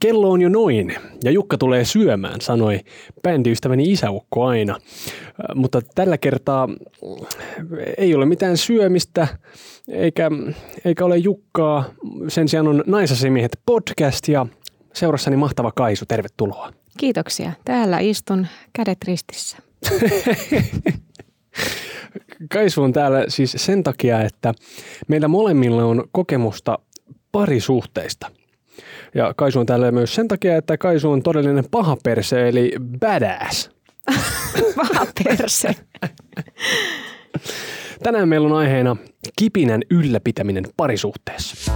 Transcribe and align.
Kello 0.00 0.30
on 0.30 0.42
jo 0.42 0.48
noin 0.48 0.96
ja 1.24 1.30
Jukka 1.30 1.58
tulee 1.58 1.84
syömään, 1.84 2.40
sanoi 2.40 2.80
bändiystäväni 3.22 3.92
isäukko 3.92 4.44
aina. 4.44 4.78
Mutta 5.54 5.82
tällä 5.94 6.18
kertaa 6.18 6.68
ei 7.98 8.14
ole 8.14 8.26
mitään 8.26 8.56
syömistä 8.56 9.28
eikä, 9.88 10.30
eikä 10.84 11.04
ole 11.04 11.16
Jukkaa. 11.16 11.84
Sen 12.28 12.48
sijaan 12.48 12.68
on 12.68 12.84
Naisasimiehet 12.86 13.60
podcast 13.66 14.28
ja 14.28 14.46
seurassani 14.92 15.36
mahtava 15.36 15.72
Kaisu. 15.72 16.06
Tervetuloa. 16.06 16.72
Kiitoksia. 16.98 17.52
Täällä 17.64 17.98
istun 17.98 18.46
kädet 18.72 18.98
ristissä. 19.04 19.56
Kaisu 22.52 22.82
on 22.82 22.92
täällä 22.92 23.24
siis 23.28 23.54
sen 23.56 23.82
takia, 23.82 24.22
että 24.22 24.54
meillä 25.08 25.28
molemmilla 25.28 25.84
on 25.84 26.04
kokemusta 26.12 26.78
parisuhteista. 27.32 28.30
Ja 29.14 29.34
Kaisu 29.36 29.60
on 29.60 29.66
täällä 29.66 29.92
myös 29.92 30.14
sen 30.14 30.28
takia, 30.28 30.56
että 30.56 30.78
Kaisu 30.78 31.10
on 31.10 31.22
todellinen 31.22 31.64
paha 31.70 31.96
perse, 32.04 32.48
eli 32.48 32.72
badass. 33.00 33.70
paha 34.76 35.06
perse. 35.24 35.74
Tänään 38.02 38.28
meillä 38.28 38.48
on 38.48 38.56
aiheena 38.56 38.96
kipinän 39.38 39.82
ylläpitäminen 39.90 40.64
parisuhteessa. 40.76 41.72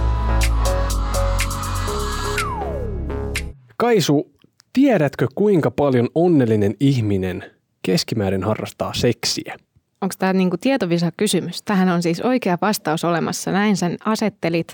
Kaisu, 3.77 4.31
tiedätkö 4.73 5.27
kuinka 5.35 5.71
paljon 5.71 6.07
onnellinen 6.15 6.75
ihminen 6.79 7.43
keskimäärin 7.81 8.43
harrastaa 8.43 8.93
seksiä? 8.93 9.55
Onko 10.01 10.15
tämä 10.19 10.33
niinku 10.33 10.57
tietovisa 10.57 11.11
kysymys? 11.17 11.61
Tähän 11.63 11.89
on 11.89 12.01
siis 12.01 12.21
oikea 12.21 12.57
vastaus 12.61 13.05
olemassa. 13.05 13.51
Näin 13.51 13.77
sen 13.77 13.97
asettelit. 14.05 14.73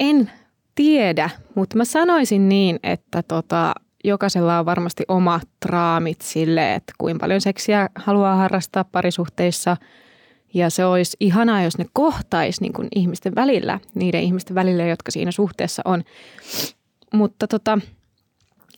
En 0.00 0.30
tiedä, 0.80 1.30
mutta 1.54 1.76
mä 1.76 1.84
sanoisin 1.84 2.48
niin, 2.48 2.80
että 2.82 3.22
tota, 3.22 3.74
jokaisella 4.04 4.58
on 4.58 4.66
varmasti 4.66 5.04
omat 5.08 5.48
raamit 5.64 6.20
sille, 6.20 6.74
että 6.74 6.92
kuinka 6.98 7.20
paljon 7.20 7.40
seksiä 7.40 7.88
haluaa 7.94 8.36
harrastaa 8.36 8.84
parisuhteissa. 8.84 9.76
Ja 10.54 10.70
se 10.70 10.84
olisi 10.84 11.16
ihanaa, 11.20 11.62
jos 11.62 11.78
ne 11.78 11.86
kohtaisi 11.92 12.62
niin 12.62 12.88
ihmisten 12.94 13.34
välillä, 13.34 13.80
niiden 13.94 14.22
ihmisten 14.22 14.54
välillä, 14.54 14.84
jotka 14.84 15.10
siinä 15.10 15.30
suhteessa 15.30 15.82
on. 15.84 16.02
Mutta 17.14 17.46
tota, 17.46 17.78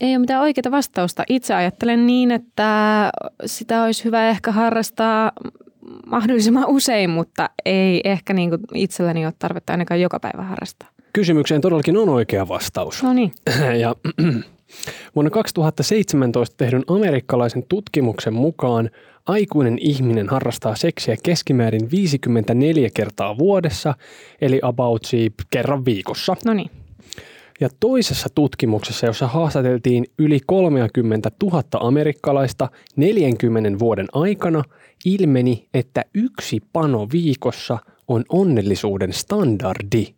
ei 0.00 0.12
ole 0.12 0.18
mitään 0.18 0.42
oikeaa 0.42 0.70
vastausta. 0.70 1.24
Itse 1.28 1.54
ajattelen 1.54 2.06
niin, 2.06 2.30
että 2.30 3.10
sitä 3.46 3.82
olisi 3.82 4.04
hyvä 4.04 4.28
ehkä 4.28 4.52
harrastaa 4.52 5.32
mahdollisimman 6.06 6.68
usein, 6.68 7.10
mutta 7.10 7.50
ei 7.64 8.00
ehkä 8.04 8.32
niin 8.32 8.50
kuin 8.50 8.60
itselläni 8.74 9.26
ole 9.26 9.34
tarvetta 9.38 9.72
ainakaan 9.72 10.00
joka 10.00 10.20
päivä 10.20 10.42
harrastaa. 10.42 10.91
Kysymykseen 11.12 11.60
todellakin 11.60 11.96
on 11.96 12.08
oikea 12.08 12.48
vastaus. 12.48 13.02
No 13.02 13.12
niin. 13.12 13.32
Ja 13.80 13.96
vuonna 15.14 15.30
2017 15.30 16.56
tehdyn 16.56 16.84
amerikkalaisen 16.86 17.64
tutkimuksen 17.68 18.34
mukaan 18.34 18.90
aikuinen 19.26 19.78
ihminen 19.80 20.28
harrastaa 20.28 20.76
seksiä 20.76 21.16
keskimäärin 21.22 21.90
54 21.90 22.88
kertaa 22.94 23.38
vuodessa, 23.38 23.94
eli 24.40 24.60
about 24.62 25.02
kerran 25.50 25.84
viikossa. 25.84 26.36
No 26.44 26.54
niin. 26.54 26.70
Ja 27.60 27.68
toisessa 27.80 28.28
tutkimuksessa, 28.34 29.06
jossa 29.06 29.26
haastateltiin 29.26 30.06
yli 30.18 30.40
30 30.46 31.30
000 31.42 31.62
amerikkalaista 31.72 32.68
40 32.96 33.78
vuoden 33.78 34.06
aikana, 34.12 34.64
ilmeni, 35.04 35.68
että 35.74 36.04
yksi 36.14 36.60
pano 36.72 37.08
viikossa 37.12 37.78
on 38.08 38.24
onnellisuuden 38.28 39.12
standardi. 39.12 40.14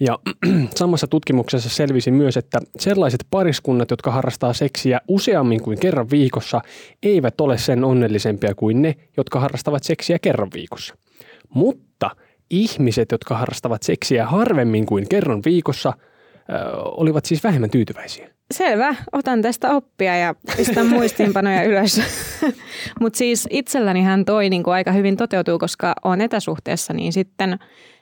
Ja 0.00 0.18
samassa 0.74 1.06
tutkimuksessa 1.06 1.68
selvisi 1.68 2.10
myös, 2.10 2.36
että 2.36 2.58
sellaiset 2.78 3.26
pariskunnat, 3.30 3.90
jotka 3.90 4.10
harrastaa 4.10 4.52
seksiä 4.52 5.00
useammin 5.08 5.62
kuin 5.62 5.80
kerran 5.80 6.10
viikossa, 6.10 6.60
eivät 7.02 7.40
ole 7.40 7.58
sen 7.58 7.84
onnellisempia 7.84 8.54
kuin 8.54 8.82
ne, 8.82 8.94
jotka 9.16 9.40
harrastavat 9.40 9.84
seksiä 9.84 10.18
kerran 10.18 10.50
viikossa. 10.54 10.94
Mutta 11.54 12.10
ihmiset, 12.50 13.12
jotka 13.12 13.38
harrastavat 13.38 13.82
seksiä 13.82 14.26
harvemmin 14.26 14.86
kuin 14.86 15.08
kerran 15.08 15.42
viikossa– 15.44 15.92
olivat 16.96 17.24
siis 17.24 17.44
vähemmän 17.44 17.70
tyytyväisiä. 17.70 18.28
Selvä, 18.54 18.94
otan 19.12 19.42
tästä 19.42 19.70
oppia 19.70 20.16
ja 20.16 20.34
pistän 20.56 20.86
muistiinpanoja 20.96 21.62
ylös. 21.62 22.00
Mutta 23.00 23.16
siis 23.16 23.48
itselläni 23.50 24.02
hän 24.02 24.24
toi 24.24 24.50
niin 24.50 24.62
kuin 24.62 24.74
aika 24.74 24.92
hyvin 24.92 25.16
toteutuu, 25.16 25.58
koska 25.58 25.94
on 26.04 26.20
etäsuhteessa, 26.20 26.92
niin 26.92 27.12
sitten 27.12 27.58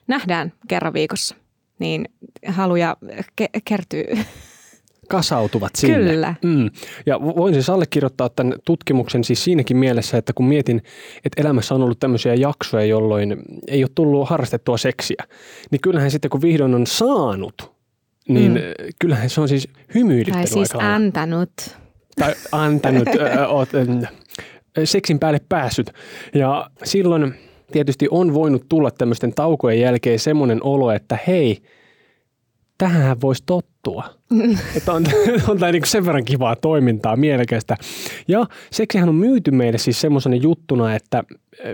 nähdään 0.07 0.53
kerran 0.69 0.93
viikossa. 0.93 1.37
Niin 1.79 2.09
haluja 2.49 2.97
ke- 3.43 3.61
kertyy. 3.65 4.05
Kasautuvat 5.09 5.77
sinne. 5.77 5.99
Kyllä. 5.99 6.35
Mm. 6.45 6.71
Ja 7.07 7.21
voin 7.21 7.55
siis 7.55 7.71
allekirjoittaa 7.71 8.29
tämän 8.29 8.55
tutkimuksen 8.65 9.25
siis 9.25 9.45
siinäkin 9.45 9.77
mielessä, 9.77 10.19
että 10.19 10.33
kun 10.33 10.47
mietin, 10.47 10.83
että 11.25 11.43
elämässä 11.43 11.75
on 11.75 11.83
ollut 11.83 12.01
tämmöisiä 12.01 12.35
jaksoja, 12.35 12.85
jolloin 12.85 13.37
ei 13.69 13.85
ole 13.85 13.91
tullut 13.95 14.29
harrastettua 14.29 14.77
seksiä, 14.79 15.25
niin 15.71 15.81
kyllähän 15.81 16.11
sitten 16.11 16.31
kun 16.31 16.43
vihdoin 16.43 16.75
on 16.75 16.87
saanut 16.87 17.77
niin 18.29 18.53
mm. 18.53 18.61
kyllähän 18.99 19.31
se 19.31 19.41
on 19.41 19.49
siis 19.49 19.69
hymyilyttänyt 19.95 20.51
Tai 20.51 20.53
siis 20.53 20.75
aika 20.75 20.95
antanut. 20.95 21.51
Tai 22.21 22.35
antanut, 22.53 23.09
ö, 23.09 23.49
oot, 23.49 23.69
seksin 24.85 25.19
päälle 25.19 25.41
päässyt. 25.49 25.93
Ja 26.35 26.71
silloin 26.85 27.35
tietysti 27.73 28.09
on 28.11 28.35
voinut 28.35 28.65
tulla 28.69 28.91
tämmöisten 28.91 29.35
taukojen 29.35 29.81
jälkeen 29.81 30.19
semmoinen 30.19 30.59
olo, 30.63 30.91
että 30.91 31.19
hei, 31.27 31.63
tähän 32.79 33.21
voisi 33.21 33.43
tottua. 33.47 34.05
Mm. 34.31 34.59
Että 34.77 34.93
on, 34.93 35.05
on 35.49 35.59
tämä 35.59 35.73
niin 35.73 35.87
sen 35.87 36.07
verran 36.07 36.25
kivaa 36.25 36.57
toimintaa, 36.57 37.17
mielekästä. 37.17 37.77
Ja 38.29 38.47
seksihän 38.71 39.09
on 39.09 39.15
myyty 39.15 39.51
meille 39.51 39.79
siis 39.79 40.01
semmoisena 40.01 40.37
juttuna, 40.37 40.95
että 40.95 41.25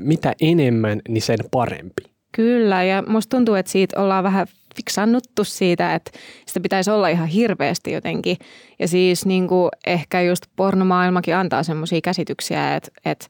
mitä 0.00 0.34
enemmän, 0.41 1.00
niin 1.08 1.22
sen 1.22 1.38
parempi. 1.50 2.12
Kyllä, 2.32 2.82
ja 2.82 3.03
musta 3.06 3.36
tuntuu, 3.36 3.54
että 3.54 3.72
siitä 3.72 4.00
ollaan 4.03 4.24
vähän 4.24 4.47
fiksannuttu 4.76 5.44
siitä, 5.44 5.94
että 5.94 6.10
sitä 6.47 6.60
pitäisi 6.60 6.91
olla 6.91 7.09
ihan 7.09 7.28
hirveästi 7.28 7.92
jotenkin. 7.92 8.36
Ja 8.78 8.88
siis 8.88 9.26
niin 9.26 9.48
kuin 9.48 9.70
ehkä 9.86 10.22
just 10.22 10.44
pornomaailmakin 10.56 11.36
antaa 11.36 11.62
semmoisia 11.62 12.00
käsityksiä, 12.04 12.76
että, 12.76 12.91
että 13.04 13.26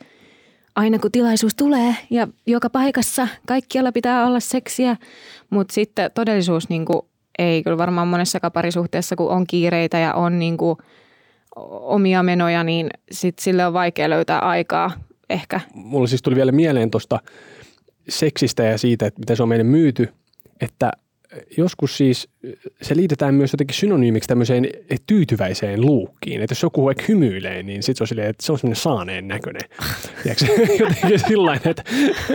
aina 0.77 0.99
kun 0.99 1.13
tilaisuus 1.13 1.55
tulee 1.55 1.95
ja 2.11 2.29
joka 2.47 2.71
paikassa 2.71 3.29
kaikkialla 3.47 3.93
pitää 3.93 4.27
olla 4.27 4.41
seksiä, 4.41 4.97
mutta 5.51 5.75
sitten 5.75 6.11
todellisuus 6.15 6.69
niin 6.69 6.85
kuin 6.85 7.03
ei 7.39 7.63
kyllä 7.63 7.79
varmaan 7.79 8.09
monessakaan 8.09 8.53
parisuhteessa, 8.53 9.17
kun 9.17 9.31
on 9.31 9.47
kiireitä 9.47 9.99
ja 9.99 10.15
on 10.15 10.39
niin 10.39 10.57
kuin 10.57 10.79
omia 11.71 12.23
menoja, 12.23 12.65
niin 12.65 12.91
sit 13.13 13.39
sille 13.39 13.67
on 13.67 13.73
vaikea 13.73 14.11
löytää 14.11 14.39
aikaa 14.39 14.91
ehkä. 15.31 15.61
Mulla 15.75 16.07
siis 16.07 16.23
tuli 16.23 16.37
vielä 16.37 16.53
mieleen 16.53 16.91
tuosta 16.91 17.21
seksistä 18.09 18.63
ja 18.63 18.79
siitä, 18.79 19.07
että 19.07 19.21
miten 19.21 19.37
se 19.37 19.43
on 19.43 19.49
meille 19.49 19.65
myyty, 19.65 20.09
että 20.61 20.93
joskus 21.57 21.97
siis 21.97 22.29
se 22.83 22.97
liitetään 22.97 23.35
myös 23.35 23.53
jotenkin 23.53 23.77
synonyymiksi 23.77 24.29
tämmöiseen 24.29 24.69
tyytyväiseen 25.07 25.81
luukkiin. 25.81 26.43
Että 26.43 26.53
jos 26.53 26.63
joku 26.63 26.85
vaikka 26.85 27.05
hymyilee, 27.09 27.63
niin 27.63 27.83
sitten 27.83 27.99
se 27.99 28.03
on 28.05 28.09
silleen, 28.09 28.31
että 28.31 28.47
se 28.47 28.53
on 28.53 28.59
semmoinen 28.59 28.83
saaneen 28.83 29.29
näköinen. 29.29 29.63
jotenkin 30.79 31.19
sillä 31.29 31.55
että 31.55 31.85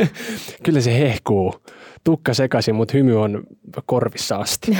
kyllä 0.66 0.82
se 0.82 1.00
hehkuu 1.00 1.56
tukka 2.04 2.34
sekaisin, 2.34 2.76
mutta 2.76 2.98
hymy 2.98 3.22
on 3.22 3.44
korvissa 3.86 4.36
asti. 4.36 4.78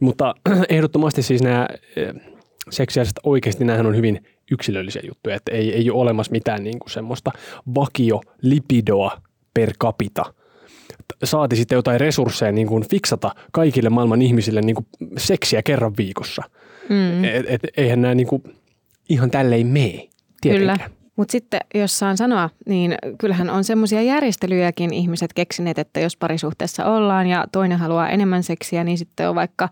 mutta 0.00 0.34
ehdottomasti 0.68 1.22
siis 1.22 1.42
nämä 1.42 1.68
eh, 1.96 2.14
seksiaaliset 2.70 3.20
oikeasti 3.24 3.64
nämähän 3.64 3.86
on 3.86 3.96
hyvin 3.96 4.26
yksilöllisiä 4.50 5.02
juttuja, 5.04 5.36
että 5.36 5.52
ei, 5.52 5.74
ei 5.74 5.90
ole 5.90 6.00
olemassa 6.00 6.32
mitään 6.32 6.64
niin 6.64 6.78
kuin 6.78 6.90
semmoista 6.90 7.30
vakio 7.74 8.20
lipidoa 8.42 9.20
per 9.54 9.72
capita– 9.80 10.24
saati 11.24 11.56
sitten 11.56 11.76
jotain 11.76 12.00
resursseja 12.00 12.52
niin 12.52 12.66
kuin 12.66 12.88
fiksata 12.88 13.34
kaikille 13.52 13.90
maailman 13.90 14.22
ihmisille 14.22 14.60
niin 14.60 14.74
kuin 14.74 14.86
seksiä 15.18 15.62
kerran 15.62 15.92
viikossa. 15.96 16.42
Mm. 16.88 17.24
Et, 17.24 17.46
et, 17.48 17.60
eihän 17.76 18.02
nämä 18.02 18.14
niin 18.14 18.26
kuin 18.26 18.42
ihan 19.08 19.30
tälleen 19.30 19.66
mene, 19.66 20.08
tietenkään. 20.40 20.78
Kyllä. 20.78 20.90
Mutta 21.16 21.32
sitten, 21.32 21.60
jos 21.74 21.98
saan 21.98 22.16
sanoa, 22.16 22.50
niin 22.66 22.94
kyllähän 23.18 23.50
on 23.50 23.64
semmoisia 23.64 24.02
järjestelyjäkin 24.02 24.94
ihmiset 24.94 25.32
keksineet, 25.32 25.78
että 25.78 26.00
jos 26.00 26.16
parisuhteessa 26.16 26.84
ollaan 26.84 27.26
ja 27.26 27.46
toinen 27.52 27.78
haluaa 27.78 28.10
enemmän 28.10 28.42
seksiä, 28.42 28.84
niin 28.84 28.98
sitten 28.98 29.28
on 29.28 29.34
vaikka 29.34 29.68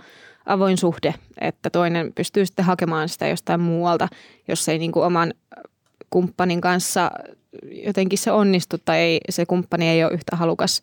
avoin 0.47 0.77
suhde, 0.77 1.15
että 1.41 1.71
toinen 1.71 2.13
pystyy 2.15 2.47
sitten 2.47 2.65
hakemaan 2.65 3.09
sitä 3.09 3.29
jostain 3.29 3.61
muualta, 3.61 4.09
jos 4.49 4.69
ei 4.69 4.79
niin 4.79 4.93
kuin 4.93 5.07
oman 5.07 5.35
kumppanin 6.11 6.61
kanssa 6.61 7.11
jotenkin 7.71 8.19
se 8.19 8.31
onnistu 8.33 8.77
tai 8.85 8.99
ei, 8.99 9.21
se 9.31 9.47
kumppani 9.47 9.89
ei 9.89 10.05
ole 10.05 10.13
yhtä 10.13 10.37
halukas 10.37 10.83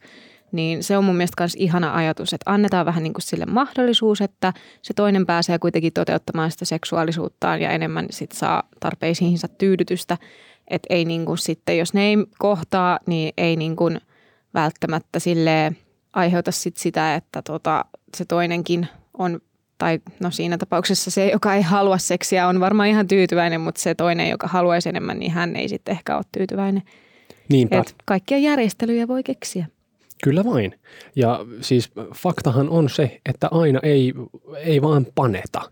niin 0.52 0.84
se 0.84 0.98
on 0.98 1.04
mun 1.04 1.16
mielestä 1.16 1.44
myös 1.44 1.56
ihana 1.56 1.96
ajatus, 1.96 2.34
että 2.34 2.52
annetaan 2.52 2.86
vähän 2.86 3.04
niin 3.04 3.14
kuin 3.14 3.22
sille 3.22 3.46
mahdollisuus, 3.46 4.22
että 4.22 4.54
se 4.82 4.94
toinen 4.94 5.26
pääsee 5.26 5.60
kuitenkin 5.60 5.94
toteuttamaan 5.94 6.52
sitä 6.52 6.66
seksuaalisuuttaan 6.66 7.62
ja 7.62 7.72
enemmän 7.72 8.08
sit 8.10 8.32
saa 8.32 8.64
tarpeisiinsa 8.80 9.48
tyydytystä. 9.48 10.18
Että 10.68 10.88
ei 10.90 11.06
niin 11.06 11.26
kuin 11.26 11.38
sitten, 11.38 11.78
jos 11.78 11.94
ne 11.94 12.08
ei 12.08 12.18
kohtaa, 12.38 13.00
niin 13.06 13.34
ei 13.38 13.56
niin 13.56 13.76
kuin 13.76 14.00
välttämättä 14.54 15.20
sille 15.20 15.76
aiheuta 16.14 16.52
sit 16.52 16.78
sitä, 16.78 17.16
että 17.16 17.42
tota, 17.42 17.86
se 18.18 18.26
toinenkin 18.26 18.88
on 19.18 19.40
tai 19.78 20.00
no 20.20 20.32
siinä 20.32 20.58
tapauksessa 20.58 21.12
se, 21.12 21.28
joka 21.28 21.56
ei 21.56 21.62
halua 21.62 21.98
seksiä, 21.98 22.48
on 22.48 22.60
varmaan 22.60 22.90
ihan 22.90 23.08
tyytyväinen, 23.08 23.62
mutta 23.62 23.82
se 23.82 23.96
toinen, 23.96 24.30
joka 24.30 24.48
haluaisi 24.48 24.90
enemmän, 24.90 25.20
niin 25.20 25.32
hän 25.32 25.56
ei 25.56 25.70
sitten 25.70 25.92
ehkä 25.92 26.16
ole 26.16 26.24
tyytyväinen. 26.32 26.84
Niinpä. 27.50 27.78
Et 27.78 27.96
kaikkia 28.06 28.38
järjestelyjä 28.38 29.08
voi 29.08 29.24
keksiä. 29.24 29.66
Kyllä 30.24 30.46
vain. 30.46 30.80
Ja 31.16 31.46
siis 31.62 31.92
faktahan 32.16 32.70
on 32.70 32.90
se, 32.90 33.22
että 33.30 33.48
aina 33.52 33.80
ei, 33.84 34.14
ei 34.56 34.82
vaan 34.82 35.08
paneta. 35.16 35.72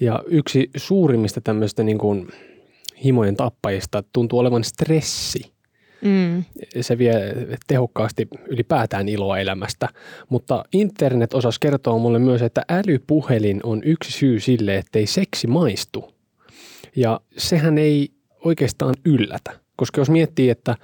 Ja 0.00 0.22
yksi 0.26 0.70
suurimmista 0.76 1.40
tämmöistä 1.40 1.82
niin 1.82 1.98
kuin 1.98 2.28
himojen 3.04 3.36
tappajista 3.36 4.04
tuntuu 4.12 4.38
olevan 4.38 4.64
stressi. 4.64 5.52
Mm. 6.02 6.44
Se 6.80 6.98
vie 6.98 7.34
tehokkaasti 7.66 8.28
ylipäätään 8.46 9.08
iloa 9.08 9.38
elämästä, 9.38 9.88
mutta 10.28 10.64
internet 10.72 11.34
osasi 11.34 11.60
kertoa 11.60 11.98
mulle 11.98 12.18
myös, 12.18 12.42
että 12.42 12.62
älypuhelin 12.68 13.60
on 13.62 13.82
yksi 13.84 14.12
syy 14.12 14.40
sille, 14.40 14.76
ettei 14.76 15.06
seksi 15.06 15.46
maistu. 15.46 16.14
Ja 16.96 17.20
sehän 17.36 17.78
ei 17.78 18.08
oikeastaan 18.44 18.94
yllätä, 19.04 19.60
koska 19.76 20.00
jos 20.00 20.10
miettii, 20.10 20.50
että 20.50 20.76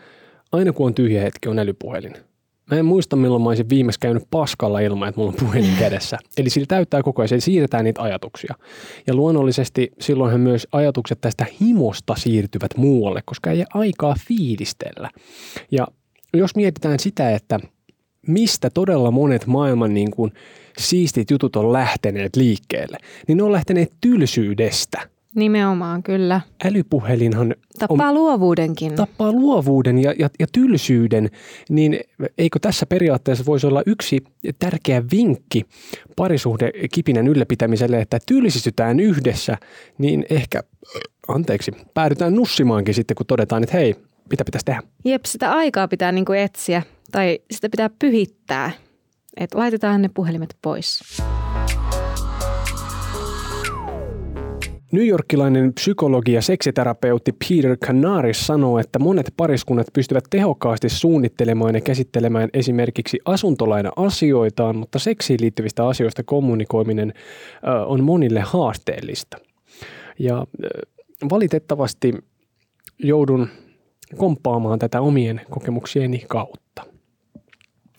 aina 0.53 0.73
kun 0.73 0.87
on 0.87 0.95
tyhjä 0.95 1.23
hetki, 1.23 1.49
on 1.49 1.59
älypuhelin. 1.59 2.26
Mä 2.71 2.79
en 2.79 2.85
muista, 2.85 3.17
milloin 3.17 3.43
mä 3.43 3.49
olisin 3.49 3.69
viimeksi 3.69 4.01
käynyt 4.01 4.23
paskalla 4.31 4.81
ilman, 4.81 5.09
että 5.09 5.21
mulla 5.21 5.33
on 5.33 5.47
puhelin 5.47 5.77
kädessä. 5.79 6.19
Eli 6.39 6.51
sillä 6.51 6.67
täyttää 6.67 7.03
koko 7.03 7.23
ajan, 7.23 7.41
siirretään 7.41 7.85
niitä 7.85 8.03
ajatuksia. 8.03 8.55
Ja 9.07 9.15
luonnollisesti 9.15 9.91
silloinhan 10.01 10.41
myös 10.41 10.67
ajatukset 10.73 11.21
tästä 11.21 11.47
himosta 11.61 12.15
siirtyvät 12.19 12.77
muualle, 12.77 13.21
koska 13.25 13.51
ei 13.51 13.59
ole 13.59 13.67
aikaa 13.75 14.15
fiilistellä. 14.29 15.11
Ja 15.71 15.87
jos 16.35 16.57
mietitään 16.57 16.99
sitä, 16.99 17.31
että 17.31 17.61
mistä 18.27 18.71
todella 18.71 19.11
monet 19.11 19.47
maailman 19.47 19.95
niin 19.95 20.11
kuin 20.11 20.33
siistit 20.79 21.31
jutut 21.31 21.57
on 21.57 21.73
lähteneet 21.73 22.37
liikkeelle, 22.37 22.99
niin 23.29 23.39
ne 23.39 23.43
on 23.43 23.53
lähteneet 23.53 23.93
tylsyydestä– 24.01 25.01
Nimenomaan, 25.37 26.03
kyllä. 26.03 26.41
Älypuhelinhan 26.65 27.55
tappaa 27.79 28.09
on, 28.09 28.15
luovuudenkin. 28.15 28.95
Tappaa 28.95 29.33
luovuuden 29.33 29.99
ja, 29.99 30.15
ja, 30.19 30.31
ja 30.39 30.47
tylsyyden, 30.53 31.31
niin 31.69 32.01
eikö 32.39 32.59
tässä 32.59 32.87
periaatteessa 32.87 33.47
voisi 33.47 33.67
olla 33.67 33.83
yksi 33.87 34.25
tärkeä 34.59 35.03
vinkki 35.13 35.63
parisuhde 36.17 36.71
kipinän 36.93 37.29
ylläpitämiselle, 37.29 38.01
että 38.01 38.19
tylsistytään 38.27 39.01
yhdessä, 39.01 39.59
niin 39.99 40.25
ehkä, 40.31 40.63
anteeksi, 41.29 41.73
päädytään 41.95 42.35
nussimaankin 42.35 42.95
sitten, 42.95 43.15
kun 43.15 43.27
todetaan, 43.27 43.63
että 43.63 43.77
hei, 43.77 43.95
mitä 44.31 44.45
pitäisi 44.45 44.65
tehdä? 44.65 44.83
Jep, 45.05 45.25
sitä 45.25 45.53
aikaa 45.53 45.89
pitää 45.89 46.13
niin 46.13 46.25
kuin 46.25 46.39
etsiä 46.39 46.83
tai 47.13 47.39
sitä 47.51 47.69
pitää 47.69 47.91
pyhittää, 47.99 48.71
että 49.37 49.59
laitetaan 49.59 50.03
ne 50.03 50.11
puhelimet 50.15 50.57
pois. 50.63 51.01
Yorkilainen 55.05 55.75
psykologi 55.75 56.33
ja 56.33 56.43
seksiterapeutti 56.43 57.33
Peter 57.33 57.77
Canaris 57.77 58.47
sanoo, 58.47 58.79
että 58.79 58.99
monet 58.99 59.35
pariskunnat 59.37 59.87
pystyvät 59.93 60.25
tehokkaasti 60.31 60.89
suunnittelemaan 60.89 61.75
ja 61.75 61.81
käsittelemään 61.81 62.49
esimerkiksi 62.53 63.19
asuntolaina 63.25 63.93
asioitaan, 63.97 64.77
mutta 64.77 64.99
seksiin 64.99 65.41
liittyvistä 65.41 65.89
asioista 65.89 66.23
kommunikoiminen 66.23 67.13
on 67.87 68.05
monille 68.05 68.41
haasteellista. 68.41 69.37
Ja 70.19 70.47
valitettavasti 71.31 72.15
joudun 72.99 73.49
komppaamaan 74.17 74.79
tätä 74.79 75.01
omien 75.01 75.41
kokemuksieni 75.51 76.25
kautta. 76.29 76.83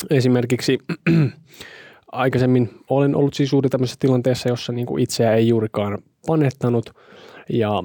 Esimerkiksi 0.10 0.80
aikaisemmin 2.12 2.70
olen 2.90 3.16
ollut 3.16 3.34
siis 3.34 3.52
juuri 3.52 3.70
tämmöisessä 3.70 4.00
tilanteessa, 4.00 4.50
jossa 4.50 4.74
niin 4.74 5.00
itseä 5.00 5.34
ei 5.34 5.48
juurikaan 5.48 5.98
panettanut 6.27 6.95
ja, 7.50 7.83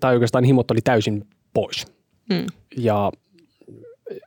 tai 0.00 0.14
oikeastaan 0.14 0.44
himot 0.44 0.70
oli 0.70 0.80
täysin 0.80 1.26
pois. 1.54 1.86
Mm. 2.30 2.46
Ja 2.76 3.12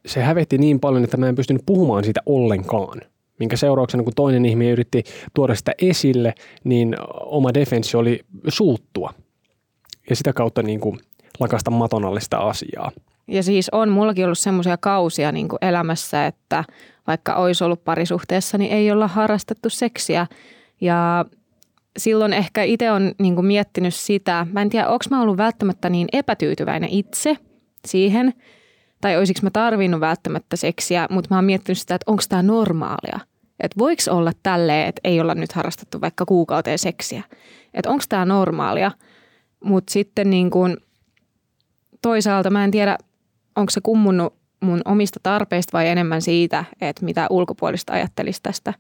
se 0.06 0.22
hävetti 0.22 0.58
niin 0.58 0.80
paljon, 0.80 1.04
että 1.04 1.18
mä 1.18 1.30
en 1.30 1.36
pystynyt 1.36 1.64
puhumaan 1.66 2.04
siitä 2.04 2.22
ollenkaan. 2.26 3.02
Minkä 3.40 3.58
seurauksena, 3.58 4.04
kun 4.04 4.14
toinen 4.16 4.46
ihminen 4.46 4.74
yritti 4.74 5.04
tuoda 5.34 5.56
sitä 5.56 5.72
esille, 5.82 6.34
niin 6.64 6.96
oma 7.26 7.54
defenssi 7.54 7.98
oli 7.98 8.20
suuttua. 8.48 9.14
Ja 10.10 10.16
sitä 10.16 10.34
kautta 10.34 10.64
niin 10.64 10.80
kuin 10.80 11.00
lakasta 11.40 11.72
maton 11.72 12.06
alle 12.06 12.22
sitä 12.22 12.38
asiaa. 12.38 12.92
Ja 13.28 13.44
siis 13.44 13.70
on 13.70 13.90
mullakin 13.90 14.26
ollut 14.26 14.40
semmoisia 14.40 14.78
kausia 14.78 15.32
niin 15.32 15.48
kuin 15.48 15.60
elämässä, 15.62 16.26
että 16.26 16.64
vaikka 17.08 17.36
olisi 17.36 17.64
ollut 17.64 17.84
parisuhteessa, 17.84 18.58
niin 18.58 18.72
ei 18.72 18.92
olla 18.92 19.08
harrastettu 19.08 19.70
seksiä. 19.70 20.28
Ja 20.82 21.26
silloin 21.98 22.34
ehkä 22.34 22.64
itse 22.64 22.92
on 22.92 23.12
niin 23.20 23.36
kuin 23.36 23.48
miettinyt 23.48 23.96
sitä, 23.96 24.48
mä 24.52 24.62
en 24.62 24.70
tiedä, 24.70 24.88
onko 24.88 25.06
mä 25.10 25.22
ollut 25.22 25.38
välttämättä 25.38 25.90
niin 25.90 26.08
epätyytyväinen 26.14 26.90
itse 26.90 27.38
siihen, 27.88 28.34
tai 29.02 29.18
olisiko 29.18 29.40
mä 29.44 29.50
tarvinnut 29.50 30.00
välttämättä 30.00 30.56
seksiä, 30.56 31.08
mutta 31.10 31.28
mä 31.30 31.38
oon 31.38 31.46
miettinyt 31.46 31.78
sitä, 31.78 31.96
että 31.96 32.12
onko 32.12 32.24
tämä 32.30 32.44
normaalia. 32.44 33.20
Että 33.60 33.80
voiko 33.80 34.02
olla 34.10 34.32
tälleen, 34.44 34.88
että 34.88 35.02
ei 35.04 35.22
olla 35.22 35.36
nyt 35.36 35.52
harrastettu 35.52 36.02
vaikka 36.02 36.26
kuukauteen 36.26 36.80
seksiä. 36.80 37.24
Että 37.74 37.90
onko 37.90 38.04
tämä 38.10 38.26
normaalia. 38.26 38.92
Mutta 39.64 39.94
sitten 39.94 40.30
niin 40.30 40.50
kuin 40.50 40.78
toisaalta 42.02 42.50
mä 42.50 42.64
en 42.64 42.72
tiedä, 42.72 42.98
onko 43.56 43.70
se 43.70 43.82
kummunut 43.82 44.34
mun 44.60 44.82
omista 44.86 45.20
tarpeista 45.24 45.78
vai 45.78 45.88
enemmän 45.88 46.22
siitä, 46.22 46.66
että 46.82 47.06
mitä 47.06 47.28
ulkopuolista 47.30 47.94
ajattelisi 47.94 48.42
tästä. 48.44 48.74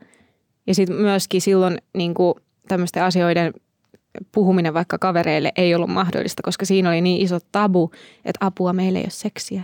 Ja 0.67 0.75
sitten 0.75 0.95
myöskin 0.95 1.41
silloin 1.41 1.77
niin 1.97 2.13
kuin 2.13 2.33
tämmöisten 2.67 3.03
asioiden 3.03 3.53
puhuminen 4.31 4.73
vaikka 4.73 4.97
kavereille 4.97 5.51
ei 5.55 5.75
ollut 5.75 5.89
mahdollista, 5.89 6.43
koska 6.43 6.65
siinä 6.65 6.89
oli 6.89 7.01
niin 7.01 7.21
iso 7.21 7.37
tabu, 7.51 7.91
että 8.25 8.45
apua 8.45 8.73
meille 8.73 8.99
ei 8.99 9.05
ole 9.05 9.11
seksiä. 9.11 9.63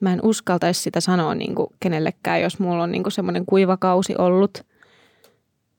Mä 0.00 0.12
en 0.12 0.20
uskaltaisi 0.22 0.82
sitä 0.82 1.00
sanoa 1.00 1.34
niin 1.34 1.54
kuin 1.54 1.66
kenellekään, 1.80 2.42
jos 2.42 2.58
mulla 2.58 2.82
on 2.82 2.92
niin 2.92 3.02
kuin 3.02 3.12
semmoinen 3.12 3.46
kuivakausi 3.46 4.14
ollut. 4.18 4.66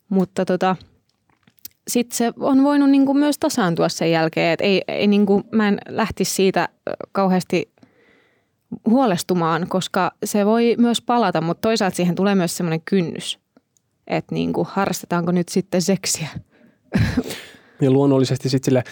Mutta 0.09 0.45
tota, 0.45 0.75
sitten 1.87 2.17
se 2.17 2.33
on 2.39 2.63
voinut 2.63 2.89
niin 2.89 3.05
kuin 3.05 3.17
myös 3.17 3.37
tasaantua 3.37 3.89
sen 3.89 4.11
jälkeen, 4.11 4.53
että 4.53 4.65
ei, 4.65 4.81
ei 4.87 5.07
niin 5.07 5.25
kuin, 5.25 5.43
mä 5.51 5.67
en 5.67 5.77
lähtisi 5.87 6.33
siitä 6.33 6.69
kauheasti 7.11 7.73
huolestumaan, 8.89 9.67
koska 9.69 10.11
se 10.25 10.45
voi 10.45 10.75
myös 10.77 11.01
palata, 11.01 11.41
mutta 11.41 11.61
toisaalta 11.61 11.95
siihen 11.95 12.15
tulee 12.15 12.35
myös 12.35 12.57
semmoinen 12.57 12.81
kynnys, 12.85 13.39
että 14.07 14.35
niin 14.35 14.53
kuin, 14.53 14.67
harrastetaanko 14.71 15.31
nyt 15.31 15.49
sitten 15.49 15.81
seksiä. 15.81 16.29
Ja 17.81 17.91
luonnollisesti 17.91 18.49
sitten 18.49 18.65
sille 18.65 18.83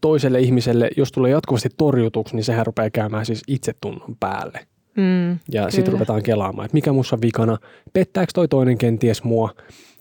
toiselle 0.00 0.40
ihmiselle, 0.40 0.90
jos 0.96 1.12
tulee 1.12 1.30
jatkuvasti 1.30 1.68
torjutuksi, 1.76 2.36
niin 2.36 2.44
sehän 2.44 2.66
rupeaa 2.66 2.90
käymään 2.90 3.26
siis 3.26 3.42
itsetunnon 3.48 4.16
päälle. 4.20 4.66
Mm, 4.96 5.38
ja 5.52 5.70
sitten 5.70 5.92
ruvetaan 5.92 6.22
kelaamaan, 6.22 6.64
että 6.66 6.74
mikä 6.74 6.92
mussa 6.92 7.16
on 7.16 7.22
vikana, 7.22 7.58
pettääkö 7.92 8.32
toi 8.34 8.48
toinen 8.48 8.78
kenties 8.78 9.24
mua. 9.24 9.54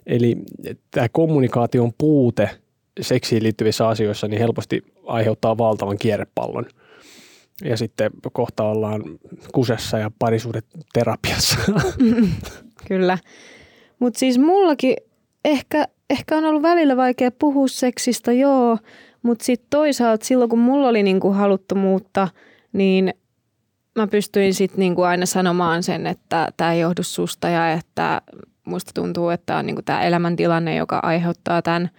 Eli 0.06 0.36
tämä 0.92 1.08
kommunikaation 1.12 1.94
puute 1.98 2.50
seksiin 3.02 3.44
liittyvissä 3.44 3.88
asioissa 3.88 4.28
niin 4.28 4.40
helposti 4.40 4.84
aiheuttaa 5.06 5.58
valtavan 5.58 5.98
kierrepallon– 5.98 6.66
ja 7.64 7.78
sitten 7.78 8.12
kohta 8.34 8.64
ollaan 8.64 9.04
kusessa 9.54 9.98
ja 10.00 10.12
terapiassa. 10.94 11.58
Kyllä. 12.88 13.18
Mutta 14.00 14.20
siis 14.20 14.38
mullakin 14.38 14.96
ehkä, 15.46 15.88
ehkä 16.10 16.38
on 16.38 16.46
ollut 16.46 16.62
välillä 16.62 16.98
vaikea 16.98 17.32
puhua 17.32 17.68
seksistä, 17.68 18.32
joo, 18.32 18.78
mutta 19.22 19.46
sitten 19.46 19.68
toisaalta 19.70 20.26
silloin 20.26 20.50
kun 20.50 20.60
mulla 20.60 20.88
oli 20.88 21.04
niinku 21.04 21.32
haluttomuutta, 21.32 22.28
niin 22.74 23.14
mä 23.96 24.08
pystyin 24.08 24.54
sitten 24.54 24.80
niinku 24.80 25.02
aina 25.02 25.26
sanomaan 25.26 25.84
sen, 25.84 26.08
että 26.08 26.48
tämä 26.58 26.74
ei 26.74 26.80
johdu 26.80 27.04
susta 27.04 27.50
ja 27.50 27.72
että 27.72 28.22
musta 28.66 28.92
tuntuu, 28.94 29.30
että 29.30 29.58
on 29.58 29.66
niinku 29.66 29.82
tämä 29.82 30.02
elämäntilanne, 30.02 30.76
joka 30.76 31.00
aiheuttaa 31.04 31.62
tämän. 31.62 31.90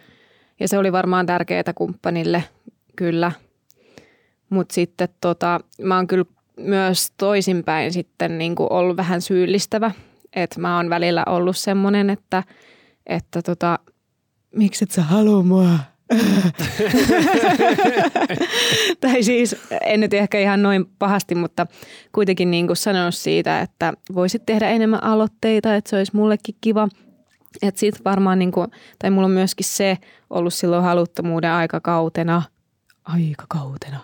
Ja 0.61 0.69
se 0.69 0.79
oli 0.79 0.93
varmaan 0.93 1.27
tärkeää 1.27 1.73
kumppanille, 1.75 2.45
kyllä– 2.97 3.33
mutta 4.51 4.75
sitten 4.75 5.09
tota, 5.21 5.61
mä 5.83 5.97
oon 5.97 6.07
kyllä 6.07 6.25
myös 6.57 7.13
toisinpäin 7.17 7.93
sitten 7.93 8.39
niin 8.39 8.55
kuin 8.55 8.73
ollut 8.73 8.97
vähän 8.97 9.23
syyllistävä. 9.23 9.91
Että 10.37 10.61
mä 10.61 10.77
oon 10.77 10.91
välillä 10.91 11.23
ollut 11.27 11.57
semmoinen, 11.57 12.11
että, 12.11 12.43
että 13.07 13.43
tota, 13.43 13.79
miksi 14.59 14.85
et 14.85 14.91
sä 14.91 15.03
halua 15.03 15.43
mua? 15.43 15.79
tai 19.01 19.23
siis 19.23 19.57
en 19.83 20.01
nyt 20.01 20.15
ehkä 20.15 20.41
ihan 20.41 20.63
noin 20.63 20.87
pahasti, 20.99 21.35
mutta 21.35 21.67
kuitenkin 22.15 22.51
niin 22.51 22.67
kuin 22.67 22.77
sanonut 22.77 23.15
siitä, 23.15 23.61
että 23.61 23.93
voisit 24.15 24.47
tehdä 24.47 24.69
enemmän 24.69 25.05
aloitteita, 25.05 25.77
että 25.77 25.91
se 25.91 25.97
olisi 25.97 26.17
mullekin 26.17 26.55
kiva. 26.61 26.89
Että 27.63 27.81
sit 27.81 28.05
varmaan, 28.05 28.39
niin 28.39 28.53
kuin, 28.53 28.69
tai 28.99 29.11
mulla 29.11 29.25
on 29.25 29.31
myöskin 29.31 29.67
se 29.67 29.99
ollut 30.31 30.55
silloin 30.55 30.83
haluttomuuden 30.83 31.51
aikakautena, 31.51 32.43
aikakautena, 33.05 34.01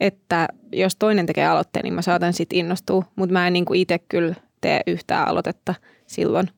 että 0.00 0.48
jos 0.72 0.96
toinen 0.96 1.26
tekee 1.26 1.46
aloitteen, 1.46 1.82
niin 1.82 1.94
mä 1.94 2.02
saatan 2.02 2.32
sitten 2.32 2.58
innostua, 2.58 3.04
mutta 3.16 3.32
mä 3.32 3.46
en 3.46 3.52
niinku 3.52 3.74
itse 3.74 3.98
kyllä 3.98 4.34
tee 4.60 4.80
yhtään 4.86 5.28
aloitetta 5.28 5.74
silloin. 6.06 6.50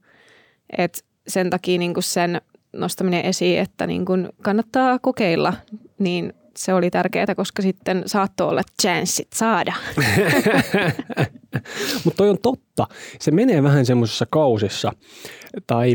Et 0.79 1.05
sen 1.29 1.51
takia 1.51 1.79
niinku 1.79 2.01
sen 2.01 2.41
nostaminen 2.75 3.25
esiin, 3.25 3.59
että 3.59 3.87
niin 3.87 4.05
kun 4.05 4.29
kannattaa 4.43 4.99
kokeilla, 4.99 5.53
niin 5.99 6.33
se 6.57 6.75
oli 6.75 6.91
tärkeää, 6.91 7.35
koska 7.35 7.63
sitten 7.63 8.03
saattoi 8.07 8.49
olla 8.49 8.63
chanssit 8.83 9.29
saada. 9.35 9.73
Mutta 12.05 12.17
toi 12.17 12.31
on 12.31 12.39
totta. 12.43 12.87
Se 13.21 13.31
menee 13.31 13.63
vähän 13.63 13.87
semmoisessa 13.87 14.27
kausissa. 14.31 14.93
Tai 15.67 15.95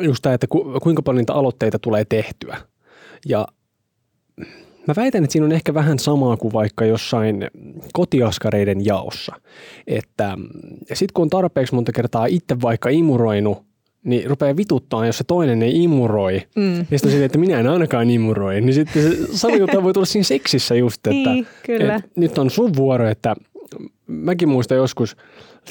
just 0.00 0.22
tämä, 0.22 0.34
että 0.34 0.46
ku, 0.46 0.80
kuinka 0.82 1.02
paljon 1.02 1.20
niitä 1.20 1.34
aloitteita 1.34 1.78
tulee 1.78 2.04
tehtyä. 2.04 2.56
Ja 3.26 3.46
mä 4.86 4.94
väitän, 4.96 5.24
että 5.24 5.32
siinä 5.32 5.46
on 5.46 5.52
ehkä 5.52 5.74
vähän 5.74 5.98
samaa 5.98 6.36
kuin 6.36 6.52
vaikka 6.52 6.84
jossain 6.84 7.50
kotiaskareiden 7.92 8.86
jaossa. 8.86 9.34
Että 9.86 10.38
sitten 10.92 11.14
kun 11.14 11.22
on 11.22 11.30
tarpeeksi 11.30 11.74
monta 11.74 11.92
kertaa 11.92 12.26
itse 12.26 12.60
vaikka 12.62 12.88
imuroinut 12.88 13.71
niin 14.04 14.30
rupeaa 14.30 14.56
vituttaa, 14.56 15.06
jos 15.06 15.18
se 15.18 15.24
toinen 15.24 15.62
ei 15.62 15.82
imuroi. 15.84 16.42
Mm. 16.56 16.76
Ja 16.78 16.84
sitten 16.84 16.98
silleen, 17.10 17.22
että 17.22 17.38
minä 17.38 17.60
en 17.60 17.66
ainakaan 17.66 18.10
imuroi. 18.10 18.60
Niin 18.60 18.74
sitten 18.74 19.02
se 19.02 19.36
sama 19.36 19.56
juttu 19.56 19.82
voi 19.82 19.92
tulla 19.92 20.06
siinä 20.06 20.24
seksissä 20.24 20.74
just, 20.74 21.06
että 21.06 21.30
niin, 21.32 21.46
kyllä. 21.66 21.94
Et 21.94 22.16
nyt 22.16 22.38
on 22.38 22.50
sun 22.50 22.76
vuoro, 22.76 23.08
että 23.08 23.36
mäkin 24.06 24.48
muistan 24.48 24.78
joskus 24.78 25.16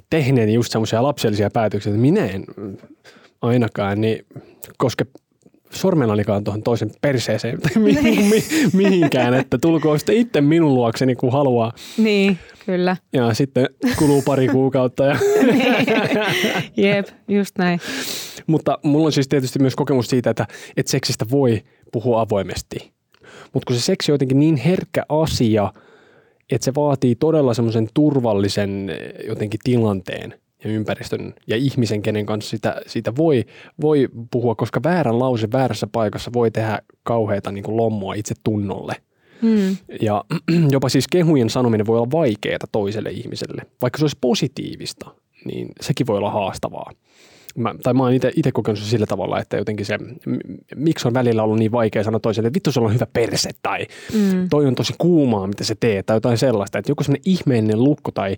tehneeni 0.10 0.54
just 0.54 0.72
semmoisia 0.72 1.04
lapsellisia 1.04 1.50
päätöksiä, 1.50 1.90
että 1.90 2.02
minä 2.02 2.26
en 2.26 2.46
ainakaan, 3.42 4.02
niin 4.02 4.26
koske 4.78 5.06
sormenalikaan 5.74 6.44
tuohon 6.44 6.64
toisen 6.64 6.92
perseeseen 7.02 7.62
tai 7.62 7.72
mi- 7.84 7.94
niin. 7.94 8.26
mi- 8.26 8.44
mihinkään, 8.74 9.34
että 9.34 9.58
tulkoon 9.58 10.00
sitten 10.00 10.16
itse 10.18 10.42
minun 10.42 10.76
luokseni, 10.76 11.16
kun 11.16 11.32
haluaa. 11.32 11.72
Niin, 11.98 12.40
kyllä. 12.66 12.98
Ja 13.14 13.34
sitten 13.34 13.70
kuluu 13.98 14.22
pari 14.22 14.48
kuukautta. 14.48 15.04
Ja 15.06 15.18
Jep, 16.78 17.08
just 17.28 17.58
näin. 17.58 17.80
Mutta 18.48 18.80
mulla 18.84 19.06
on 19.06 19.12
siis 19.12 19.28
tietysti 19.28 19.60
myös 19.60 19.76
kokemus 19.76 20.08
siitä, 20.08 20.30
että, 20.30 20.48
että 20.78 20.92
seksistä 20.92 21.26
voi 21.32 21.64
puhua 21.92 22.22
avoimesti. 22.22 22.92
Mutta 23.54 23.68
kun 23.68 23.76
se 23.76 23.82
seksi 23.82 24.12
on 24.12 24.14
jotenkin 24.14 24.40
niin 24.40 24.58
herkkä 24.58 25.06
asia, 25.10 25.74
että 26.52 26.66
se 26.66 26.76
vaatii 26.76 27.16
todella 27.16 27.54
semmoisen 27.54 27.88
turvallisen 27.94 28.90
eh, 28.90 29.28
jotenkin 29.28 29.60
tilanteen 29.64 30.34
ja 30.64 30.70
ympäristön 30.70 31.34
ja 31.48 31.56
ihmisen, 31.56 32.02
kenen 32.02 32.26
kanssa 32.26 32.50
sitä, 32.50 32.82
sitä 32.88 33.16
voi, 33.16 33.46
voi 33.82 34.10
puhua, 34.32 34.56
koska 34.56 34.84
väärän 34.84 35.20
lause 35.20 35.48
väärässä 35.54 35.88
paikassa 35.92 36.32
voi 36.34 36.52
tehdä 36.52 36.80
kauheita 37.04 37.52
niin 37.52 37.64
kuin 37.64 37.78
lommoa 37.78 38.14
itse 38.14 38.36
tunnolle. 38.44 38.96
Hmm. 39.42 39.78
Ja 40.02 40.24
jopa 40.72 40.90
siis 40.90 41.08
kehujen 41.08 41.50
sanominen 41.50 41.88
voi 41.88 41.98
olla 41.98 42.12
vaikeaa 42.12 42.60
toiselle 42.72 43.10
ihmiselle. 43.10 43.62
Vaikka 43.82 43.98
se 43.98 44.04
olisi 44.04 44.18
positiivista, 44.22 45.12
niin 45.46 45.68
sekin 45.82 46.08
voi 46.08 46.18
olla 46.18 46.32
haastavaa 46.32 46.92
mä, 47.58 47.76
tai 47.84 47.94
mä 47.94 48.04
oon 48.04 48.14
itse 48.14 48.52
kokenut 48.54 48.80
se 48.80 48.86
sillä 48.86 49.06
tavalla, 49.06 49.40
että 49.40 49.58
jotenkin 49.58 49.86
se, 49.86 49.98
miksi 50.76 51.08
on 51.08 51.14
välillä 51.14 51.44
ollut 51.44 51.60
niin 51.60 51.72
vaikea 51.72 52.04
sanoa 52.04 52.20
toiselle, 52.20 52.48
että 52.48 52.56
vittu 52.56 52.72
sulla 52.72 52.88
on 52.88 52.94
hyvä 52.94 53.06
perse 53.14 53.50
tai 53.64 53.88
mm. 54.14 54.50
toi 54.50 54.66
on 54.66 54.76
tosi 54.76 54.94
kuumaa, 54.98 55.48
mitä 55.48 55.64
se 55.64 55.76
teet 55.80 56.06
tai 56.06 56.16
jotain 56.16 56.38
sellaista. 56.38 56.80
Että 56.80 56.92
joku 56.92 57.04
semmoinen 57.04 57.24
ihmeellinen 57.26 57.84
lukko 57.84 58.12
tai 58.12 58.38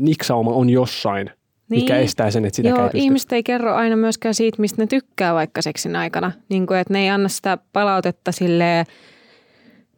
niksauma 0.00 0.50
on 0.50 0.70
jossain, 0.70 1.30
niin. 1.68 1.82
mikä 1.82 1.96
estää 1.96 2.30
sen, 2.30 2.44
että 2.44 2.56
sitä 2.56 2.68
Joo, 2.68 2.90
ei 2.94 3.04
ihmiset 3.04 3.32
ei 3.32 3.42
kerro 3.42 3.74
aina 3.74 3.96
myöskään 3.96 4.34
siitä, 4.34 4.60
mistä 4.60 4.82
ne 4.82 4.86
tykkää 4.86 5.34
vaikka 5.34 5.62
seksin 5.62 5.96
aikana. 5.96 6.32
Niin 6.48 6.66
kuin, 6.66 6.78
että 6.78 6.92
ne 6.92 7.02
ei 7.02 7.10
anna 7.10 7.28
sitä 7.28 7.58
palautetta 7.72 8.32
silleen, 8.32 8.86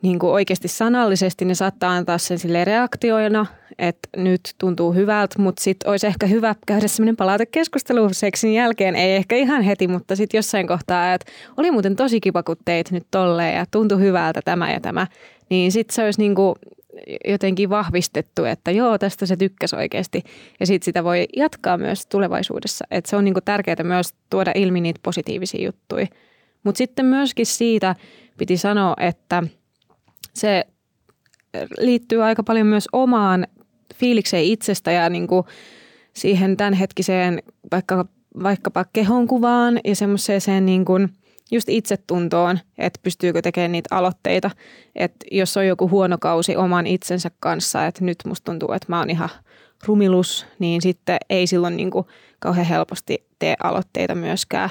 niin 0.04 0.18
kuin 0.18 0.32
oikeasti 0.32 0.68
sanallisesti, 0.68 1.44
ne 1.44 1.54
saattaa 1.54 1.92
antaa 1.92 2.18
sen 2.18 2.38
sille 2.38 2.64
reaktioina, 2.64 3.46
että 3.78 4.08
nyt 4.16 4.40
tuntuu 4.58 4.92
hyvältä, 4.92 5.38
mutta 5.38 5.62
sitten 5.62 5.90
olisi 5.90 6.06
ehkä 6.06 6.26
hyvä 6.26 6.54
käydä 6.66 6.88
sellainen 6.88 7.16
palautekeskustelu 7.16 8.08
seksin 8.12 8.54
jälkeen, 8.54 8.96
ei 8.96 9.16
ehkä 9.16 9.36
ihan 9.36 9.62
heti, 9.62 9.88
mutta 9.88 10.16
sitten 10.16 10.38
jossain 10.38 10.66
kohtaa, 10.66 11.14
että 11.14 11.32
oli 11.56 11.70
muuten 11.70 11.96
tosi 11.96 12.20
kiva, 12.20 12.42
kun 12.42 12.56
teit 12.64 12.90
nyt 12.90 13.06
tolleen 13.10 13.56
ja 13.56 13.66
tuntui 13.70 14.00
hyvältä 14.00 14.40
tämä 14.44 14.72
ja 14.72 14.80
tämä, 14.80 15.06
niin 15.50 15.72
sitten 15.72 15.94
se 15.94 16.04
olisi 16.04 16.20
niin 16.20 16.34
kuin 16.34 16.54
jotenkin 17.28 17.70
vahvistettu, 17.70 18.44
että 18.44 18.70
joo, 18.70 18.98
tästä 18.98 19.26
se 19.26 19.36
tykkäsi 19.36 19.76
oikeasti. 19.76 20.22
Ja 20.60 20.66
sitten 20.66 20.84
sitä 20.84 21.04
voi 21.04 21.26
jatkaa 21.36 21.78
myös 21.78 22.06
tulevaisuudessa. 22.06 22.84
Että 22.90 23.10
se 23.10 23.16
on 23.16 23.24
niin 23.24 23.34
kuin 23.34 23.44
tärkeää 23.44 23.82
myös 23.82 24.14
tuoda 24.30 24.52
ilmi 24.54 24.80
niitä 24.80 25.00
positiivisia 25.02 25.64
juttuja. 25.64 26.06
Mutta 26.64 26.78
sitten 26.78 27.06
myöskin 27.06 27.46
siitä 27.46 27.94
piti 28.38 28.56
sanoa, 28.56 28.94
että– 29.00 29.42
se 30.34 30.64
liittyy 31.78 32.24
aika 32.24 32.42
paljon 32.42 32.66
myös 32.66 32.88
omaan 32.92 33.46
fiilikseen 33.94 34.44
itsestä 34.44 34.92
ja 34.92 35.08
niin 35.08 35.26
kuin 35.26 35.44
siihen 36.12 36.56
tämänhetkiseen 36.56 37.42
vaikka, 37.72 38.04
vaikkapa 38.42 38.84
kehonkuvaan 38.92 39.80
ja 39.84 39.96
semmoiseen 39.96 40.66
niin 40.66 40.84
kuin 40.84 41.08
just 41.50 41.68
itsetuntoon, 41.68 42.58
että 42.78 43.00
pystyykö 43.02 43.42
tekemään 43.42 43.72
niitä 43.72 43.96
aloitteita. 43.96 44.50
Että 44.94 45.26
jos 45.32 45.56
on 45.56 45.66
joku 45.66 45.90
huono 45.90 46.18
kausi 46.20 46.56
oman 46.56 46.86
itsensä 46.86 47.30
kanssa, 47.40 47.86
että 47.86 48.04
nyt 48.04 48.18
musta 48.26 48.44
tuntuu, 48.44 48.72
että 48.72 48.86
mä 48.88 48.98
oon 48.98 49.10
ihan 49.10 49.28
rumilus, 49.86 50.46
niin 50.58 50.82
sitten 50.82 51.16
ei 51.30 51.46
silloin 51.46 51.76
niin 51.76 51.90
kuin 51.90 52.06
kauhean 52.38 52.66
helposti 52.66 53.26
tee 53.38 53.54
aloitteita 53.62 54.14
myöskään. 54.14 54.70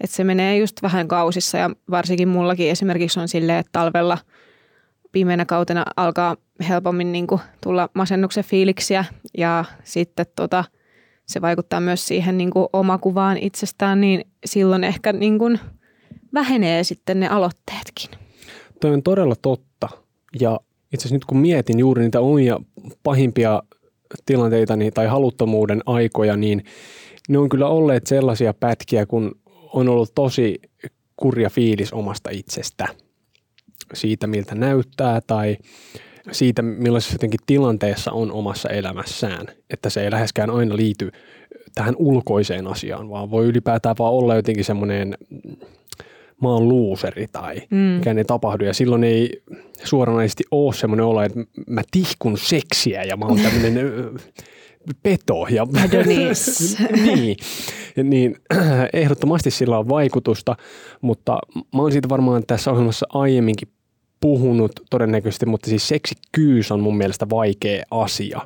Että 0.00 0.16
se 0.16 0.24
menee 0.24 0.56
just 0.56 0.82
vähän 0.82 1.08
kausissa 1.08 1.58
ja 1.58 1.70
varsinkin 1.90 2.28
mullakin 2.28 2.70
esimerkiksi 2.70 3.20
on 3.20 3.28
silleen, 3.28 3.58
että 3.58 3.72
talvella– 3.72 4.18
pimeänä 5.18 5.44
kautena 5.44 5.84
alkaa 5.96 6.36
helpommin 6.68 7.12
niin 7.12 7.26
kuin 7.26 7.40
tulla 7.62 7.88
masennuksen 7.94 8.44
fiiliksiä 8.44 9.04
ja 9.38 9.64
sitten 9.84 10.26
tota, 10.36 10.64
se 11.26 11.40
vaikuttaa 11.40 11.80
myös 11.80 12.08
siihen 12.08 12.38
niin 12.38 12.50
kuin 12.50 12.66
omakuvaan 12.72 13.38
itsestään, 13.38 14.00
niin 14.00 14.24
silloin 14.44 14.84
ehkä 14.84 15.12
niin 15.12 15.38
kuin 15.38 15.60
vähenee 16.34 16.84
sitten 16.84 17.20
ne 17.20 17.28
aloitteetkin. 17.28 18.10
Toi 18.80 18.90
on 18.90 19.02
todella 19.02 19.34
totta 19.42 19.88
ja 20.40 20.60
itse 20.92 21.02
asiassa 21.02 21.14
nyt 21.14 21.24
kun 21.24 21.38
mietin 21.38 21.78
juuri 21.78 22.02
niitä 22.02 22.20
omia 22.20 22.60
pahimpia 23.02 23.62
tilanteitani 24.26 24.90
tai 24.90 25.06
haluttomuuden 25.06 25.80
aikoja, 25.86 26.36
niin 26.36 26.64
ne 27.28 27.38
on 27.38 27.48
kyllä 27.48 27.66
olleet 27.66 28.06
sellaisia 28.06 28.54
pätkiä, 28.54 29.06
kun 29.06 29.34
on 29.72 29.88
ollut 29.88 30.14
tosi 30.14 30.60
kurja 31.16 31.50
fiilis 31.50 31.92
omasta 31.92 32.30
itsestä– 32.30 32.88
siitä, 33.94 34.26
miltä 34.26 34.54
näyttää 34.54 35.20
tai 35.26 35.56
siitä, 36.32 36.62
millaisessa 36.62 37.14
jotenkin 37.14 37.40
tilanteessa 37.46 38.12
on 38.12 38.32
omassa 38.32 38.68
elämässään. 38.68 39.46
Että 39.70 39.90
se 39.90 40.04
ei 40.04 40.10
läheskään 40.10 40.50
aina 40.50 40.76
liity 40.76 41.10
tähän 41.74 41.94
ulkoiseen 41.98 42.66
asiaan, 42.66 43.10
vaan 43.10 43.30
voi 43.30 43.46
ylipäätään 43.46 43.96
vaan 43.98 44.12
olla 44.12 44.34
jotenkin 44.34 44.64
semmoinen 44.64 45.14
mä 46.42 46.48
oon 46.48 46.68
luuseri 46.68 47.26
tai 47.32 47.62
mm. 47.70 47.76
mikä 47.76 48.14
ei 48.18 48.24
tapahdu. 48.24 48.64
Ja 48.64 48.74
silloin 48.74 49.04
ei 49.04 49.42
suoranaisesti 49.84 50.44
ole 50.50 50.74
semmoinen 50.74 51.06
olo, 51.06 51.22
että 51.22 51.40
mä 51.66 51.82
tihkun 51.90 52.38
seksiä 52.38 53.02
ja 53.02 53.16
mä 53.16 53.26
oon 53.26 53.40
tämmöinen 53.40 53.80
peto. 55.02 55.46
Ja, 55.50 55.66
niin, 57.06 57.36
niin 58.02 58.36
ehdottomasti 58.92 59.50
sillä 59.50 59.78
on 59.78 59.88
vaikutusta, 59.88 60.56
mutta 61.00 61.38
mä 61.54 61.82
oon 61.82 61.92
siitä 61.92 62.08
varmaan 62.08 62.42
tässä 62.46 62.70
ohjelmassa 62.70 63.06
aiemminkin 63.12 63.68
puhunut 64.20 64.72
todennäköisesti, 64.90 65.46
mutta 65.46 65.70
siis 65.70 65.88
seksikkyys 65.88 66.72
on 66.72 66.80
mun 66.80 66.96
mielestä 66.96 67.30
vaikea 67.30 67.84
asia. 67.90 68.40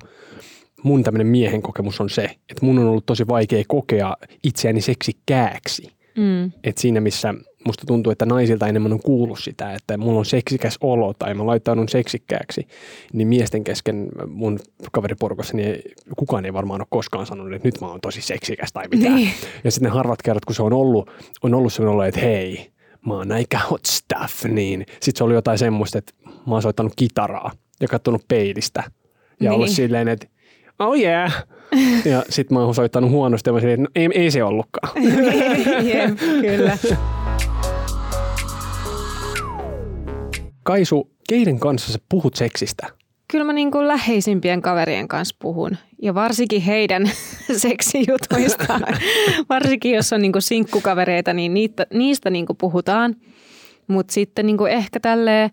Mun 0.83 1.03
tämmöinen 1.03 1.27
miehen 1.27 1.63
kokemus 1.63 2.01
on 2.01 2.11
se, 2.11 2.25
että 2.25 2.67
mun 2.67 2.79
on 2.79 2.87
ollut 2.87 3.07
tosi 3.07 3.29
vaikea 3.29 3.65
kokea 3.69 4.17
itseäni 4.45 4.81
seksikääksi. 4.81 5.93
Mm. 6.17 6.53
Et 6.65 6.79
siinä 6.79 7.01
missä 7.01 7.35
musta 7.65 7.87
tuntuu, 7.87 8.11
että 8.11 8.27
naisilta 8.27 8.67
enemmän 8.67 8.93
on 8.93 9.01
kuullut 9.01 9.39
sitä, 9.39 9.75
että 9.75 9.97
mulla 9.97 10.19
on 10.19 10.25
seksikäs 10.25 10.79
olo 10.81 11.15
tai 11.19 11.35
mä 11.35 11.47
laittaudun 11.47 11.89
seksikkääksi, 11.89 12.67
niin 13.13 13.29
miesten 13.29 13.65
kesken 13.65 14.09
mun 14.27 14.59
kaveriporukassa 14.93 15.57
niin 15.57 15.83
kukaan 16.17 16.45
ei 16.45 16.53
varmaan 16.53 16.81
ole 16.81 16.87
koskaan 16.91 17.27
sanonut, 17.27 17.55
että 17.55 17.69
nyt 17.69 17.81
mä 17.81 17.89
oon 17.89 18.01
tosi 18.01 18.23
seksikäs 18.23 18.73
tai 18.73 18.85
mitään. 18.91 19.15
Niin. 19.15 19.31
Ja 19.65 19.71
sitten 19.71 19.93
harvat 19.93 20.23
kerrat, 20.23 20.45
kun 20.45 20.55
se 20.55 20.63
on 20.63 20.73
ollut, 20.73 21.11
on 21.43 21.55
ollut 21.55 21.73
sellainen 21.73 21.95
olo, 21.95 22.05
että 22.05 22.21
hei, 22.21 22.73
mä 23.07 23.15
oon 23.15 23.33
aika 23.33 23.59
hot 23.59 23.87
stuff, 23.87 24.45
niin 24.45 24.87
sitten 24.89 25.19
se 25.19 25.25
oli 25.25 25.35
jotain 25.35 25.59
semmoista, 25.59 25.99
että 25.99 26.13
mä 26.25 26.55
oon 26.55 26.63
soittanut 26.63 26.93
kitaraa 26.97 27.51
ja 27.81 27.89
katsonut 27.89 28.29
peilistä 28.29 28.83
ja 28.83 28.91
niin. 29.41 29.51
ollut 29.51 29.69
silleen, 29.69 30.09
että 30.09 30.27
oh 30.79 30.99
yeah. 30.99 31.47
Ja 32.05 32.25
sitten 32.29 32.59
mä 32.59 32.65
oon 32.65 32.75
soittanut 32.75 33.11
huonosti 33.11 33.49
ja 33.49 33.53
mä 33.53 33.61
silleen, 33.61 33.81
että 33.81 34.01
no, 34.01 34.13
ei, 34.15 34.23
ei 34.23 34.31
se 34.31 34.45
ollutkaan. 34.45 34.93
Jep, 35.95 36.19
kyllä. 36.41 36.79
Kaisu, 40.63 41.11
keiden 41.29 41.61
kanssa 41.61 41.93
sä 41.93 41.99
puhut 42.09 42.35
seksistä? 42.35 42.87
Kyllä 43.33 43.45
mä 43.45 43.53
niin 43.53 43.71
kuin 43.71 43.89
läheisimpien 43.89 44.63
kaverien 44.63 45.09
kanssa 45.09 45.37
puhun 45.39 45.77
ja 46.03 46.15
varsinkin 46.15 46.63
heidän 46.63 47.11
seksijutuistaan. 47.57 48.83
varsinkin 49.49 49.95
jos 49.95 50.13
on 50.13 50.23
niin 50.23 50.33
kuin 50.33 50.43
sinkkukavereita, 50.43 51.33
niin 51.33 51.55
niitä, 51.55 51.87
niistä 51.95 52.31
niin 52.31 52.47
kuin 52.47 52.57
puhutaan. 52.57 53.17
Mutta 53.87 54.13
sitten 54.13 54.47
niin 54.47 54.57
kuin 54.57 54.73
ehkä 54.73 55.01
tälle 55.01 55.51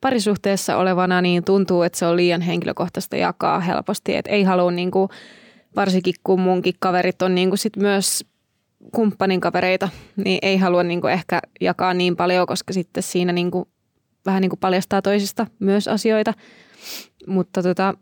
parisuhteessa 0.00 0.76
olevana 0.76 1.20
niin 1.20 1.44
tuntuu, 1.44 1.82
että 1.82 1.98
se 1.98 2.06
on 2.06 2.16
liian 2.16 2.40
henkilökohtaista 2.40 3.16
jakaa 3.16 3.60
helposti. 3.60 4.16
Että 4.16 4.30
ei 4.30 4.42
halua 4.42 4.70
niin 4.70 4.90
kuin, 4.90 5.08
varsinkin 5.76 6.14
kun 6.24 6.40
munkin 6.40 6.74
kaverit 6.78 7.22
on 7.22 7.34
niin 7.34 7.48
kuin 7.48 7.58
sit 7.58 7.76
myös 7.76 8.24
kumppanin 8.94 9.40
kavereita, 9.40 9.88
niin 10.16 10.38
ei 10.42 10.56
halua 10.56 10.82
niin 10.82 11.00
kuin 11.00 11.12
ehkä 11.12 11.40
jakaa 11.60 11.94
niin 11.94 12.16
paljon, 12.16 12.46
koska 12.46 12.72
sitten 12.72 13.02
siinä 13.02 13.32
niin 13.32 13.50
kuin, 13.50 13.64
vähän 14.26 14.40
niin 14.40 14.50
kuin 14.50 14.60
paljastaa 14.60 15.02
toisista 15.02 15.46
myös 15.60 15.88
asioita. 15.88 16.34
Mutta 17.26 17.62
tota, 17.62 17.94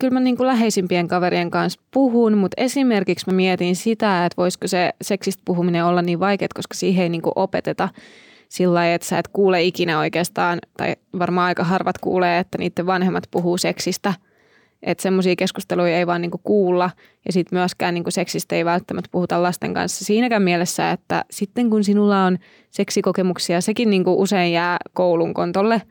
kyllä 0.00 0.14
mä 0.14 0.20
niin 0.20 0.36
kuin 0.36 0.46
läheisimpien 0.46 1.08
kaverien 1.08 1.50
kanssa 1.50 1.80
puhun, 1.90 2.38
mutta 2.38 2.62
esimerkiksi 2.62 3.26
mä 3.26 3.36
mietin 3.36 3.76
sitä, 3.76 4.26
että 4.26 4.36
voisiko 4.36 4.68
se 4.68 4.92
seksistä 5.02 5.42
puhuminen 5.44 5.84
olla 5.84 6.02
niin 6.02 6.20
vaikeaa, 6.20 6.48
koska 6.54 6.74
siihen 6.74 7.02
ei 7.02 7.08
niin 7.08 7.22
kuin 7.22 7.32
opeteta 7.36 7.88
sillä 8.48 8.74
lailla, 8.74 8.94
että 8.94 9.06
sä 9.06 9.18
et 9.18 9.28
kuule 9.28 9.62
ikinä 9.62 9.98
oikeastaan, 9.98 10.58
tai 10.76 10.96
varmaan 11.18 11.46
aika 11.46 11.64
harvat 11.64 11.98
kuulee, 11.98 12.38
että 12.38 12.58
niiden 12.58 12.86
vanhemmat 12.86 13.24
puhuu 13.30 13.58
seksistä– 13.58 14.14
että 14.82 15.02
semmoisia 15.02 15.36
keskusteluja 15.36 15.98
ei 15.98 16.06
vaan 16.06 16.22
niinku 16.22 16.40
kuulla 16.44 16.90
ja 17.26 17.32
sitten 17.32 17.58
myöskään 17.58 17.94
niinku 17.94 18.10
seksistä 18.10 18.56
ei 18.56 18.64
välttämättä 18.64 19.08
puhuta 19.12 19.42
lasten 19.42 19.74
kanssa 19.74 20.04
siinäkään 20.04 20.42
mielessä, 20.42 20.90
että 20.90 21.24
sitten 21.30 21.70
kun 21.70 21.84
sinulla 21.84 22.24
on 22.24 22.38
seksikokemuksia, 22.70 23.60
sekin 23.60 23.90
niinku 23.90 24.22
usein 24.22 24.52
jää 24.52 24.76
koulun 24.92 25.34
kontolle. 25.34 25.82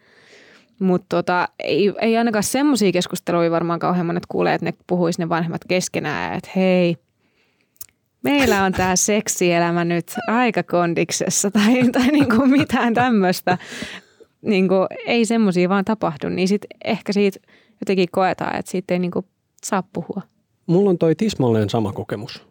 Mutta 0.79 1.05
tota, 1.09 1.47
ei, 1.59 1.93
ei 2.01 2.17
ainakaan 2.17 2.43
semmoisia 2.43 2.91
keskusteluja 2.91 3.51
varmaan 3.51 3.79
kauhean 3.79 4.05
monet 4.05 4.25
kuulee, 4.25 4.53
että 4.53 4.65
ne 4.65 4.73
puhuisi 4.87 5.21
ne 5.21 5.29
vanhemmat 5.29 5.61
keskenään, 5.67 6.37
että 6.37 6.49
hei, 6.55 6.97
meillä 8.23 8.63
on 8.63 8.71
tämä 8.71 8.95
seksielämä 8.95 9.85
nyt 9.85 10.15
aika 10.27 10.63
kondiksessa 10.63 11.51
tai, 11.51 11.89
tai 11.91 12.07
niinku 12.07 12.45
mitään 12.45 12.93
tämmöistä. 12.93 13.57
Niinku, 14.41 14.75
ei 15.05 15.25
semmoisia 15.25 15.69
vaan 15.69 15.85
tapahdu, 15.85 16.29
niin 16.29 16.47
sitten 16.47 16.77
ehkä 16.85 17.13
siitä– 17.13 17.39
jotenkin 17.81 18.07
koetaan, 18.11 18.55
että 18.55 18.71
siitä 18.71 18.93
ei 18.93 18.99
niin 18.99 19.11
kuin 19.11 19.25
saa 19.63 19.83
puhua. 19.93 20.21
Mulla 20.65 20.89
on 20.89 20.97
toi 20.97 21.15
tismalleen 21.15 21.69
sama 21.69 21.93
kokemus. 21.93 22.48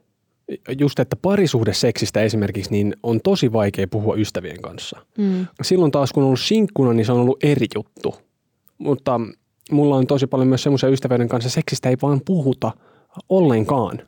Just, 0.79 0.99
että 0.99 1.17
parisuhdeseksistä 1.17 2.23
esimerkiksi 2.23 2.71
niin 2.71 2.97
on 3.03 3.21
tosi 3.25 3.53
vaikea 3.53 3.89
puhua 3.89 4.17
ystävien 4.17 4.63
kanssa. 4.63 5.07
Mm. 5.19 5.47
Silloin 5.63 5.93
taas 5.93 6.13
kun 6.13 6.23
on 6.23 6.27
ollut 6.27 6.41
sinkkuna, 6.41 6.93
niin 6.93 7.07
se 7.07 7.13
on 7.13 7.21
ollut 7.21 7.45
eri 7.45 7.67
juttu. 7.75 8.15
Mutta 8.79 9.21
mulla 9.71 9.97
on 9.97 10.07
tosi 10.07 10.27
paljon 10.27 10.49
myös 10.49 10.63
semmoisia 10.63 10.89
ystävien 10.89 11.29
kanssa, 11.29 11.51
seksistä 11.51 11.89
ei 11.89 11.97
vaan 12.03 12.21
puhuta 12.25 12.73
ollenkaan. 13.29 14.03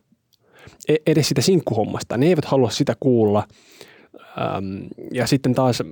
E- 0.89 0.97
edes 1.07 1.29
sitä 1.29 1.41
sinkkuhommasta. 1.41 2.17
Ne 2.17 2.27
eivät 2.27 2.45
halua 2.45 2.71
sitä 2.71 2.97
kuulla. 3.01 3.45
Ähm, 4.39 4.87
ja 5.13 5.27
sitten 5.27 5.55
taas 5.55 5.83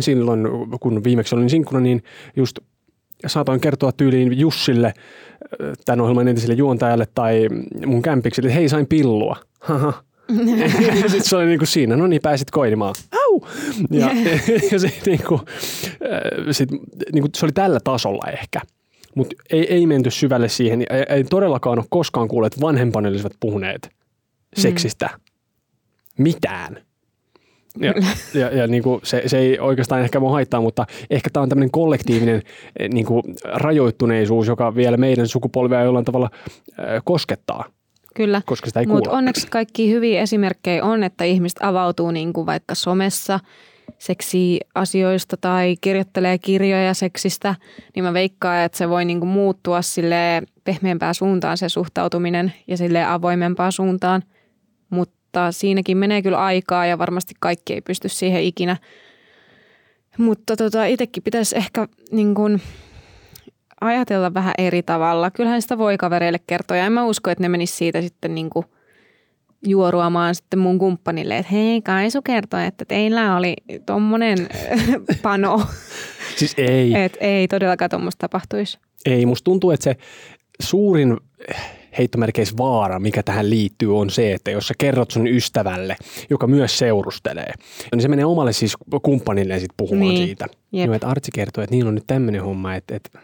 silloin, 0.00 0.40
kun 0.80 1.04
viimeksi 1.04 1.34
olin 1.34 1.50
sinkkuna, 1.50 1.80
niin 1.80 2.02
just 2.36 2.58
saatoin 3.26 3.60
kertoa 3.60 3.92
tyyliin 3.92 4.38
Jussille, 4.38 4.86
äh, 4.86 5.72
tämän 5.84 6.00
ohjelman 6.00 6.28
entiselle 6.28 6.54
juontajalle 6.54 7.06
tai 7.14 7.48
mun 7.86 8.02
kämpikselle, 8.02 8.48
että 8.48 8.58
hei 8.58 8.68
sain 8.68 8.86
pillua. 8.86 9.36
ja 11.02 11.08
sitten 11.08 11.24
se 11.24 11.36
oli 11.36 11.46
niinku 11.46 11.66
siinä, 11.66 11.96
no 11.96 12.06
niin 12.06 12.22
pääsit 12.22 12.50
koinimaan. 12.50 12.94
Au! 13.12 13.40
Ja, 13.90 14.10
ja 14.72 14.78
se, 14.78 14.92
niinku, 15.06 15.40
äh, 15.44 16.46
sit, 16.50 16.68
niinku, 17.12 17.28
se 17.34 17.46
oli 17.46 17.52
tällä 17.52 17.80
tasolla 17.84 18.30
ehkä. 18.32 18.60
Mutta 19.14 19.36
ei, 19.50 19.74
ei 19.74 19.86
menty 19.86 20.10
syvälle 20.10 20.48
siihen. 20.48 20.80
Ei, 20.90 21.02
ei 21.08 21.24
todellakaan 21.24 21.78
ole 21.78 21.86
koskaan 21.90 22.28
kuullut, 22.28 22.46
että 22.46 22.60
vanhempani 22.60 23.08
olisivat 23.08 23.32
puhuneet 23.40 23.90
seksistä 24.56 25.10
mm. 25.12 26.22
mitään. 26.22 26.89
Ja, 27.78 27.94
ja, 28.40 28.56
ja 28.56 28.66
niin 28.66 28.82
kuin 28.82 29.00
se, 29.04 29.22
se 29.26 29.38
ei 29.38 29.58
oikeastaan 29.58 30.00
ehkä 30.00 30.20
mua 30.20 30.30
haittaa, 30.30 30.60
mutta 30.60 30.86
ehkä 31.10 31.30
tämä 31.32 31.42
on 31.42 31.48
tämmöinen 31.48 31.70
kollektiivinen 31.70 32.42
eh, 32.78 32.88
niin 32.88 33.06
kuin 33.06 33.22
rajoittuneisuus, 33.44 34.46
joka 34.46 34.74
vielä 34.74 34.96
meidän 34.96 35.28
sukupolvia 35.28 35.82
jollain 35.82 36.04
tavalla 36.04 36.30
äh, 36.34 37.02
koskettaa. 37.04 37.64
Kyllä, 38.14 38.42
koska 38.46 38.66
sitä 38.66 38.80
ei 38.80 38.86
mutta 38.86 39.10
onneksi 39.10 39.46
kaikki 39.50 39.90
hyviä 39.90 40.20
esimerkkejä 40.20 40.84
on, 40.84 41.02
että 41.02 41.24
ihmiset 41.24 41.58
avautuu 41.62 42.10
niin 42.10 42.32
kuin 42.32 42.46
vaikka 42.46 42.74
somessa 42.74 43.40
seksiasioista 43.98 45.36
tai 45.36 45.76
kirjoittelee 45.80 46.38
kirjoja 46.38 46.94
seksistä, 46.94 47.54
niin 47.94 48.04
mä 48.04 48.12
veikkaan, 48.12 48.60
että 48.60 48.78
se 48.78 48.88
voi 48.88 49.04
niin 49.04 49.20
kuin 49.20 49.30
muuttua 49.30 49.82
sille 49.82 50.42
pehmeämpään 50.64 51.14
suuntaan 51.14 51.58
se 51.58 51.68
suhtautuminen 51.68 52.52
ja 52.66 52.76
sille 52.76 53.04
avoimempaan 53.04 53.72
suuntaan. 53.72 54.22
Mutta 55.30 55.52
siinäkin 55.52 55.96
menee 55.96 56.22
kyllä 56.22 56.38
aikaa 56.38 56.86
ja 56.86 56.98
varmasti 56.98 57.34
kaikki 57.40 57.74
ei 57.74 57.80
pysty 57.80 58.08
siihen 58.08 58.42
ikinä. 58.42 58.76
Mutta 60.18 60.56
tota, 60.56 60.84
itsekin 60.84 61.22
pitäisi 61.22 61.56
ehkä 61.56 61.88
niin 62.12 62.34
kun, 62.34 62.60
ajatella 63.80 64.34
vähän 64.34 64.54
eri 64.58 64.82
tavalla. 64.82 65.30
Kyllähän 65.30 65.62
sitä 65.62 65.78
voi 65.78 65.96
kavereille 65.96 66.38
kertoa 66.46 66.76
ja 66.76 66.86
en 66.86 66.92
mä 66.92 67.04
usko, 67.04 67.30
että 67.30 67.42
ne 67.42 67.48
menis 67.48 67.78
siitä 67.78 68.02
sitten 68.02 68.34
niin 68.34 68.50
kuin 68.50 68.66
juoruamaan 69.66 70.34
sitten 70.34 70.58
mun 70.58 70.78
kumppanille, 70.78 71.38
että 71.38 71.52
hei 71.52 71.82
Kaisu 71.82 72.22
kertoi, 72.22 72.66
että 72.66 72.84
teillä 72.84 73.36
oli 73.36 73.54
tommonen 73.86 74.38
pano. 75.22 75.62
Siis 76.36 76.54
ei. 76.58 76.94
Et 76.94 77.16
ei 77.20 77.48
todellakaan 77.48 77.90
tuommoista 77.90 78.28
tapahtuisi. 78.28 78.78
Ei, 79.06 79.26
musta 79.26 79.44
tuntuu, 79.44 79.70
että 79.70 79.84
se 79.84 79.96
suurin 80.60 81.16
heittomerkeissä 81.98 82.56
vaara, 82.56 82.98
mikä 82.98 83.22
tähän 83.22 83.50
liittyy, 83.50 83.98
on 83.98 84.10
se, 84.10 84.32
että 84.32 84.50
jos 84.50 84.68
sä 84.68 84.74
kerrot 84.78 85.10
sun 85.10 85.26
ystävälle, 85.26 85.96
joka 86.30 86.46
myös 86.46 86.78
seurustelee, 86.78 87.52
niin 87.92 88.02
se 88.02 88.08
menee 88.08 88.24
omalle 88.24 88.52
siis 88.52 88.76
kumppanille 89.02 89.58
sit 89.58 89.72
puhumaan 89.76 90.14
niin. 90.14 90.26
siitä. 90.26 90.46
Jep. 90.72 90.88
No, 90.88 90.94
että 90.94 91.08
Artsi 91.08 91.30
kertoo, 91.34 91.64
että 91.64 91.76
niillä 91.76 91.88
on 91.88 91.94
nyt 91.94 92.06
tämmöinen 92.06 92.42
homma, 92.42 92.74
että, 92.74 92.96
että 92.96 93.18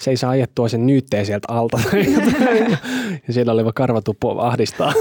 se 0.00 0.10
ei 0.10 0.16
saa 0.16 0.30
ajettua 0.30 0.68
sen 0.68 0.86
nyytteen 0.86 1.26
sieltä 1.26 1.52
alta. 1.52 1.80
ja 3.26 3.32
siellä 3.32 3.52
oleva 3.52 3.72
karvatuppo 3.72 4.40
ahdistaa. 4.40 4.92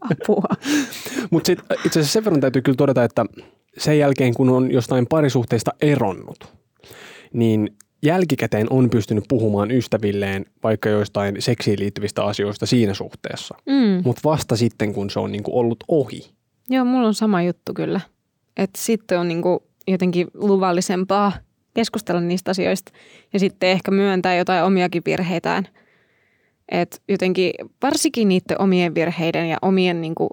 Apua. 0.00 0.48
Mutta 1.30 1.46
sitten 1.46 1.78
itse 1.86 2.00
asiassa 2.00 2.12
sen 2.12 2.24
verran 2.24 2.40
täytyy 2.40 2.62
kyllä 2.62 2.76
todeta, 2.76 3.04
että 3.04 3.26
sen 3.78 3.98
jälkeen 3.98 4.34
kun 4.34 4.48
on 4.48 4.70
jostain 4.70 5.06
parisuhteista 5.06 5.70
eronnut, 5.82 6.52
niin 7.32 7.76
jälkikäteen 8.02 8.66
on 8.70 8.90
pystynyt 8.90 9.24
puhumaan 9.28 9.70
ystävilleen 9.70 10.46
vaikka 10.62 10.88
joistain 10.88 11.36
seksiin 11.38 11.78
liittyvistä 11.78 12.24
asioista 12.24 12.66
siinä 12.66 12.94
suhteessa, 12.94 13.54
mm. 13.66 14.02
mutta 14.04 14.20
vasta 14.24 14.56
sitten, 14.56 14.92
kun 14.92 15.10
se 15.10 15.20
on 15.20 15.32
niinku 15.32 15.58
ollut 15.58 15.84
ohi. 15.88 16.30
Joo, 16.68 16.84
mulla 16.84 17.06
on 17.06 17.14
sama 17.14 17.42
juttu 17.42 17.74
kyllä. 17.74 18.00
Että 18.56 18.80
sitten 18.80 19.20
on 19.20 19.28
niinku 19.28 19.62
jotenkin 19.88 20.26
luvallisempaa 20.34 21.32
keskustella 21.74 22.20
niistä 22.20 22.50
asioista 22.50 22.92
ja 23.32 23.38
sitten 23.38 23.68
ehkä 23.68 23.90
myöntää 23.90 24.36
jotain 24.36 24.64
omiakin 24.64 25.02
virheitään. 25.06 25.68
että 26.68 26.96
jotenkin 27.08 27.52
varsinkin 27.82 28.28
niiden 28.28 28.60
omien 28.60 28.94
virheiden 28.94 29.48
ja 29.48 29.56
omien 29.62 30.00
niinku 30.00 30.28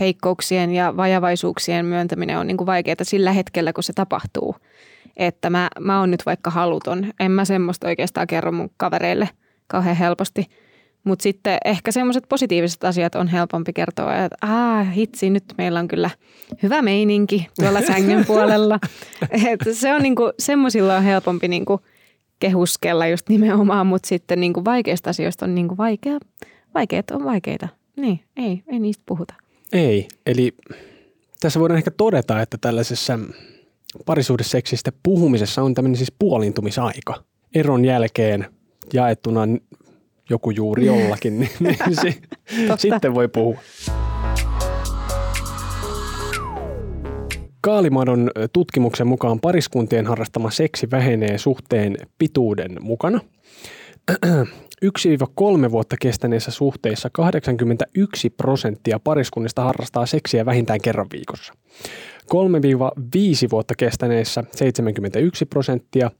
heikkouksien 0.00 0.70
ja 0.70 0.96
vajavaisuuksien 0.96 1.86
myöntäminen 1.86 2.38
on 2.38 2.46
niinku 2.46 2.66
vaikeaa 2.66 2.96
sillä 3.02 3.32
hetkellä, 3.32 3.72
kun 3.72 3.82
se 3.82 3.92
tapahtuu– 3.92 4.56
että 5.16 5.50
mä, 5.50 5.68
mä 5.80 6.00
oon 6.00 6.10
nyt 6.10 6.26
vaikka 6.26 6.50
haluton. 6.50 7.12
En 7.20 7.30
mä 7.30 7.44
semmoista 7.44 7.88
oikeastaan 7.88 8.26
kerro 8.26 8.52
mun 8.52 8.70
kavereille 8.76 9.28
kauhean 9.66 9.96
helposti. 9.96 10.46
Mutta 11.04 11.22
sitten 11.22 11.58
ehkä 11.64 11.92
semmoiset 11.92 12.24
positiiviset 12.28 12.84
asiat 12.84 13.14
on 13.14 13.28
helpompi 13.28 13.72
kertoa, 13.72 14.16
että 14.16 14.36
aah, 14.42 14.94
hitsi, 14.94 15.30
nyt 15.30 15.44
meillä 15.58 15.80
on 15.80 15.88
kyllä 15.88 16.10
hyvä 16.62 16.82
meininki 16.82 17.48
tuolla 17.60 17.82
sängyn 17.92 18.26
puolella. 18.26 18.78
Et 19.30 19.60
se 19.72 19.94
on 19.94 20.02
niinku, 20.02 20.32
semmoisilla 20.38 20.96
on 20.96 21.02
helpompi 21.02 21.48
niinku 21.48 21.80
kehuskella 22.38 23.06
just 23.06 23.28
nimenomaan, 23.28 23.86
mutta 23.86 24.08
sitten 24.08 24.40
niinku 24.40 24.64
vaikeista 24.64 25.10
asioista 25.10 25.44
on 25.46 25.54
niinku 25.54 25.76
vaikea. 25.76 26.18
Vaikeat 26.74 27.10
on 27.10 27.24
vaikeita. 27.24 27.68
Niin, 27.96 28.20
ei, 28.36 28.62
ei 28.66 28.78
niistä 28.78 29.02
puhuta. 29.06 29.34
Ei, 29.72 30.08
eli 30.26 30.54
tässä 31.40 31.60
voidaan 31.60 31.78
ehkä 31.78 31.90
todeta, 31.90 32.40
että 32.40 32.58
tällaisessa 32.60 33.18
parisuhdeseksistä 34.06 34.92
puhumisessa 35.02 35.62
on 35.62 35.74
tämmöinen 35.74 35.96
siis 35.96 36.12
puolintumisaika. 36.18 37.22
Eron 37.54 37.84
jälkeen 37.84 38.46
jaettuna 38.92 39.40
joku 40.30 40.50
juuri 40.50 40.86
jollakin, 40.86 41.40
niin, 41.40 41.50
niin 41.60 41.76
se, 42.02 42.14
sitten 42.78 43.14
voi 43.14 43.28
puhua. 43.28 43.58
Kaalimadon 47.60 48.30
tutkimuksen 48.52 49.06
mukaan 49.06 49.40
pariskuntien 49.40 50.06
harrastama 50.06 50.50
seksi 50.50 50.90
vähenee 50.90 51.38
suhteen 51.38 51.96
pituuden 52.18 52.76
mukana. 52.80 53.20
1-3 54.84 55.70
vuotta 55.70 55.96
kestäneissä 56.00 56.50
suhteissa 56.50 57.10
81 57.12 58.30
prosenttia 58.30 59.00
pariskunnista 59.00 59.64
harrastaa 59.64 60.06
seksiä 60.06 60.46
vähintään 60.46 60.80
kerran 60.80 61.06
viikossa. 61.12 61.52
3-5 62.34 63.50
vuotta 63.50 63.74
kestäneissä 63.78 64.44
71 64.56 65.44
prosenttia, 65.44 66.10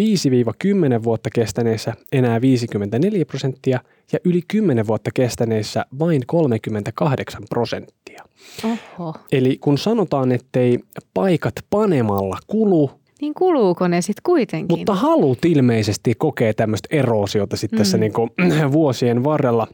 5-10 0.00 1.04
vuotta 1.04 1.30
kestäneissä 1.34 1.94
enää 2.12 2.40
54 2.40 3.24
prosenttia 3.24 3.80
ja 4.12 4.18
yli 4.24 4.42
10 4.48 4.86
vuotta 4.86 5.10
kestäneissä 5.14 5.84
vain 5.98 6.22
38 6.26 7.42
prosenttia. 7.48 8.24
Oho. 8.64 9.14
Eli 9.32 9.58
kun 9.60 9.78
sanotaan, 9.78 10.32
ettei 10.32 10.78
paikat 11.14 11.54
panemalla 11.70 12.38
kulu, 12.46 12.90
niin 13.20 13.34
kuluuko 13.34 13.88
ne 13.88 14.02
sitten 14.02 14.22
kuitenkin? 14.22 14.78
Mutta 14.78 14.94
halut 14.94 15.44
ilmeisesti 15.44 16.14
kokee 16.14 16.52
tämmöistä 16.52 16.88
eroosiota 16.90 17.56
sitten 17.56 17.76
mm. 17.76 17.80
tässä 17.80 17.98
niin 17.98 18.12
kuin 18.12 18.30
vuosien 18.72 19.24
varrella. 19.24 19.66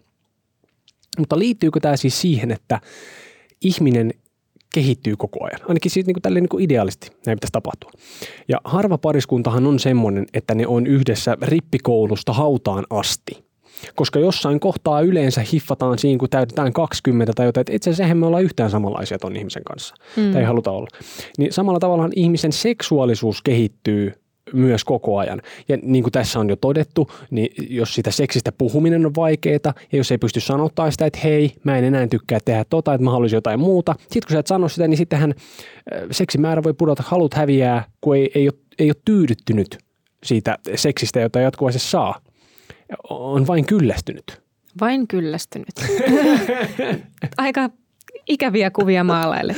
Mutta 1.18 1.38
liittyykö 1.38 1.81
tämä 1.81 1.97
siis 1.97 2.20
siihen, 2.20 2.51
että 2.51 2.81
ihminen 3.64 4.12
kehittyy 4.75 5.15
koko 5.17 5.45
ajan. 5.45 5.61
Ainakin 5.69 5.91
siis 5.91 6.07
niin 6.07 6.15
kuin 6.15 6.23
tälleen 6.23 6.43
niin 6.43 6.49
kuin 6.49 6.65
ideaalisti 6.65 7.11
näin 7.27 7.37
pitäisi 7.37 7.53
tapahtua. 7.53 7.91
Ja 8.49 8.61
harva 8.65 8.99
pariskuntahan 8.99 9.67
on 9.67 9.79
semmoinen, 9.79 10.27
että 10.35 10.55
ne 10.55 10.67
on 10.67 10.87
yhdessä 10.87 11.37
rippikoulusta 11.43 12.33
hautaan 12.33 12.85
asti. 12.91 13.45
Koska 13.95 14.19
jossain 14.19 14.61
kohtaa 14.61 15.01
yleensä 15.01 15.45
hiffataan 15.53 15.99
siinä, 15.99 16.19
kun 16.19 16.29
täytetään 16.31 16.73
20 16.73 17.33
tai 17.37 17.47
jotain, 17.47 17.61
että 17.61 17.73
itse 17.73 17.91
asiassa 17.91 18.15
me 18.15 18.27
ollaan 18.27 18.43
yhtään 18.43 18.71
samanlaisia 18.71 19.19
ton 19.19 19.37
ihmisen 19.37 19.65
kanssa. 19.65 19.95
Mm. 20.17 20.33
Tai 20.33 20.41
ei 20.41 20.47
haluta 20.47 20.71
olla. 20.71 20.89
Niin 21.39 21.53
samalla 21.53 21.79
tavalla 21.79 22.09
ihmisen 22.17 22.53
seksuaalisuus 22.53 23.43
kehittyy 23.43 24.13
myös 24.52 24.85
koko 24.85 25.18
ajan. 25.18 25.42
Ja 25.68 25.78
niin 25.83 26.02
kuin 26.02 26.12
tässä 26.12 26.40
on 26.40 26.48
jo 26.48 26.57
todettu, 26.57 27.11
niin 27.30 27.50
jos 27.70 27.94
sitä 27.94 28.11
seksistä 28.11 28.52
puhuminen 28.52 29.07
on 29.07 29.14
vaikeaa 29.16 29.74
ja 29.92 29.98
jos 29.98 30.12
ei 30.12 30.18
pysty 30.18 30.40
sanottaa 30.40 30.90
sitä, 30.90 31.07
että 31.07 31.18
hei, 31.24 31.54
mä 31.64 31.78
en 31.78 31.85
enää 31.85 32.07
tykkää 32.07 32.38
tehdä 32.44 32.64
tota, 32.64 32.94
että 32.94 33.04
mä 33.04 33.11
haluaisin 33.11 33.37
jotain 33.37 33.61
muuta. 33.61 33.94
Sitten 33.98 34.22
kun 34.26 34.33
sä 34.33 34.38
et 34.38 34.46
sano 34.46 34.68
sitä, 34.68 34.88
niin 34.88 34.98
sittenhän 34.98 35.35
seksimäärä 36.11 36.62
voi 36.62 36.74
pudota, 36.74 37.02
halut 37.07 37.35
häviää, 37.35 37.85
kun 38.00 38.16
ei, 38.16 38.30
ei, 38.35 38.48
ole, 38.48 38.59
ei 38.78 38.88
ole 38.88 38.96
tyydyttynyt 39.04 39.78
siitä 40.24 40.59
seksistä, 40.74 41.20
jota 41.20 41.40
jatkuvasti 41.40 41.80
saa. 41.80 42.20
On 43.11 43.46
vain 43.46 43.66
kyllästynyt. 43.66 44.42
Vain 44.80 45.09
kyllästynyt. 45.09 45.74
Aika 47.37 47.70
ikäviä 48.28 48.70
kuvia 48.70 49.04
maalaille. 49.04 49.54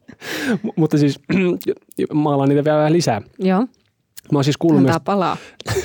Mutta 0.76 0.98
siis 0.98 1.20
maalaan 2.12 2.48
niitä 2.48 2.64
vielä 2.64 2.78
vähän 2.78 2.92
lisää. 2.92 3.22
Joo. 3.38 3.66
Mä 4.32 4.38
oon 4.38 4.44
siis 4.44 4.56
kuullut 4.56 4.80
Antaa 4.80 4.92
myös, 4.94 5.04
palaa. 5.04 5.36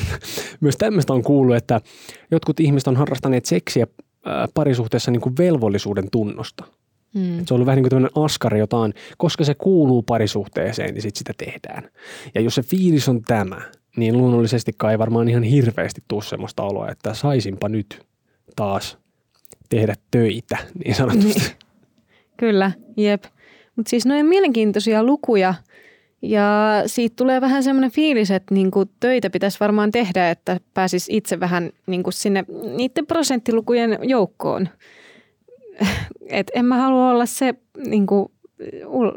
myös 0.62 0.78
tämmöistä 0.78 1.14
on 1.14 1.24
kuullut, 1.24 1.56
että 1.56 1.82
jotkut 2.32 2.60
ihmiset 2.60 2.88
on 2.88 2.96
harrastaneet 2.96 3.46
seksiä 3.46 3.88
äh, 4.28 4.50
parisuhteessa 4.54 5.12
niin 5.12 5.22
kuin 5.22 5.38
velvollisuuden 5.38 6.08
tunnosta. 6.12 6.64
Mm. 7.16 7.40
Et 7.40 7.48
se 7.48 7.54
on 7.54 7.56
ollut 7.56 7.66
vähän 7.66 7.76
niin 7.76 7.84
kuin 7.84 7.90
tämmöinen 7.90 8.24
askari 8.24 8.60
jotain, 8.60 8.94
koska 9.18 9.44
se 9.44 9.56
kuuluu 9.56 10.04
parisuhteeseen, 10.04 10.94
niin 10.94 11.02
sit 11.02 11.16
sitä 11.16 11.34
tehdään. 11.38 11.90
Ja 12.36 12.42
jos 12.42 12.56
se 12.56 12.62
fiilis 12.62 13.10
on 13.10 13.22
tämä, 13.22 13.62
niin 13.98 14.18
luonnollisesti 14.18 14.72
ei 14.92 15.00
varmaan 15.00 15.30
ihan 15.30 15.44
hirveästi 15.44 16.04
tuu 16.08 16.22
semmoista 16.22 16.64
oloa, 16.64 16.90
että 16.90 17.14
saisinpa 17.14 17.70
nyt 17.70 18.06
taas 18.56 18.98
tehdä 19.70 19.96
töitä, 20.12 20.58
niin 20.86 20.96
sanotusti. 20.96 21.40
Niin. 21.40 21.52
Kyllä, 22.38 22.72
jep. 22.98 23.24
Mutta 23.76 23.90
siis 23.90 24.06
noin 24.06 24.26
mielenkiintoisia 24.26 25.04
lukuja– 25.04 25.54
ja 26.22 26.84
siitä 26.86 27.16
tulee 27.16 27.42
vähän 27.42 27.64
semmoinen 27.64 27.92
fiilis, 27.92 28.32
että 28.32 28.54
niin 28.54 28.72
kuin 28.72 28.90
töitä 29.00 29.30
pitäisi 29.30 29.60
varmaan 29.60 29.92
tehdä, 29.92 30.30
että 30.30 30.60
pääsis 30.74 31.08
itse 31.10 31.40
vähän 31.40 31.70
niin 31.88 32.04
kuin 32.04 32.14
sinne 32.14 32.46
niiden 32.76 33.08
prosenttilukujen 33.08 34.00
joukkoon. 34.02 34.70
Et 36.28 36.52
en 36.56 36.66
mä 36.66 36.78
halua 36.78 37.10
olla 37.10 37.26
se 37.26 37.54
niin 37.78 38.08
kuin 38.08 38.32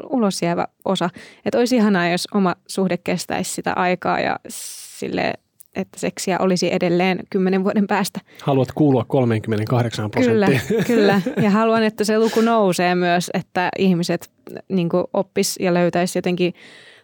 ulos 0.09 0.41
jäävä 0.41 0.67
osa. 0.85 1.09
Että 1.45 1.57
olisi 1.57 1.75
ihanaa, 1.75 2.09
jos 2.09 2.27
oma 2.33 2.55
suhde 2.67 2.97
kestäisi 2.97 3.53
sitä 3.53 3.73
aikaa 3.73 4.19
ja 4.19 4.39
sille 4.49 5.33
että 5.75 5.99
seksiä 5.99 6.37
olisi 6.39 6.73
edelleen 6.73 7.19
kymmenen 7.29 7.63
vuoden 7.63 7.87
päästä. 7.87 8.19
Haluat 8.41 8.71
kuulua 8.71 9.05
38 9.07 10.11
prosenttiin. 10.11 10.61
Kyllä, 10.67 10.81
kyllä. 10.87 11.21
Ja 11.43 11.49
haluan, 11.49 11.83
että 11.83 12.03
se 12.03 12.19
luku 12.19 12.41
nousee 12.41 12.95
myös, 12.95 13.31
että 13.33 13.69
ihmiset 13.79 14.31
niin 14.69 14.89
oppis 15.13 15.55
ja 15.59 15.73
löytäisi 15.73 16.17
jotenkin 16.17 16.53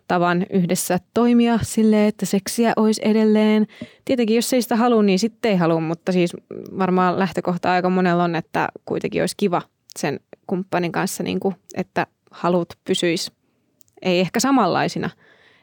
tavan 0.07 0.45
yhdessä 0.49 0.97
toimia 1.13 1.59
sille, 1.61 2.07
että 2.07 2.25
seksiä 2.25 2.73
olisi 2.75 3.01
edelleen. 3.05 3.67
Tietenkin 4.05 4.35
jos 4.35 4.53
ei 4.53 4.61
sitä 4.61 4.75
halua, 4.75 5.03
niin 5.03 5.19
sitten 5.19 5.51
ei 5.51 5.57
halua, 5.57 5.79
mutta 5.79 6.11
siis 6.11 6.35
varmaan 6.77 7.19
lähtökohta 7.19 7.71
aika 7.71 7.89
monella 7.89 8.23
on, 8.23 8.35
että 8.35 8.69
kuitenkin 8.85 9.21
olisi 9.21 9.35
kiva 9.37 9.61
sen 9.99 10.19
kumppanin 10.47 10.91
kanssa, 10.91 11.23
niin 11.23 11.39
kuin, 11.39 11.55
että 11.75 12.07
halut 12.31 12.73
pysyisi. 12.85 13.31
Ei 14.01 14.19
ehkä 14.19 14.39
samanlaisina. 14.39 15.09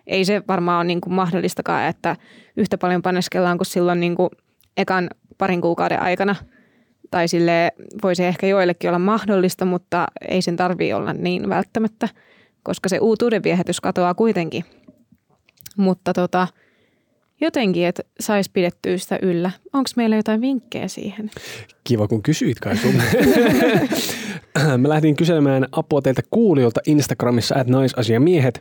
Ei 0.07 0.25
se 0.25 0.43
varmaan 0.49 0.79
ole 0.79 0.85
niin 0.85 1.01
kuin 1.01 1.15
mahdollistakaan, 1.15 1.87
että 1.87 2.17
yhtä 2.57 2.79
paljon 2.79 3.03
paneskellaan 3.03 3.59
kuin 3.59 3.67
silloin 3.67 4.01
niin 4.01 4.17
kuin 4.17 4.31
ekan 4.77 5.11
parin 5.39 5.61
kuukauden 5.61 6.03
aikana. 6.03 6.37
Tai 7.11 7.29
sille 7.29 7.73
voisi 8.03 8.25
ehkä 8.25 8.47
joillekin 8.47 8.91
olla 8.91 8.99
mahdollista, 8.99 9.65
mutta 9.65 10.07
ei 10.29 10.43
sen 10.43 10.57
tarvitse 10.57 10.95
olla 10.95 11.13
niin 11.13 11.49
välttämättä– 11.49 12.09
koska 12.63 12.89
se 12.89 12.99
uutuuden 12.99 13.43
viehätys 13.43 13.81
katoaa 13.81 14.15
kuitenkin. 14.15 14.65
Mutta 15.77 16.13
tota, 16.13 16.49
jotenkin, 17.41 17.87
että 17.87 18.03
saisi 18.21 18.51
pidettyä 18.53 18.99
sitä 18.99 19.19
yllä. 19.23 19.51
Onko 19.73 19.91
meillä 19.97 20.17
jotain 20.17 20.41
vinkkejä 20.41 20.89
siihen? 20.89 21.31
Kiva, 21.85 22.09
kun 22.09 22.23
kysyit 22.23 22.61
kai 22.61 22.77
sun. 22.77 22.95
Mä 24.79 24.89
lähdin 24.89 25.17
kyselemään 25.17 25.67
apua 25.73 26.03
teiltä 26.03 26.23
kuulijoilta 26.31 26.81
Instagramissa, 26.87 27.57
että 27.57 27.73
naisasiamiehet. 27.73 28.61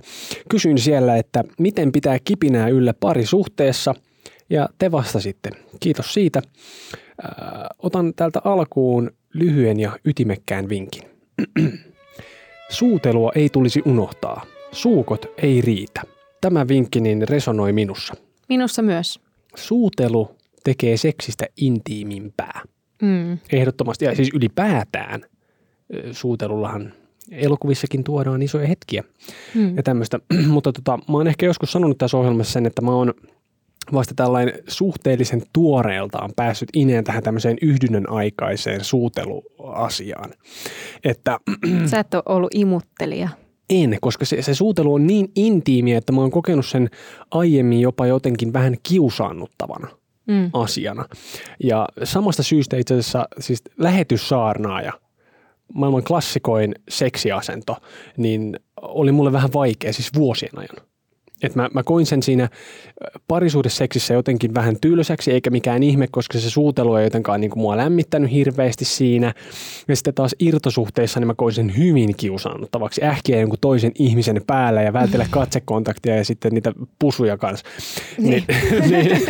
Kysyin 0.49 0.77
siellä, 0.77 1.17
että 1.17 1.43
miten 1.59 1.91
pitää 1.91 2.17
kipinää 2.23 2.67
yllä 2.67 2.93
parisuhteessa, 2.99 3.95
ja 4.49 4.69
te 4.79 4.91
vastasitte. 4.91 5.49
Kiitos 5.79 6.13
siitä. 6.13 6.41
Otan 7.79 8.13
täältä 8.15 8.41
alkuun 8.43 9.11
lyhyen 9.33 9.79
ja 9.79 9.99
ytimekkään 10.05 10.69
vinkin. 10.69 11.03
Suutelua 12.69 13.31
ei 13.35 13.49
tulisi 13.49 13.81
unohtaa. 13.85 14.45
Suukot 14.71 15.25
ei 15.37 15.61
riitä. 15.61 16.01
Tämä 16.41 16.67
vinkki 16.67 16.99
niin 17.01 17.27
resonoi 17.27 17.73
minussa. 17.73 18.13
Minussa 18.49 18.81
myös. 18.81 19.19
Suutelu 19.55 20.35
tekee 20.63 20.97
seksistä 20.97 21.45
intiimimpää. 21.57 22.61
Mm. 23.01 23.37
Ehdottomasti. 23.51 24.05
Ja 24.05 24.15
siis 24.15 24.29
ylipäätään 24.33 25.21
suutelullahan 26.11 26.93
elokuvissakin 27.31 28.03
tuodaan 28.03 28.41
isoja 28.41 28.67
hetkiä 28.67 29.03
mm. 29.55 29.77
ja 29.77 29.83
tämmöistä. 29.83 30.19
Mutta 30.47 30.73
tota, 30.73 30.97
mä 30.97 31.17
oon 31.17 31.27
ehkä 31.27 31.45
joskus 31.45 31.71
sanonut 31.71 31.97
tässä 31.97 32.17
ohjelmassa 32.17 32.53
sen, 32.53 32.65
että 32.65 32.81
mä 32.81 32.91
oon– 32.91 33.13
vasta 33.93 34.13
tällainen 34.15 34.53
suhteellisen 34.67 35.41
tuoreeltaan 35.53 36.29
päässyt 36.35 36.69
ineen 36.73 37.03
tähän 37.03 37.23
tämmöiseen 37.23 37.57
yhdynnän 37.61 38.09
aikaiseen 38.09 38.83
suuteluasiaan. 38.83 40.33
Että, 41.03 41.39
Sä 41.91 41.99
et 41.99 42.13
ole 42.13 42.23
ollut 42.25 42.51
imuttelija. 42.53 43.29
En, 43.69 43.97
koska 44.01 44.25
se, 44.25 44.41
se 44.41 44.53
suutelu 44.53 44.93
on 44.93 45.07
niin 45.07 45.31
intiimiä, 45.35 45.97
että 45.97 46.11
mä 46.11 46.21
oon 46.21 46.31
kokenut 46.31 46.65
sen 46.65 46.89
aiemmin 47.31 47.81
jopa 47.81 48.07
jotenkin 48.07 48.53
vähän 48.53 48.75
kiusaannuttavana 48.83 49.87
mm. 50.27 50.49
asiana. 50.53 51.05
Ja 51.63 51.87
samasta 52.03 52.43
syystä 52.43 52.77
itse 52.77 52.93
asiassa 52.93 53.27
siis 53.39 53.63
lähetyssaarnaaja, 53.77 54.93
maailman 55.73 56.03
klassikoin 56.03 56.75
seksiasento, 56.89 57.75
niin 58.17 58.59
oli 58.81 59.11
mulle 59.11 59.31
vähän 59.31 59.53
vaikea 59.53 59.93
siis 59.93 60.11
vuosien 60.15 60.57
ajan. 60.57 60.87
Et 61.43 61.55
mä, 61.55 61.69
mä 61.73 61.83
koin 61.83 62.05
sen 62.05 62.23
siinä 62.23 62.49
parisuudesseksissä 63.27 64.13
jotenkin 64.13 64.53
vähän 64.53 64.77
tylsäksi, 64.81 65.31
eikä 65.31 65.49
mikään 65.49 65.83
ihme, 65.83 66.07
koska 66.11 66.39
se 66.39 66.49
suutelu 66.49 66.95
ei 66.95 67.05
jotenkaan 67.05 67.41
niin 67.41 67.51
kuin 67.51 67.61
mua 67.61 67.77
lämmittänyt 67.77 68.31
hirveästi 68.31 68.85
siinä. 68.85 69.33
Ja 69.87 69.95
sitten 69.95 70.13
taas 70.13 70.35
irtosuhteissa 70.39 71.19
niin 71.19 71.27
mä 71.27 71.33
koin 71.33 71.53
sen 71.53 71.77
hyvin 71.77 72.15
kiusaannuttavaksi. 72.17 73.03
Ähkiä 73.03 73.39
jonkun 73.39 73.59
toisen 73.61 73.91
ihmisen 73.99 74.41
päällä 74.47 74.81
ja 74.81 74.93
vältellä 74.93 75.25
katsekontaktia 75.31 76.15
ja 76.15 76.25
sitten 76.25 76.51
niitä 76.51 76.73
pusuja 76.99 77.37
kanssa. 77.37 77.65
Niin. 78.17 78.43
niin, 78.69 78.89
niin, 78.89 79.21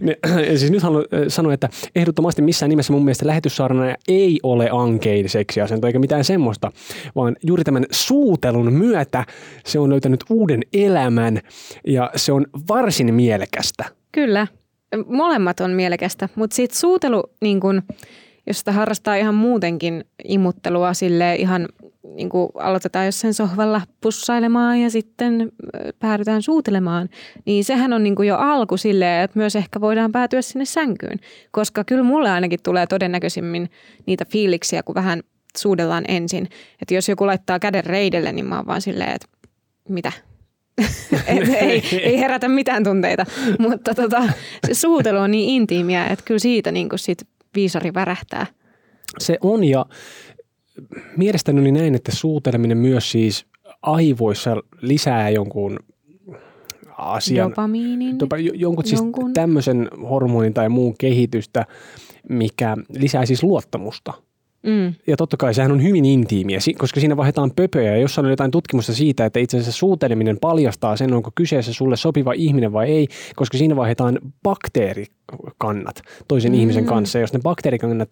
niin, 0.00 0.16
niin 0.36 0.58
siis 0.58 0.70
nyt 0.70 0.82
haluan 0.82 1.04
sanoa, 1.28 1.54
että 1.54 1.68
ehdottomasti 1.96 2.42
missään 2.42 2.70
nimessä 2.70 2.92
mun 2.92 3.04
mielestä 3.04 3.26
lähetyssaarna 3.26 3.94
ei 4.08 4.40
ole 4.42 4.68
ankein 4.72 5.28
seksiasento 5.28 5.86
eikä 5.86 5.98
mitään 5.98 6.24
semmoista, 6.24 6.72
vaan 7.16 7.36
juuri 7.42 7.64
tämän 7.64 7.86
suutelun 7.90 8.72
myötä 8.72 9.24
se 9.66 9.78
on 9.78 9.90
löytänyt 9.90 10.24
uuden 10.30 10.62
elämän 10.72 11.27
enemmän 11.28 11.52
ja 11.86 12.10
se 12.16 12.32
on 12.32 12.46
varsin 12.68 13.14
mielekästä. 13.14 13.84
Kyllä, 14.12 14.46
molemmat 15.06 15.60
on 15.60 15.70
mielekästä, 15.70 16.28
mutta 16.34 16.56
sitten 16.56 16.78
suutelu, 16.78 17.22
niin 17.40 17.60
kun, 17.60 17.82
jos 18.46 18.58
sitä 18.58 18.72
harrastaa 18.72 19.16
ihan 19.16 19.34
muutenkin 19.34 20.04
imuttelua 20.24 20.94
sille 20.94 21.34
ihan 21.34 21.68
niin 22.14 22.28
kuin 22.28 22.48
aloitetaan 22.54 23.06
jossain 23.06 23.34
sohvalla 23.34 23.80
pussailemaan 24.00 24.80
ja 24.80 24.90
sitten 24.90 25.52
päädytään 25.98 26.42
suutelemaan, 26.42 27.08
niin 27.46 27.64
sehän 27.64 27.92
on 27.92 28.02
niin 28.02 28.26
jo 28.26 28.36
alku 28.36 28.76
silleen, 28.76 29.24
että 29.24 29.38
myös 29.38 29.56
ehkä 29.56 29.80
voidaan 29.80 30.12
päätyä 30.12 30.42
sinne 30.42 30.64
sänkyyn. 30.64 31.18
Koska 31.50 31.84
kyllä 31.84 32.02
mulle 32.02 32.30
ainakin 32.30 32.62
tulee 32.62 32.86
todennäköisimmin 32.86 33.70
niitä 34.06 34.24
fiiliksiä, 34.24 34.82
kun 34.82 34.94
vähän 34.94 35.22
suudellaan 35.56 36.04
ensin. 36.08 36.48
Että 36.82 36.94
jos 36.94 37.08
joku 37.08 37.26
laittaa 37.26 37.58
käden 37.58 37.84
reidelle, 37.84 38.32
niin 38.32 38.46
mä 38.46 38.56
oon 38.56 38.66
vaan 38.66 38.80
silleen, 38.80 39.10
että 39.10 39.28
mitä, 39.88 40.12
ei, 41.26 41.82
ei 42.02 42.18
herätä 42.18 42.48
mitään 42.48 42.84
tunteita, 42.84 43.26
mutta 43.58 43.94
tota, 43.94 44.22
se 44.66 44.74
suutelu 44.74 45.18
on 45.18 45.30
niin 45.30 45.48
intiimiä, 45.48 46.06
että 46.06 46.24
kyllä 46.24 46.38
siitä 46.38 46.72
niin 46.72 46.88
kuin 46.88 46.98
sit 46.98 47.18
viisari 47.54 47.94
värähtää. 47.94 48.46
Se 49.18 49.38
on 49.40 49.64
ja 49.64 49.86
mielestäni 51.16 51.60
oli 51.60 51.72
näin, 51.72 51.94
että 51.94 52.12
suuteleminen 52.12 52.78
myös 52.78 53.10
siis 53.10 53.46
aivoissa 53.82 54.56
lisää 54.80 55.30
jonkun 55.30 55.78
asian. 56.98 57.50
Dopamiinin. 57.50 58.18
Dopa, 58.18 58.36
jonkun, 58.38 58.84
siis 58.84 59.00
jonkun. 59.00 59.32
tämmöisen 59.32 59.88
hormonin 60.10 60.54
tai 60.54 60.68
muun 60.68 60.94
kehitystä, 60.98 61.66
mikä 62.28 62.76
lisää 62.98 63.26
siis 63.26 63.42
luottamusta 63.42 64.12
Mm. 64.62 64.94
Ja 65.06 65.16
totta 65.16 65.36
kai 65.36 65.54
sehän 65.54 65.72
on 65.72 65.82
hyvin 65.82 66.04
intiimiä, 66.04 66.58
koska 66.78 67.00
siinä 67.00 67.16
vaihdetaan 67.16 67.50
pöpöjä. 67.56 67.90
Ja 67.90 67.96
jos 67.96 68.18
on 68.18 68.30
jotain 68.30 68.50
tutkimusta 68.50 68.94
siitä, 68.94 69.24
että 69.24 69.40
itse 69.40 69.56
asiassa 69.56 69.78
suuteleminen 69.78 70.38
paljastaa 70.40 70.96
sen, 70.96 71.12
onko 71.14 71.30
kyseessä 71.34 71.72
sulle 71.72 71.96
sopiva 71.96 72.32
ihminen 72.32 72.72
vai 72.72 72.88
ei, 72.90 73.08
koska 73.36 73.58
siinä 73.58 73.76
vaihdetaan 73.76 74.18
bakteerikannat 74.42 76.02
toisen 76.28 76.52
Mm. 76.52 76.58
ihmisen 76.58 76.84
kanssa. 76.84 77.18
Ja 77.18 77.22
jos 77.22 77.32
ne 77.32 77.40
bakteerikannat 77.42 78.08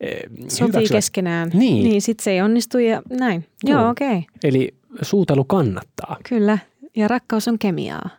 eh, 0.00 0.20
Sopii 0.48 0.88
keskenään. 0.88 1.50
Niin. 1.54 1.84
niin 1.84 2.02
sit 2.02 2.20
se 2.20 2.30
ei 2.30 2.40
onnistu 2.40 2.78
ja 2.78 3.02
näin. 3.10 3.44
Joo, 3.64 3.80
Joo. 3.80 3.90
okei. 3.90 4.08
Okay. 4.08 4.22
Eli 4.44 4.74
suutelu 5.02 5.44
kannattaa. 5.44 6.16
Kyllä. 6.28 6.58
Ja 6.96 7.08
rakkaus 7.08 7.48
on 7.48 7.58
kemiaa. 7.58 8.10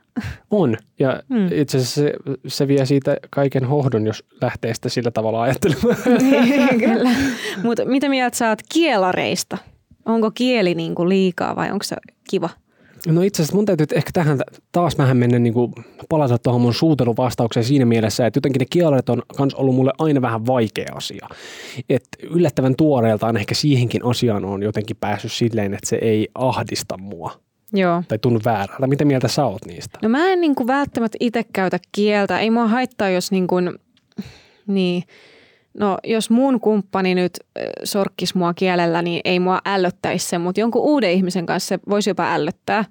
On. 0.51 0.77
Ja 0.99 1.21
Mm. 1.29 1.47
itse 1.51 1.77
asiassa 1.77 2.01
se, 2.01 2.13
se 2.47 2.67
vie 2.67 2.85
siitä 2.85 3.17
kaiken 3.29 3.65
hohdon, 3.65 4.05
jos 4.07 4.23
lähtee 4.41 4.73
sitä 4.73 4.89
sillä 4.89 5.11
tavalla 5.11 5.41
ajattelemaan. 5.41 5.95
Kyllä. 6.85 7.09
Mutta 7.63 7.85
mitä 7.85 8.09
mieltä 8.09 8.37
sä 8.37 8.49
oot 8.49 8.59
kielareista? 8.73 9.57
Onko 10.05 10.31
kieli 10.31 10.75
niinku 10.75 11.09
liikaa 11.09 11.55
vai 11.55 11.71
onko 11.71 11.83
se 11.83 11.95
kiva? 12.29 12.49
No 13.07 13.21
itse 13.21 13.41
asiassa 13.41 13.55
mun 13.55 13.65
täytyy 13.65 13.85
ehkä 13.95 14.09
tähän 14.13 14.39
taas 14.71 14.97
vähän 14.97 15.17
mennä 15.17 15.39
niin 15.39 15.53
kuin 15.53 15.73
palata 16.09 16.37
tuohon 16.37 16.61
mun 16.61 16.73
suuteluvastaukseen 16.73 17.63
siinä 17.63 17.85
mielessä, 17.85 18.25
että 18.25 18.37
jotenkin 18.37 18.59
ne 18.59 18.65
kielarit 18.69 19.09
on 19.09 19.21
kans 19.37 19.53
ollut 19.55 19.75
mulle 19.75 19.91
aina 19.99 20.21
vähän 20.21 20.45
vaikea 20.45 20.91
asia. 20.95 21.27
Et 21.89 22.03
yllättävän 22.23 22.75
tuoreeltaan 22.75 23.37
ehkä 23.37 23.55
siihenkin 23.55 24.05
asiaan 24.05 24.45
on 24.45 24.63
jotenkin 24.63 24.97
päässyt 24.99 25.31
silleen, 25.31 25.73
että 25.73 25.89
se 25.89 25.95
ei 26.01 26.27
ahdista 26.35 26.97
mua 26.97 27.31
Joo. 27.73 28.03
tai 28.07 28.19
tunnu 28.19 28.39
väärältä. 28.45 28.87
Mitä 28.87 29.05
mieltä 29.05 29.27
sä 29.27 29.45
oot 29.45 29.65
niistä? 29.65 29.99
No 30.01 30.09
mä 30.09 30.27
en 30.27 30.41
niinku 30.41 30.67
välttämättä 30.67 31.17
itse 31.19 31.43
käytä 31.53 31.79
kieltä. 31.91 32.39
Ei 32.39 32.49
mua 32.49 32.67
haittaa, 32.67 33.09
jos 33.09 33.31
niinku, 33.31 33.55
niin, 34.67 35.03
no 35.73 35.97
jos 36.03 36.29
mun 36.29 36.59
kumppani 36.59 37.15
nyt 37.15 37.33
sorkkisi 37.83 38.37
mua 38.37 38.53
kielellä, 38.53 39.01
niin 39.01 39.21
ei 39.25 39.39
mua 39.39 39.61
ällöttäisi 39.65 40.27
se, 40.27 40.37
mutta 40.37 40.61
jonkun 40.61 40.81
uuden 40.81 41.11
ihmisen 41.11 41.45
kanssa 41.45 41.67
se 41.67 41.79
voisi 41.89 42.09
jopa 42.09 42.33
ällöttää. 42.33 42.85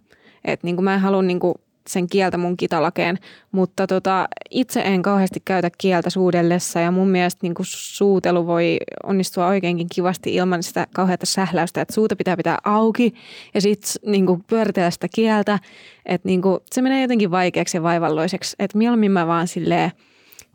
Että 0.45 0.67
niinku 0.67 0.83
mä 0.83 0.95
en 0.95 1.01
halua 1.01 1.23
niinku 1.23 1.55
sen 1.93 2.07
kieltä 2.09 2.39
mun 2.39 2.57
kitalakeen, 2.57 3.19
mutta 3.53 3.87
tota, 3.87 4.29
itse 4.51 4.81
en 4.81 5.03
kauheasti 5.03 5.43
käytä 5.45 5.71
kieltä 5.79 6.11
suudellessa 6.11 6.81
ja 6.81 6.91
mun 6.91 7.09
mielestä 7.09 7.39
niinku 7.43 7.63
suutelu 7.67 8.47
voi 8.47 8.79
onnistua 9.05 9.47
oikeinkin 9.47 9.87
kivasti 9.95 10.35
ilman 10.35 10.63
sitä 10.63 10.87
kauheata 10.95 11.27
sähläystä, 11.27 11.81
että 11.81 11.95
suuta 11.95 12.17
pitää 12.17 12.37
pitää 12.37 12.59
auki 12.65 13.15
ja 13.55 13.61
sitten 13.61 13.93
niinku 14.13 14.41
pyöritellä 14.47 14.91
sitä 14.91 15.07
kieltä, 15.15 15.59
että 16.07 16.29
niinku, 16.29 16.61
se 16.73 16.83
menee 16.83 17.03
jotenkin 17.03 17.31
vaikeaksi 17.31 17.77
ja 17.77 17.83
vaivalloiseksi, 17.83 18.57
että 18.59 18.79
mieluummin 18.79 19.13
mä 19.13 19.27
vaan 19.27 19.49
silleen 19.49 19.93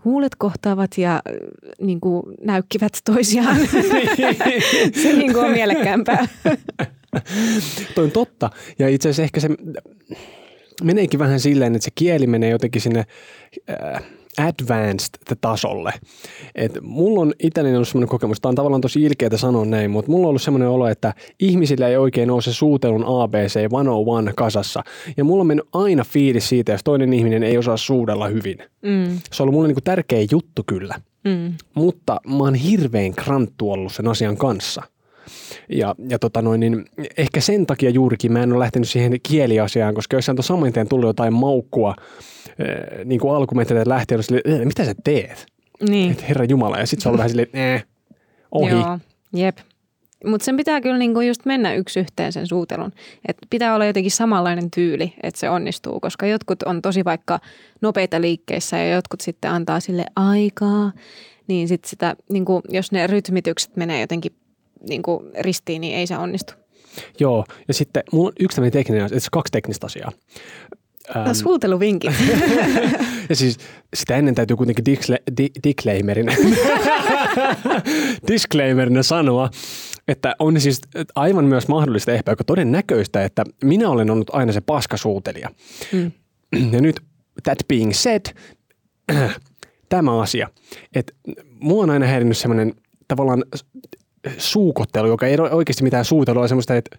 huulet 0.06 0.36
kohtaavat 0.36 0.98
ja 0.98 1.16
äh, 1.16 1.22
niinku, 1.82 2.24
näykkivät 2.44 2.94
toisiaan. 3.06 3.58
se 5.04 5.14
niinku 5.14 5.40
on 5.40 5.52
mielekkäämpää. 5.52 6.28
Toi 7.96 8.04
on 8.04 8.12
totta. 8.12 8.50
Ja 8.80 8.90
itse 8.90 9.10
asiassa 9.10 9.24
ehkä 9.24 9.40
se 9.40 9.50
meneekin 10.84 11.20
vähän 11.20 11.40
silleen, 11.40 11.76
että 11.76 11.86
se 11.86 11.92
kieli 11.96 12.28
menee 12.28 12.50
jotenkin 12.50 12.82
sinne 12.82 13.06
äh, 13.70 14.04
advanced 14.38 15.36
tasolle. 15.42 15.94
Et 16.56 16.78
mulla 16.82 17.22
on 17.22 17.34
itselleni 17.44 17.76
ollut 17.76 17.88
semmoinen 17.88 18.10
kokemus, 18.10 18.42
tämä 18.42 18.50
on 18.50 18.56
tavallaan 18.56 18.82
tosi 18.82 19.02
ilkeätä 19.02 19.38
sanoa 19.38 19.66
näin, 19.66 19.92
mutta 19.92 20.12
mulla 20.12 20.26
on 20.26 20.30
ollut 20.30 20.42
semmoinen 20.42 20.70
olo, 20.70 20.88
että 20.88 21.14
ihmisillä 21.40 21.88
ei 21.88 21.98
oikein 21.98 22.32
ole 22.32 22.42
se 22.42 22.54
suutelun 22.54 23.06
ABC 23.08 23.52
101 23.52 24.34
kasassa. 24.36 24.84
Ja 25.18 25.24
mulla 25.24 25.42
on 25.42 25.48
mennyt 25.48 25.68
aina 25.74 26.04
fiilis 26.04 26.50
siitä, 26.50 26.72
jos 26.72 26.84
toinen 26.84 27.14
ihminen 27.14 27.44
ei 27.44 27.58
osaa 27.58 27.78
suudella 27.78 28.28
hyvin. 28.28 28.58
Mm, 28.82 29.20
Se 29.32 29.44
on 29.44 29.46
ollut 29.46 29.54
mulle 29.54 29.68
niinku 29.68 29.82
tärkeä 29.82 30.26
juttu 30.32 30.64
kyllä, 30.68 30.96
mm. 31.24 31.54
mutta 31.74 32.22
mä 32.28 32.38
oon 32.38 32.56
hirveän 32.56 33.14
kranttu 33.14 33.72
ollut 33.72 33.94
sen 33.94 34.08
asian 34.08 34.38
kanssa. 34.38 34.84
Ja, 35.70 35.96
ja 36.10 36.20
tota 36.20 36.42
noin, 36.42 36.60
niin 36.60 36.86
ehkä 37.18 37.42
sen 37.42 37.66
takia 37.66 37.90
juurikin 37.90 38.34
mä 38.34 38.44
en 38.44 38.52
ole 38.54 38.60
lähtenyt 38.60 38.90
siihen 38.90 39.20
kieliasiaan, 39.24 39.94
koska 39.94 40.18
jos 40.18 40.30
on 40.30 40.44
saman 40.44 40.74
tien 40.74 40.88
tullut 40.88 41.10
jotain 41.10 41.34
maukkua, 41.34 41.96
eh, 42.60 43.06
niin 43.06 43.20
kuin 43.20 43.36
alkumetreiltä 43.36 43.90
lähtien, 43.90 44.20
on 44.20 44.24
silleen, 44.24 44.62
"Eh, 44.62 44.66
mitä 44.66 44.86
sä 44.86 44.96
teet? 45.04 45.46
Niin. 45.90 46.12
Et 46.12 46.30
herra 46.30 46.46
Jumala. 46.46 46.78
Ja 46.78 46.86
sitten 46.86 47.04
se 47.04 47.10
on 47.10 47.18
vähän 47.18 47.30
silleen, 47.30 47.50
eh, 47.54 47.86
ohi. 48.52 48.72
Joo, 48.72 49.00
jep. 49.34 49.58
Mutta 50.26 50.46
sen 50.46 50.58
pitää 50.58 50.82
kyllä 50.82 50.98
niinku 50.98 51.22
just 51.22 51.46
mennä 51.46 51.74
yksi 51.74 52.00
yhteen 52.00 52.34
sen 52.34 52.48
suutelun. 52.48 52.92
Et 53.28 53.38
pitää 53.50 53.76
olla 53.76 53.86
jotenkin 53.86 54.12
samanlainen 54.12 54.72
tyyli, 54.72 55.14
että 55.24 55.40
se 55.40 55.50
onnistuu, 55.50 56.00
koska 56.00 56.26
jotkut 56.26 56.64
on 56.64 56.82
tosi 56.82 57.06
vaikka 57.06 57.40
nopeita 57.82 58.22
liikkeissä 58.22 58.78
ja 58.78 58.96
jotkut 58.96 59.22
sitten 59.22 59.52
antaa 59.52 59.80
sille 59.80 60.06
aikaa. 60.16 60.92
Niin 61.48 61.68
sit 61.68 61.86
sitä, 61.86 62.16
niinku, 62.30 62.62
jos 62.70 62.92
ne 62.92 63.08
rytmitykset 63.08 63.76
menee 63.76 64.02
jotenkin 64.02 64.32
niinku 64.90 65.24
ristiin, 65.40 65.82
niin 65.82 65.98
ei 65.98 66.08
se 66.08 66.18
onnistu. 66.18 66.54
Joo, 67.20 67.46
ja 67.68 67.74
sitten 67.74 68.04
mulla 68.12 68.28
on 68.28 68.34
yksi 68.40 68.56
tämmöinen 68.56 68.74
tekninen 68.74 69.06
asia, 69.06 69.16
on 69.16 69.22
kaksi 69.32 69.52
teknistä 69.52 69.86
asiaa. 69.86 70.12
No, 71.16 71.34
suuteluvinkit. 71.34 72.14
Ja 73.30 73.36
siis 73.36 73.58
sitä 73.96 74.16
ennen 74.16 74.36
täytyy 74.36 74.58
kuitenkin 74.58 74.86
discle, 74.86 75.20
di, 75.38 75.50
disclaimerina, 75.64 76.32
disclaimerina 78.32 79.04
sanoa, 79.04 79.50
että 80.08 80.36
on 80.40 80.62
siis 80.62 80.82
aivan 81.16 81.46
myös 81.46 81.68
mahdollista 81.68 82.12
ehkä 82.12 82.32
aika 82.32 82.44
todennäköistä, 82.44 83.24
että 83.24 83.44
minä 83.64 83.90
olen 83.90 84.10
ollut 84.10 84.30
aina 84.34 84.52
se 84.52 84.62
paskasuutelija. 84.62 85.50
Mm. 85.92 86.12
Ja 86.72 86.82
nyt 86.82 86.96
that 87.44 87.58
being 87.68 87.94
said, 87.94 88.26
tämä 89.90 90.22
asia, 90.22 90.50
että 90.96 91.14
mua 91.60 91.84
on 91.84 91.90
aina 91.90 92.06
häirinnyt 92.06 92.38
semmoinen 92.38 92.74
tavallaan 93.08 93.44
suukottelu, 94.38 95.08
joka 95.08 95.28
ei 95.28 95.40
ole 95.40 95.52
oikeasti 95.52 95.84
mitään 95.84 96.06
suutelua, 96.06 96.48
semmoista, 96.48 96.76
että 96.76 96.98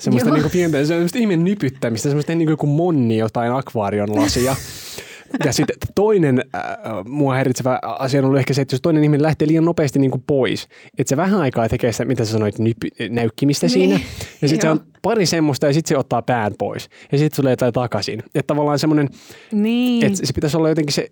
semmoista 0.00 0.30
niinku 0.30 0.48
pientä, 0.48 0.84
semmoista 0.84 1.18
ihmeen 1.18 1.44
nypyttämistä, 1.44 2.08
semmoista 2.08 2.34
niin 2.34 2.56
kuin 2.56 2.70
monni 2.70 3.18
jotain 3.18 3.52
akvaarion 3.52 4.16
lasia. 4.16 4.56
Ja 5.44 5.52
sitten 5.52 5.76
toinen 5.94 6.44
äh, 6.54 6.62
mua 7.04 7.34
häiritsevä 7.34 7.78
asia 7.82 8.20
on 8.20 8.24
ollut 8.24 8.38
ehkä 8.38 8.54
se, 8.54 8.62
että 8.62 8.74
jos 8.74 8.80
toinen 8.80 9.04
ihminen 9.04 9.22
lähtee 9.22 9.48
liian 9.48 9.64
nopeasti 9.64 9.98
niin 9.98 10.10
kuin 10.10 10.24
pois, 10.26 10.68
että 10.98 11.08
se 11.08 11.16
vähän 11.16 11.40
aikaa 11.40 11.68
tekee 11.68 11.92
sitä, 11.92 12.04
mitä 12.04 12.24
sä 12.24 12.32
sanoit, 12.32 12.58
nypy, 12.58 12.88
näykkimistä 13.10 13.66
Niin, 13.66 13.72
siinä. 13.72 14.00
Ja 14.42 14.48
sitten 14.48 14.66
se 14.66 14.70
on 14.70 14.80
pari 15.02 15.26
semmoista 15.26 15.66
ja 15.66 15.72
sitten 15.72 15.88
se 15.88 15.96
ottaa 15.98 16.22
pään 16.22 16.52
pois. 16.58 16.88
Ja 17.12 17.18
sitten 17.18 17.36
tulee 17.36 17.52
jotain 17.52 17.72
takaisin. 17.72 18.22
Että 18.26 18.46
tavallaan 18.46 18.78
semmoinen, 18.78 19.08
niin, 19.52 20.06
että 20.06 20.26
se 20.26 20.32
pitäisi 20.32 20.56
olla 20.56 20.68
jotenkin 20.68 20.92
se, 20.92 21.08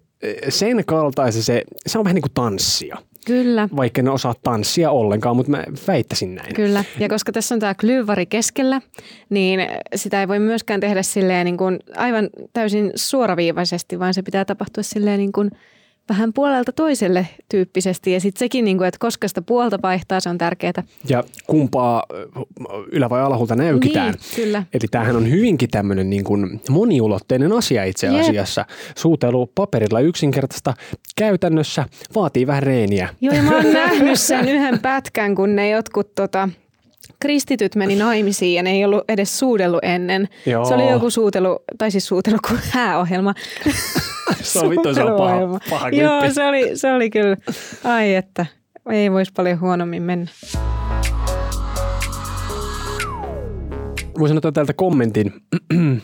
sen 0.48 0.84
kaltaisen 0.86 1.42
se, 1.42 1.62
se 1.86 1.98
on 1.98 2.04
vähän 2.04 2.14
niin 2.14 2.22
kuin 2.22 2.34
tanssia. 2.34 2.96
Kyllä. 3.26 3.68
Vaikka 3.76 4.00
en 4.00 4.08
osaa 4.08 4.34
tanssia 4.42 4.90
ollenkaan, 4.90 5.36
mutta 5.36 5.50
mä 5.50 5.64
väittäisin 5.88 6.34
näin. 6.34 6.54
Kyllä, 6.54 6.84
ja 6.98 7.08
koska 7.08 7.32
tässä 7.32 7.54
on 7.54 7.60
tämä 7.60 7.74
klyyvari 7.74 8.26
keskellä, 8.26 8.80
niin 9.30 9.60
sitä 9.94 10.20
ei 10.20 10.28
voi 10.28 10.38
myöskään 10.38 10.80
tehdä 10.80 11.02
silleen 11.02 11.44
niin 11.44 11.56
kuin 11.56 11.78
aivan 11.96 12.28
täysin 12.52 12.92
suoraviivaisesti, 12.94 13.98
vaan 13.98 14.14
se 14.14 14.22
pitää 14.22 14.44
tapahtua 14.44 14.82
silleen 14.82 15.18
niin 15.18 15.32
kuin 15.32 15.50
vähän 16.08 16.32
puolelta 16.32 16.72
toiselle 16.72 17.28
tyyppisesti. 17.48 18.12
Ja 18.12 18.20
sitten 18.20 18.38
sekin, 18.38 18.64
niin 18.64 18.78
kuin, 18.78 18.88
että 18.88 18.98
koska 19.00 19.28
sitä 19.28 19.42
puolta 19.42 19.78
vaihtaa, 19.82 20.20
se 20.20 20.28
on 20.28 20.38
tärkeää. 20.38 20.82
Ja 21.08 21.24
kumpaa 21.46 22.02
ö, 22.12 22.26
ylä- 22.92 23.10
vai 23.10 23.20
alahulta 23.22 23.56
näykitään. 23.56 24.10
Niin, 24.14 24.44
kyllä. 24.44 24.62
Eli 24.72 24.88
tämähän 24.90 25.16
on 25.16 25.30
hyvinkin 25.30 25.70
tämmöinen 25.70 26.10
niin 26.10 26.24
kuin 26.24 26.60
moniulotteinen 26.70 27.52
asia 27.52 27.84
itse 27.84 28.08
asiassa. 28.08 28.64
Suutelu 28.96 29.46
paperilla 29.54 30.00
yksinkertaista 30.00 30.74
käytännössä 31.16 31.86
vaatii 32.14 32.46
vähän 32.46 32.62
reeniä. 32.62 33.08
Joo, 33.20 33.34
ja 33.34 33.42
mä 33.42 33.56
oon 33.56 33.72
nähnyt 33.82 34.20
sen 34.20 34.48
yhden 34.48 34.78
pätkän, 34.78 35.34
kun 35.34 35.56
ne 35.56 35.70
jotkut 35.70 36.14
tota, 36.14 36.48
kristityt 37.20 37.74
meni 37.74 37.96
naimisiin 37.96 38.54
ja 38.54 38.62
ne 38.62 38.70
ei 38.70 38.84
ollut 38.84 39.04
edes 39.08 39.38
suudellut 39.38 39.80
ennen. 39.82 40.28
Joo. 40.46 40.64
Se 40.64 40.74
oli 40.74 40.88
joku 40.90 41.10
suutelu, 41.10 41.58
tai 41.78 41.90
siis 41.90 42.06
suutelu 42.06 42.36
kuin 42.48 42.60
hääohjelma. 42.70 43.34
Se 44.42 44.58
on 44.58 44.70
vittu, 44.70 44.94
se 44.94 45.02
on 45.04 45.16
paha, 45.16 45.60
paha 45.70 45.88
Joo, 45.88 46.30
se 46.32 46.46
oli, 46.46 46.76
se 46.76 46.92
oli 46.92 47.10
kyllä, 47.10 47.36
ai 47.84 48.14
että, 48.14 48.46
ei 48.90 49.12
voisi 49.12 49.32
paljon 49.36 49.60
huonommin 49.60 50.02
mennä. 50.02 50.30
Voisin 54.18 54.36
ottaa 54.36 54.52
täältä 54.52 54.72
kommentin. 54.72 55.32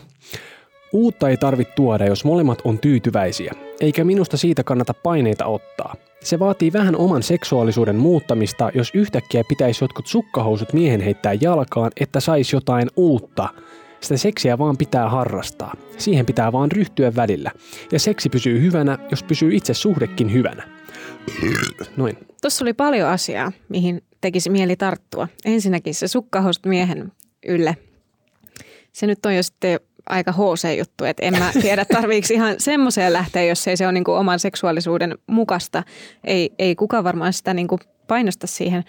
Uutta 0.93 1.29
ei 1.29 1.37
tarvitse 1.37 1.73
tuoda, 1.73 2.05
jos 2.05 2.25
molemmat 2.25 2.61
on 2.63 2.79
tyytyväisiä, 2.79 3.53
eikä 3.79 4.03
minusta 4.03 4.37
siitä 4.37 4.63
kannata 4.63 4.93
paineita 4.93 5.45
ottaa. 5.45 5.95
Se 6.23 6.39
vaatii 6.39 6.73
vähän 6.73 6.95
oman 6.95 7.23
seksuaalisuuden 7.23 7.95
muuttamista, 7.95 8.71
jos 8.75 8.91
yhtäkkiä 8.93 9.43
pitäisi 9.49 9.83
jotkut 9.83 10.07
sukkahousut 10.07 10.73
miehen 10.73 11.01
heittää 11.01 11.33
jalkaan, 11.41 11.91
että 11.99 12.19
saisi 12.19 12.55
jotain 12.55 12.87
uutta. 12.95 13.49
Sitä 14.01 14.17
seksiä 14.17 14.57
vaan 14.57 14.77
pitää 14.77 15.09
harrastaa. 15.09 15.75
Siihen 15.97 16.25
pitää 16.25 16.51
vaan 16.51 16.71
ryhtyä 16.71 17.15
välillä. 17.15 17.51
Ja 17.91 17.99
seksi 17.99 18.29
pysyy 18.29 18.61
hyvänä, 18.61 18.97
jos 19.11 19.23
pysyy 19.23 19.55
itse 19.55 19.73
suhdekin 19.73 20.33
hyvänä. 20.33 20.69
Noin. 21.97 22.17
Tuossa 22.41 22.65
oli 22.65 22.73
paljon 22.73 23.09
asiaa, 23.09 23.51
mihin 23.69 24.01
tekisi 24.21 24.49
mieli 24.49 24.75
tarttua. 24.75 25.27
Ensinnäkin 25.45 25.95
se 25.95 26.07
sukkahousut 26.07 26.65
miehen 26.65 27.11
ylle. 27.47 27.77
Se 28.93 29.07
nyt 29.07 29.25
on 29.25 29.35
jo 29.35 29.43
sitten 29.43 29.79
aika 30.09 30.31
HC-juttu, 30.31 31.05
että 31.05 31.25
en 31.25 31.39
mä 31.39 31.51
tiedä 31.61 31.85
tarviiko 31.85 32.27
ihan 32.31 32.55
semmoiseen 32.57 33.13
lähteä, 33.13 33.43
jos 33.43 33.67
ei 33.67 33.77
se 33.77 33.85
ole 33.85 33.93
niin 33.93 34.03
kuin 34.03 34.17
oman 34.17 34.39
seksuaalisuuden 34.39 35.17
mukasta. 35.27 35.83
Ei, 36.23 36.53
ei 36.59 36.75
kukaan 36.75 37.03
varmaan 37.03 37.33
sitä 37.33 37.53
niin 37.53 37.67
kuin 37.67 37.79
painosta 38.07 38.47
siihen. 38.47 38.83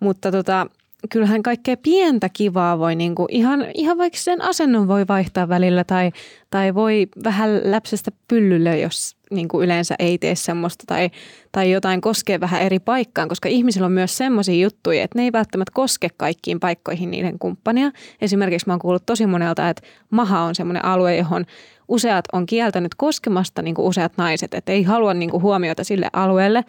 Mutta 0.00 0.32
tota, 0.32 0.66
kyllähän 1.10 1.42
kaikkea 1.42 1.76
pientä 1.76 2.28
kivaa 2.28 2.78
voi 2.78 2.94
niinku, 2.94 3.26
ihan, 3.30 3.66
ihan 3.74 3.98
vaikka 3.98 4.18
sen 4.18 4.42
asennon 4.42 4.88
voi 4.88 5.04
vaihtaa 5.08 5.48
välillä 5.48 5.84
tai, 5.84 6.10
tai 6.50 6.74
voi 6.74 7.08
vähän 7.24 7.60
läpsästä 7.64 8.10
pyllylle, 8.28 8.78
jos 8.78 9.16
niinku 9.30 9.62
yleensä 9.62 9.94
ei 9.98 10.18
tee 10.18 10.34
semmoista 10.34 10.84
tai, 10.86 11.10
tai 11.52 11.70
jotain 11.70 12.00
koskee 12.00 12.40
vähän 12.40 12.62
eri 12.62 12.78
paikkaan, 12.78 13.28
koska 13.28 13.48
ihmisillä 13.48 13.86
on 13.86 13.92
myös 13.92 14.16
semmoisia 14.16 14.62
juttuja, 14.62 15.02
että 15.02 15.18
ne 15.18 15.24
ei 15.24 15.32
välttämättä 15.32 15.72
koske 15.74 16.08
kaikkiin 16.16 16.60
paikkoihin 16.60 17.10
niiden 17.10 17.38
kumppania. 17.38 17.90
Esimerkiksi 18.20 18.66
mä 18.66 18.72
oon 18.72 18.80
kuullut 18.80 19.06
tosi 19.06 19.26
monelta, 19.26 19.68
että 19.68 19.82
maha 20.10 20.40
on 20.40 20.54
semmoinen 20.54 20.84
alue, 20.84 21.16
johon 21.16 21.46
useat 21.88 22.24
on 22.32 22.46
kieltänyt 22.46 22.94
koskemasta 22.94 23.62
niin 23.62 23.74
kuin 23.74 23.86
useat 23.86 24.12
naiset, 24.16 24.54
että 24.54 24.72
ei 24.72 24.82
halua 24.82 25.14
niin 25.14 25.30
kuin 25.30 25.42
huomiota 25.42 25.84
sille 25.84 26.10
alueelle. 26.12 26.64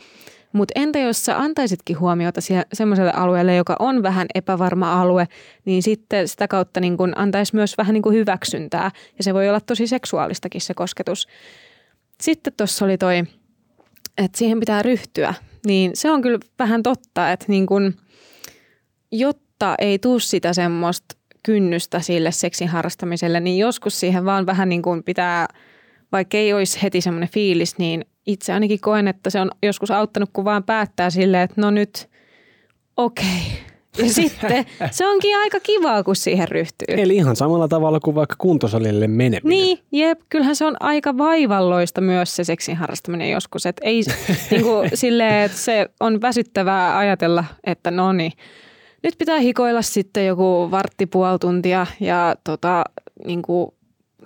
Mutta 0.54 0.72
entä 0.76 1.00
jos 1.00 1.26
sä 1.26 1.40
antaisitkin 1.40 2.00
huomiota 2.00 2.42
semmoiselle 2.74 3.12
alueelle, 3.12 3.56
joka 3.56 3.76
on 3.80 4.04
vähän 4.04 4.28
epävarma 4.36 5.02
alue, 5.02 5.28
niin 5.66 5.84
sitten 5.84 6.28
sitä 6.28 6.48
kautta 6.48 6.80
niin 6.80 6.98
kun 6.98 7.14
antaisi 7.16 7.56
myös 7.56 7.78
vähän 7.78 7.94
niin 7.94 8.02
kuin 8.02 8.16
hyväksyntää. 8.16 8.92
Ja 9.18 9.24
se 9.24 9.34
voi 9.34 9.50
olla 9.50 9.60
tosi 9.60 9.88
seksuaalistakin 9.88 10.62
se 10.62 10.74
kosketus. 10.74 11.28
Sitten 12.22 12.54
tuossa 12.58 12.86
oli 12.86 12.98
toi, 12.98 13.24
että 14.18 14.38
siihen 14.38 14.60
pitää 14.60 14.82
ryhtyä. 14.82 15.34
Niin 15.66 15.92
se 15.94 16.12
on 16.12 16.22
kyllä 16.22 16.40
vähän 16.60 16.84
totta, 16.84 17.32
että 17.32 17.46
niin 17.48 17.66
kun, 17.66 17.94
jotta 19.12 19.76
ei 19.80 20.00
tuu 20.00 20.20
sitä 20.20 20.54
semmoista 20.54 21.16
kynnystä 21.44 22.00
sille 22.00 22.32
seksin 22.32 22.68
harrastamiselle, 22.68 23.40
niin 23.40 23.58
joskus 23.58 24.00
siihen 24.00 24.26
vaan 24.26 24.46
vähän 24.46 24.70
niin 24.70 24.82
kuin 24.82 25.04
pitää, 25.04 25.48
vaikka 26.12 26.38
ei 26.38 26.54
olisi 26.54 26.82
heti 26.84 27.02
semmoinen 27.02 27.30
fiilis, 27.30 27.78
niin 27.78 28.06
itse 28.26 28.54
ainakin 28.54 28.80
koen, 28.82 29.08
että 29.08 29.30
se 29.30 29.40
on 29.40 29.52
joskus 29.64 29.92
auttanut, 29.92 30.30
kun 30.34 30.46
vaan 30.46 30.64
päättää 30.64 31.10
silleen, 31.10 31.44
että 31.44 31.62
no 31.62 31.72
nyt 31.72 32.10
okei. 32.98 33.26
Okay. 33.26 33.72
Ja 33.98 34.14
sitten 34.24 34.66
se 34.92 35.08
onkin 35.08 35.38
aika 35.38 35.60
kivaa, 35.60 36.04
kun 36.04 36.16
siihen 36.16 36.48
ryhtyy. 36.48 36.86
Eli 36.88 37.16
ihan 37.16 37.36
samalla 37.36 37.68
tavalla 37.68 38.00
kuin 38.00 38.16
vaikka 38.16 38.36
kuntosalille 38.38 39.08
meneminen. 39.08 39.50
Niin, 39.50 39.80
jep. 39.92 40.20
Kyllähän 40.30 40.56
se 40.56 40.66
on 40.66 40.76
aika 40.80 41.18
vaivalloista 41.18 42.02
myös 42.02 42.36
se 42.36 42.44
seksin 42.44 42.76
harrastaminen 42.76 43.32
joskus. 43.32 43.66
Et 43.66 43.78
ei 43.82 44.02
niin 44.52 44.64
kuin, 44.64 44.90
silleen, 44.94 45.46
että 45.46 45.58
se 45.58 45.90
on 46.00 46.22
väsyttävää 46.22 46.98
ajatella, 46.98 47.46
että 47.64 47.92
no 47.92 48.14
niin, 48.14 48.32
nyt 49.04 49.16
pitää 49.18 49.40
hikoilla 49.40 49.82
sitten 49.82 50.26
joku 50.26 50.68
vartti 50.72 51.06
puoli 51.06 51.40
tuntia 51.40 51.88
ja 52.00 52.36
tota, 52.44 52.84
niin 53.26 53.42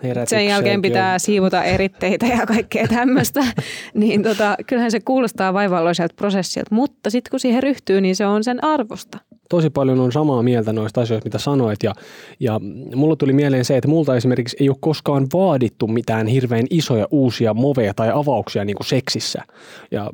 kuin 0.01 0.27
sen 0.27 0.45
jälkeen 0.45 0.81
pitää 0.81 1.19
siivota 1.19 1.63
eritteitä 1.63 2.25
ja 2.25 2.45
kaikkea 2.45 2.87
tämmöistä. 2.87 3.43
niin 3.93 4.23
tota, 4.23 4.55
kyllähän 4.67 4.91
se 4.91 4.99
kuulostaa 4.99 5.53
vaivalloiselta 5.53 6.15
prosessilta, 6.15 6.75
mutta 6.75 7.09
sitten 7.09 7.31
kun 7.31 7.39
siihen 7.39 7.63
ryhtyy, 7.63 8.01
niin 8.01 8.15
se 8.15 8.25
on 8.25 8.43
sen 8.43 8.63
arvosta 8.63 9.19
tosi 9.49 9.69
paljon 9.69 9.99
on 9.99 10.11
samaa 10.11 10.43
mieltä 10.43 10.73
noista 10.73 11.01
asioista, 11.01 11.27
mitä 11.27 11.37
sanoit. 11.37 11.83
Ja, 11.83 11.93
ja 12.39 12.59
mulla 12.95 13.15
tuli 13.15 13.33
mieleen 13.33 13.65
se, 13.65 13.77
että 13.77 13.87
multa 13.87 14.15
esimerkiksi 14.15 14.57
ei 14.59 14.69
ole 14.69 14.77
koskaan 14.79 15.27
vaadittu 15.33 15.87
mitään 15.87 16.27
hirveän 16.27 16.65
isoja 16.69 17.07
uusia 17.11 17.53
moveja 17.53 17.93
tai 17.93 18.11
avauksia 18.13 18.65
niin 18.65 18.75
kuin 18.75 18.87
seksissä. 18.87 19.43
Ja 19.91 20.11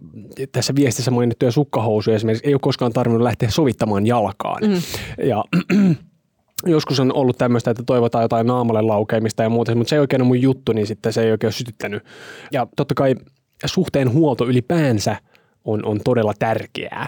tässä 0.52 0.76
viestissä 0.76 1.12
mainittuja 1.12 1.52
sukkahousuja 1.52 2.16
esimerkiksi 2.16 2.48
ei 2.48 2.54
ole 2.54 2.60
koskaan 2.62 2.94
tarvinnut 2.94 3.24
lähteä 3.24 3.50
sovittamaan 3.50 4.08
jalkaan. 4.08 4.64
Mm. 4.64 4.82
Ja 5.28 5.44
joskus 6.66 7.00
on 7.00 7.14
ollut 7.14 7.38
tämmöistä, 7.38 7.72
että 7.72 7.84
toivotaan 7.86 8.22
jotain 8.22 8.48
naamalle 8.48 8.82
laukeimista 8.82 9.44
ja 9.44 9.50
muuta, 9.50 9.76
mutta 9.76 9.90
se 9.90 9.96
ei 9.96 10.00
oikein 10.00 10.22
ole 10.22 10.28
mun 10.28 10.42
juttu, 10.42 10.74
niin 10.74 10.88
sitten 10.88 11.14
se 11.14 11.24
ei 11.24 11.32
oikein 11.32 11.48
ole 11.48 11.54
sytyttänyt. 11.54 12.04
Ja 12.52 12.68
totta 12.76 12.94
kai 12.94 13.16
suhteen 13.66 14.14
huolto 14.14 14.48
ylipäänsä– 14.48 15.18
on, 15.66 15.86
on 15.86 16.00
todella 16.04 16.34
tärkeää. 16.40 17.08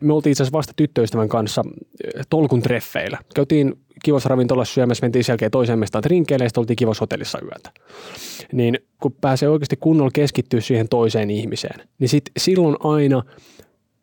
Me 0.00 0.12
oltiin 0.12 0.30
itse 0.30 0.42
asiassa 0.42 0.56
vasta 0.56 0.72
tyttöystävän 0.76 1.28
kanssa 1.28 1.64
eh, 2.04 2.26
tolkun 2.30 2.62
treffeillä. 2.62 3.18
Käytiin 3.34 3.74
kivassa 4.04 4.28
ravintolassa 4.28 4.74
syömässä, 4.74 5.04
mentiin 5.04 5.24
sen 5.24 5.32
jälkeen 5.32 5.50
toiseen 5.50 5.78
mestaan 5.78 6.04
rinkeille 6.04 6.44
ja 6.44 6.48
sitten 6.48 6.60
oltiin 6.60 6.76
kivassa 6.76 7.02
hotellissa 7.02 7.38
yötä. 7.42 7.70
Niin 8.52 8.78
kun 9.02 9.14
pääsee 9.20 9.48
oikeasti 9.48 9.76
kunnolla 9.76 10.10
keskittyä 10.14 10.60
siihen 10.60 10.88
toiseen 10.88 11.30
ihmiseen, 11.30 11.88
niin 11.98 12.08
sit 12.08 12.24
silloin 12.36 12.76
aina 12.80 13.22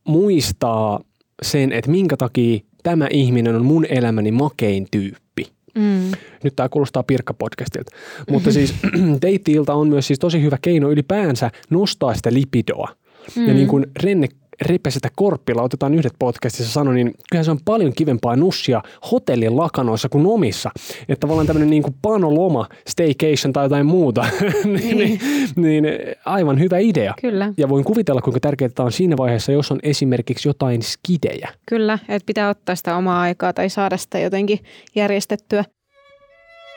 muistaa 0.03 0.99
sen, 1.41 1.71
että 1.71 1.91
minkä 1.91 2.17
takia 2.17 2.59
tämä 2.85 3.07
ihminen 3.11 3.55
on 3.55 3.65
mun 3.65 3.85
elämäni 3.89 4.31
makein 4.31 4.87
tyyppi. 4.91 5.47
Mm. 5.75 6.11
Nyt 6.43 6.55
tämä 6.55 6.69
kuulostaa 6.69 7.03
Pirkka-podcastilta. 7.03 7.95
Mutta 8.29 8.51
siis 8.51 8.75
deittiilta 9.21 9.73
on 9.73 9.87
myös 9.89 10.07
siis 10.07 10.19
tosi 10.19 10.41
hyvä 10.41 10.57
keino 10.61 10.89
ylipäänsä 10.89 11.51
nostaa 11.69 12.13
sitä 12.13 12.33
lipidoa– 12.33 12.89
Mm. 13.35 13.47
Ja 13.47 13.53
niin 13.53 13.67
kuin 13.67 13.85
Renne 14.03 14.27
Ripesetä 14.61 15.09
Korppila, 15.15 15.61
otetaan 15.61 15.93
yhdet 15.93 16.13
podcastissa 16.19 16.73
sanoi, 16.73 16.95
niin 16.95 17.13
kyllähän 17.31 17.45
se 17.45 17.51
on 17.51 17.59
paljon 17.65 17.93
kivempaa 17.93 18.35
nussia 18.35 18.81
hotellin 19.11 19.57
lakanoissa 19.57 20.09
kuin 20.09 20.25
omissa. 20.25 20.71
Että 21.09 21.19
tavallaan 21.19 21.47
tämmöinen 21.47 21.69
niin 21.69 21.83
kuin 21.83 21.95
panoloma, 22.01 22.67
staycation 22.87 23.53
tai 23.53 23.65
jotain 23.65 23.85
muuta, 23.85 24.25
niin, 24.63 24.97
niin, 24.97 25.19
niin 25.55 25.85
aivan 26.25 26.59
hyvä 26.59 26.77
idea. 26.77 27.13
Kyllä. 27.21 27.53
Ja 27.57 27.69
voin 27.69 27.83
kuvitella, 27.83 28.21
kuinka 28.21 28.39
tärkeää 28.39 28.69
tämä 28.69 28.85
on 28.85 28.91
siinä 28.91 29.17
vaiheessa, 29.17 29.51
jos 29.51 29.71
on 29.71 29.79
esimerkiksi 29.83 30.49
jotain 30.49 30.81
skidejä. 30.81 31.49
Kyllä, 31.69 31.99
että 32.09 32.25
pitää 32.25 32.49
ottaa 32.49 32.75
sitä 32.75 32.97
omaa 32.97 33.21
aikaa 33.21 33.53
tai 33.53 33.69
saada 33.69 33.97
sitä 33.97 34.19
jotenkin 34.19 34.59
järjestettyä. 34.95 35.63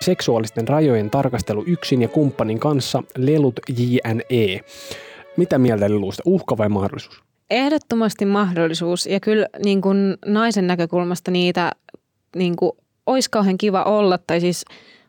Seksuaalisten 0.05 0.69
rajojen 0.69 1.11
tarkastelu 1.11 1.65
yksin 1.67 2.03
ja 2.03 2.09
kumppanin 2.09 2.59
kanssa, 2.59 3.03
lelut 3.17 3.61
JNE. 3.79 4.61
Mitä 5.37 5.59
mieltä 5.59 5.91
leluista, 5.91 6.23
uhka 6.27 6.59
vai 6.59 6.69
mahdollisuus? 6.69 7.28
Ehdottomasti 7.51 8.25
mahdollisuus 8.25 9.07
ja 9.07 9.21
kyllä 9.21 9.47
niin 9.65 9.81
kuin 9.81 10.17
naisen 10.27 10.67
näkökulmasta 10.67 11.31
niitä 11.31 11.73
niin 12.37 12.57
kuin, 12.57 12.73
olisi 13.07 13.31
kauhean 13.31 13.59
kiva 13.59 13.83
olla. 13.83 14.19
Tai 14.27 14.41
siis 14.41 14.65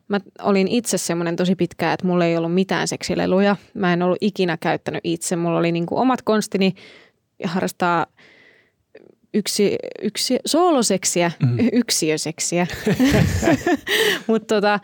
mä 0.08 0.19
olin 0.41 0.67
itse 0.67 0.97
semmoinen 0.97 1.36
tosi 1.36 1.56
pitkä, 1.56 1.93
että 1.93 2.08
mulla 2.08 2.25
ei 2.25 2.38
ollut 2.38 2.54
mitään 2.54 2.88
seksileluja. 2.88 3.56
Mä 3.73 3.93
en 3.93 4.02
ollut 4.02 4.17
ikinä 4.21 4.58
käyttänyt 4.58 5.02
itse. 5.04 5.36
Mulla 5.36 5.60
oli 5.60 5.71
niin 5.71 5.86
kuin 5.86 6.02
omat 6.02 6.21
konstini 6.21 6.73
harrastaa 7.43 8.06
yksi, 9.34 9.75
yksi 10.02 10.39
sooloseksiä, 10.45 11.32
mm. 11.45 11.58
yksiöseksiä. 11.73 12.67
Mutta 14.28 14.56
tota, 14.56 14.80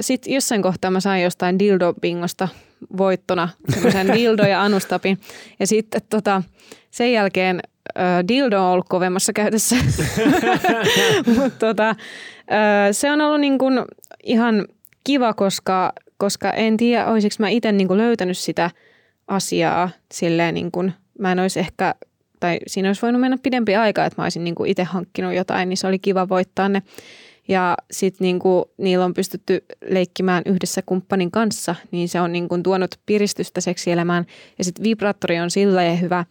sitten 0.00 0.32
jossain 0.32 0.62
kohtaa 0.62 0.90
mä 0.90 1.00
sain 1.00 1.22
jostain 1.22 1.58
dildo-bingosta 1.58 2.48
voittona 2.96 3.48
semmoisen 3.68 4.12
dildo 4.16 4.42
ja 4.42 4.62
anustapin. 4.62 5.18
Ja 5.60 5.66
sitten 5.66 6.00
tota, 6.10 6.42
sen 6.90 7.12
jälkeen 7.12 7.60
äh, 7.98 8.28
dildo 8.28 8.58
on 8.58 8.72
ollut 8.72 8.88
kovemmassa 8.88 9.32
käytössä. 9.32 9.76
Mutta 11.36 11.58
tota, 11.58 11.88
äh, 11.88 11.96
se 12.92 13.10
on 13.10 13.20
ollut 13.20 13.40
niin 13.40 13.58
kuin 13.58 13.84
ihan 14.22 14.66
kiva, 15.04 15.34
koska, 15.34 15.92
koska 16.16 16.50
en 16.50 16.76
tiedä, 16.76 17.06
olisiko 17.06 17.34
mä 17.38 17.48
itse 17.48 17.72
niin 17.72 17.96
löytänyt 17.96 18.38
sitä 18.38 18.70
asiaa 19.28 19.90
silleen 20.12 20.54
niin 20.54 20.70
kuin, 20.70 20.92
mä 21.18 21.32
en 21.32 21.38
olisi 21.38 21.60
ehkä, 21.60 21.94
tai 22.40 22.58
siinä 22.66 22.88
olisi 22.88 23.02
voinut 23.02 23.20
mennä 23.20 23.38
pidempi 23.42 23.76
aika, 23.76 24.04
että 24.04 24.20
mä 24.20 24.24
olisin 24.24 24.44
niin 24.44 24.66
itse 24.66 24.84
hankkinut 24.84 25.34
jotain, 25.34 25.68
niin 25.68 25.76
se 25.76 25.86
oli 25.86 25.98
kiva 25.98 26.28
voittaa 26.28 26.68
ne. 26.68 26.82
Ja 27.48 27.76
sitten 27.90 28.24
niinku, 28.24 28.70
niillä 28.78 29.04
on 29.04 29.14
pystytty 29.14 29.64
leikkimään 29.88 30.42
yhdessä 30.46 30.82
kumppanin 30.86 31.30
kanssa, 31.30 31.74
niin 31.90 32.08
se 32.08 32.20
on 32.20 32.32
niinku 32.32 32.58
tuonut 32.58 32.94
piristystä 33.06 33.60
seksielämään. 33.60 34.26
Ja 34.58 34.64
sitten 34.64 34.84
vibraattori 34.84 35.40
on 35.40 35.50
sillä 35.50 35.82
hyvä, 35.82 36.24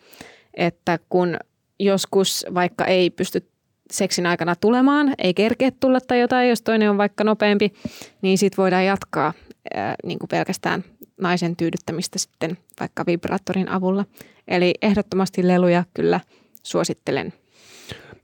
että 0.53 0.99
kun 1.09 1.37
joskus 1.79 2.45
vaikka 2.53 2.85
ei 2.85 3.09
pysty 3.09 3.47
seksin 3.91 4.25
aikana 4.25 4.55
tulemaan, 4.55 5.13
ei 5.17 5.33
kerkeä 5.33 5.71
tulla 5.79 5.99
tai 6.01 6.19
jotain, 6.19 6.49
jos 6.49 6.61
toinen 6.61 6.89
on 6.89 6.97
vaikka 6.97 7.23
nopeampi, 7.23 7.73
niin 8.21 8.37
sitten 8.37 8.57
voidaan 8.57 8.85
jatkaa 8.85 9.33
ää, 9.73 9.95
niin 10.03 10.19
kuin 10.19 10.29
pelkästään 10.29 10.83
naisen 11.21 11.55
tyydyttämistä 11.55 12.19
sitten 12.19 12.57
vaikka 12.79 13.05
vibraattorin 13.07 13.69
avulla. 13.69 14.05
Eli 14.47 14.73
ehdottomasti 14.81 15.47
leluja 15.47 15.83
kyllä 15.93 16.19
suosittelen. 16.63 17.33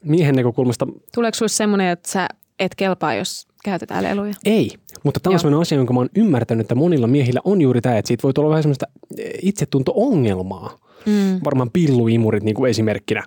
Miehen 0.04 0.36
näkökulmasta... 0.36 0.88
Tuleeko 1.16 1.36
sinulle 1.36 1.50
semmoinen, 1.50 1.88
että 1.88 2.10
sä 2.10 2.28
et 2.60 2.76
kelpaa, 2.76 3.14
jos 3.14 3.48
käytetään 3.64 4.04
leluja. 4.04 4.34
Ei, 4.46 4.72
mutta 5.04 5.20
tämä 5.20 5.34
on 5.34 5.40
sellainen 5.40 5.62
asia, 5.62 5.78
jonka 5.78 5.94
mä 5.94 6.00
oon 6.00 6.10
ymmärtänyt, 6.16 6.62
että 6.62 6.76
monilla 6.76 7.08
miehillä 7.08 7.42
on 7.44 7.62
juuri 7.62 7.82
tämä, 7.82 7.98
että 7.98 8.08
siitä 8.08 8.24
voi 8.24 8.34
tulla 8.34 8.50
vähän 8.50 8.64
semmoista 8.64 8.86
eh, 9.18 9.32
itsetunto-ongelmaa. 9.42 10.78
Mm. 11.06 11.40
Varmaan 11.46 11.72
pilluimurit 11.72 12.44
niin 12.44 12.56
kuin 12.56 12.70
esimerkkinä 12.70 13.24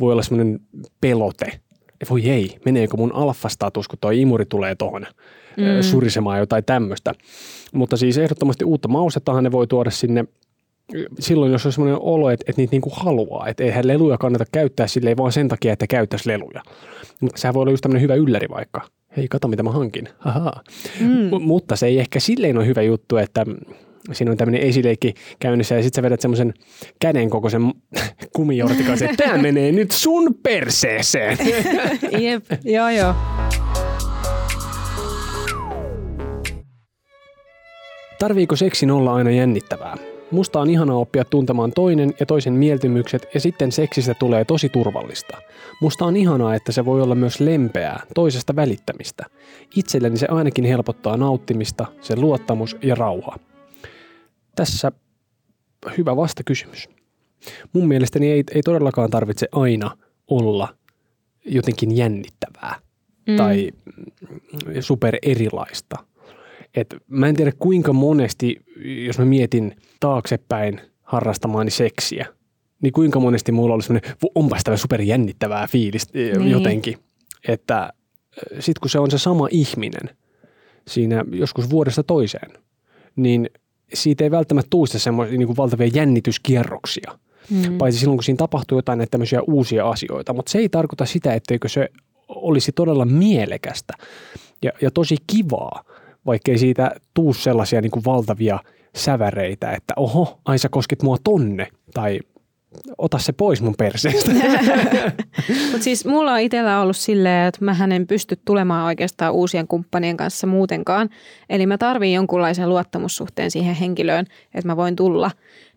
voi 0.00 0.12
olla 0.12 0.22
semmoinen 0.22 0.60
pelote. 1.00 1.60
Voi 2.10 2.30
ei, 2.30 2.58
meneekö 2.64 2.96
mun 2.96 3.14
alfastatus, 3.14 3.88
kun 3.88 3.98
tuo 4.00 4.10
imuri 4.10 4.46
tulee 4.46 4.74
tuohon 4.74 5.06
mm. 5.56 5.82
surisemaan 5.82 6.38
jotain 6.38 6.64
tämmöistä. 6.64 7.14
Mutta 7.74 7.96
siis 7.96 8.18
ehdottomasti 8.18 8.64
uutta 8.64 8.88
maustettahan 8.88 9.44
ne 9.44 9.52
voi 9.52 9.66
tuoda 9.66 9.90
sinne 9.90 10.24
silloin, 11.18 11.52
jos 11.52 11.66
on 11.66 11.72
sellainen 11.72 11.98
olo, 12.02 12.30
että, 12.30 12.44
että 12.48 12.62
niitä 12.62 12.72
niinku 12.72 12.90
haluaa. 12.92 13.48
Että 13.48 13.64
eihän 13.64 13.86
leluja 13.86 14.18
kannata 14.18 14.44
käyttää 14.52 14.86
silleen 14.86 15.16
vaan 15.16 15.32
sen 15.32 15.48
takia, 15.48 15.72
että 15.72 15.86
käyttäisi 15.86 16.28
leluja. 16.28 16.62
Mutta 17.20 17.40
sehän 17.40 17.54
voi 17.54 17.62
olla 17.62 17.72
just 17.72 17.82
tämmöinen 17.82 18.02
hyvä 18.02 18.14
ylläri 18.14 18.48
vaikka. 18.48 18.80
Hei, 19.16 19.28
kato 19.28 19.48
mitä 19.48 19.62
mä 19.62 19.70
hankin. 19.70 20.08
Ahaa. 20.24 20.62
Mm. 21.00 21.06
M- 21.06 21.42
mutta 21.42 21.76
se 21.76 21.86
ei 21.86 21.98
ehkä 21.98 22.20
silleen 22.20 22.58
ole 22.58 22.66
hyvä 22.66 22.82
juttu, 22.82 23.16
että 23.16 23.46
siinä 24.12 24.30
on 24.30 24.36
tämmöinen 24.36 24.62
esileikki 24.62 25.14
käynnissä 25.38 25.74
ja 25.74 25.82
sitten 25.82 25.96
sä 25.96 26.02
vedät 26.02 26.20
semmoisen 26.20 26.54
käden 27.00 27.30
kokoisen 27.30 27.62
kumijourtikan, 28.36 28.92
että 29.02 29.24
tämä 29.24 29.38
menee 29.48 29.72
nyt 29.72 29.90
sun 29.90 30.34
perseeseen. 30.42 31.38
Jep, 32.20 32.44
joo 32.64 32.90
joo. 32.90 33.14
Tarviiko 38.18 38.56
seksin 38.56 38.90
olla 38.90 39.14
aina 39.14 39.30
jännittävää? 39.30 40.11
Musta 40.32 40.60
on 40.60 40.70
ihanaa 40.70 40.96
oppia 40.96 41.24
tuntemaan 41.24 41.72
toinen 41.72 42.14
ja 42.20 42.26
toisen 42.26 42.52
mieltymykset 42.52 43.26
ja 43.34 43.40
sitten 43.40 43.72
seksistä 43.72 44.14
tulee 44.14 44.44
tosi 44.44 44.68
turvallista. 44.68 45.36
Musta 45.80 46.04
on 46.04 46.16
ihanaa, 46.16 46.54
että 46.54 46.72
se 46.72 46.84
voi 46.84 47.02
olla 47.02 47.14
myös 47.14 47.40
lempeää, 47.40 48.02
toisesta 48.14 48.56
välittämistä. 48.56 49.24
Itselleni 49.76 50.16
se 50.16 50.26
ainakin 50.26 50.64
helpottaa 50.64 51.16
nauttimista, 51.16 51.86
sen 52.00 52.20
luottamus 52.20 52.76
ja 52.82 52.94
rauha. 52.94 53.36
Tässä 54.56 54.92
hyvä 55.98 56.16
vastakysymys. 56.16 56.88
Mun 57.72 57.88
mielestäni 57.88 58.30
ei, 58.30 58.44
ei 58.54 58.62
todellakaan 58.62 59.10
tarvitse 59.10 59.48
aina 59.52 59.96
olla 60.30 60.74
jotenkin 61.44 61.96
jännittävää 61.96 62.74
mm. 63.28 63.36
tai 63.36 63.70
super 64.80 65.16
erilaista– 65.22 65.96
et 66.76 66.96
mä 67.06 67.28
en 67.28 67.36
tiedä 67.36 67.52
kuinka 67.58 67.92
monesti, 67.92 68.56
jos 69.06 69.18
mä 69.18 69.24
mietin 69.24 69.76
taaksepäin 70.00 70.80
harrastamaani 71.02 71.70
seksiä, 71.70 72.26
niin 72.82 72.92
kuinka 72.92 73.20
monesti 73.20 73.52
mulla 73.52 73.74
oli 73.74 73.82
semmoinen, 73.82 74.12
onpas 74.34 74.64
tämä 74.64 74.76
superjännittävää 74.76 75.66
fiilistä 75.66 76.18
e, 76.18 76.38
niin. 76.38 76.50
jotenkin. 76.50 76.98
Että 77.48 77.92
e, 78.36 78.60
sitten 78.60 78.80
kun 78.80 78.90
se 78.90 78.98
on 78.98 79.10
se 79.10 79.18
sama 79.18 79.48
ihminen 79.50 80.16
siinä 80.88 81.24
joskus 81.32 81.70
vuodesta 81.70 82.02
toiseen, 82.02 82.50
niin 83.16 83.50
siitä 83.94 84.24
ei 84.24 84.30
välttämättä 84.30 84.70
tule 84.70 84.86
semmoisia 84.86 85.38
niin 85.38 85.56
valtavia 85.56 85.90
jännityskierroksia. 85.94 87.18
Mm. 87.50 87.78
Paitsi 87.78 88.00
silloin, 88.00 88.16
kun 88.16 88.24
siinä 88.24 88.36
tapahtuu 88.36 88.78
jotain 88.78 88.98
näitä 88.98 89.10
tämmöisiä 89.10 89.42
uusia 89.42 89.88
asioita. 89.88 90.32
Mutta 90.32 90.52
se 90.52 90.58
ei 90.58 90.68
tarkoita 90.68 91.06
sitä, 91.06 91.34
etteikö 91.34 91.68
se 91.68 91.88
olisi 92.28 92.72
todella 92.72 93.04
mielekästä 93.04 93.94
ja, 94.62 94.72
ja 94.80 94.90
tosi 94.90 95.16
kivaa 95.26 95.84
vaikkei 96.26 96.58
siitä 96.58 96.90
tuu 97.14 97.34
sellaisia 97.34 97.80
niin 97.80 97.90
kuin 97.90 98.04
valtavia 98.04 98.58
säväreitä, 98.96 99.70
että 99.70 99.94
oho, 99.96 100.40
ai 100.44 100.58
sä 100.58 100.68
koskit 100.68 101.02
mua 101.02 101.16
tonne, 101.24 101.68
tai 101.94 102.20
ota 102.98 103.18
se 103.18 103.32
pois 103.32 103.62
mun 103.62 103.74
perseestä. 103.78 104.32
Mutta 105.70 105.84
siis 105.84 106.04
mulla 106.04 106.32
on 106.32 106.40
itsellä 106.40 106.80
ollut 106.80 106.96
silleen, 106.96 107.48
että 107.48 107.64
mä 107.64 107.76
en 107.94 108.06
pysty 108.06 108.38
tulemaan 108.44 108.86
oikeastaan 108.86 109.32
uusien 109.32 109.68
kumppanien 109.68 110.16
kanssa 110.16 110.46
muutenkaan. 110.46 111.08
Eli 111.50 111.66
mä 111.66 111.78
tarviin 111.78 112.14
jonkunlaisen 112.14 112.68
luottamussuhteen 112.68 113.50
siihen 113.50 113.74
henkilöön, 113.74 114.26
että 114.54 114.66
mä 114.66 114.76
voin 114.76 114.96
tulla. 114.96 115.30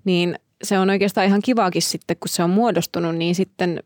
Niin 0.03 0.35
se 0.63 0.79
on 0.79 0.89
oikeastaan 0.89 1.27
ihan 1.27 1.41
kivaakin 1.41 1.81
sitten, 1.81 2.17
kun 2.19 2.29
se 2.29 2.43
on 2.43 2.49
muodostunut, 2.49 3.15
niin 3.15 3.35
sitten 3.35 3.83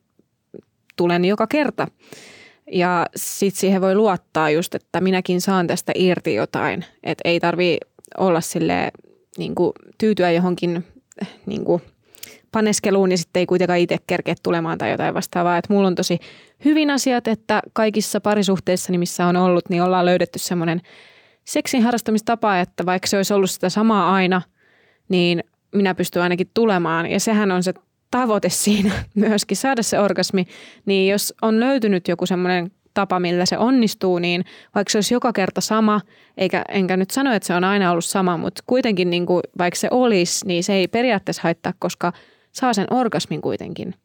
tulen 0.96 1.26
joka 1.26 1.48
kerta. 1.48 1.88
Ja 2.72 3.06
sitten 3.16 3.60
siihen 3.60 3.82
voi 3.82 3.96
luottaa 3.96 4.50
just, 4.50 4.76
että 4.76 5.02
minäkin 5.02 5.42
saan 5.42 5.68
tästä 5.68 5.92
irti 5.96 6.34
jotain. 6.34 6.86
Että 7.04 7.22
ei 7.26 7.40
tarvi 7.40 7.78
olla 8.18 8.42
sille 8.42 8.92
niin 9.38 9.54
tyytyä 9.98 10.32
johonkin 10.32 10.86
niin 11.46 11.66
kuin, 11.66 11.82
paneskeluun 12.52 13.12
ja 13.12 13.18
sitten 13.18 13.40
ei 13.40 13.46
kuitenkaan 13.46 13.80
itse 13.80 13.98
kerkeä 14.08 14.36
tulemaan 14.44 14.78
tai 14.78 14.92
jotain 14.92 15.14
vastaavaa. 15.14 15.58
Että 15.58 15.74
mulla 15.74 15.88
on 15.88 15.96
tosi 15.96 16.20
hyvin 16.66 16.90
asiat, 16.90 17.28
että 17.28 17.62
kaikissa 17.74 18.22
parisuhteissa, 18.22 18.94
missä 18.94 19.26
on 19.26 19.36
ollut, 19.36 19.70
niin 19.70 19.84
ollaan 19.84 20.06
löydetty 20.06 20.40
semmoinen 20.40 20.82
seksin 21.46 21.84
harrastamistapa, 21.84 22.60
että 22.60 22.86
vaikka 22.86 23.08
se 23.08 23.18
olisi 23.18 23.34
ollut 23.34 23.52
sitä 23.52 23.70
samaa 23.70 24.14
aina, 24.14 24.42
niin 25.10 25.44
minä 25.76 25.96
pystyn 25.96 26.22
ainakin 26.22 26.52
tulemaan. 26.54 27.06
Ja 27.06 27.20
sehän 27.20 27.52
on 27.52 27.64
se 27.64 27.74
tavoite 28.12 28.50
siinä 28.50 28.92
myöskin 29.16 29.58
saada 29.58 29.84
se 29.84 30.00
orgasmi, 30.00 30.46
niin 30.86 31.12
jos 31.12 31.34
on 31.42 31.60
löytynyt 31.60 32.08
joku 32.08 32.26
semmoinen 32.26 32.72
tapa, 32.94 33.20
millä 33.20 33.46
se 33.46 33.58
onnistuu, 33.58 34.20
niin 34.20 34.46
vaikka 34.76 34.92
se 34.92 34.98
olisi 34.98 35.14
joka 35.14 35.34
kerta 35.34 35.62
sama, 35.62 36.02
eikä, 36.38 36.64
enkä 36.70 36.98
nyt 36.98 37.12
sano, 37.12 37.34
että 37.34 37.48
se 37.48 37.54
on 37.54 37.64
aina 37.64 37.92
ollut 37.92 38.06
sama, 38.06 38.38
mutta 38.38 38.64
kuitenkin 38.68 39.10
niin 39.10 39.26
kuin, 39.26 39.42
vaikka 39.58 39.80
se 39.80 39.88
olisi, 39.92 40.48
niin 40.48 40.64
se 40.64 40.74
ei 40.74 40.88
periaatteessa 40.88 41.42
haittaa, 41.44 41.74
koska 41.80 42.14
saa 42.52 42.74
sen 42.74 42.88
orgasmin 42.94 43.42
kuitenkin. 43.42 43.96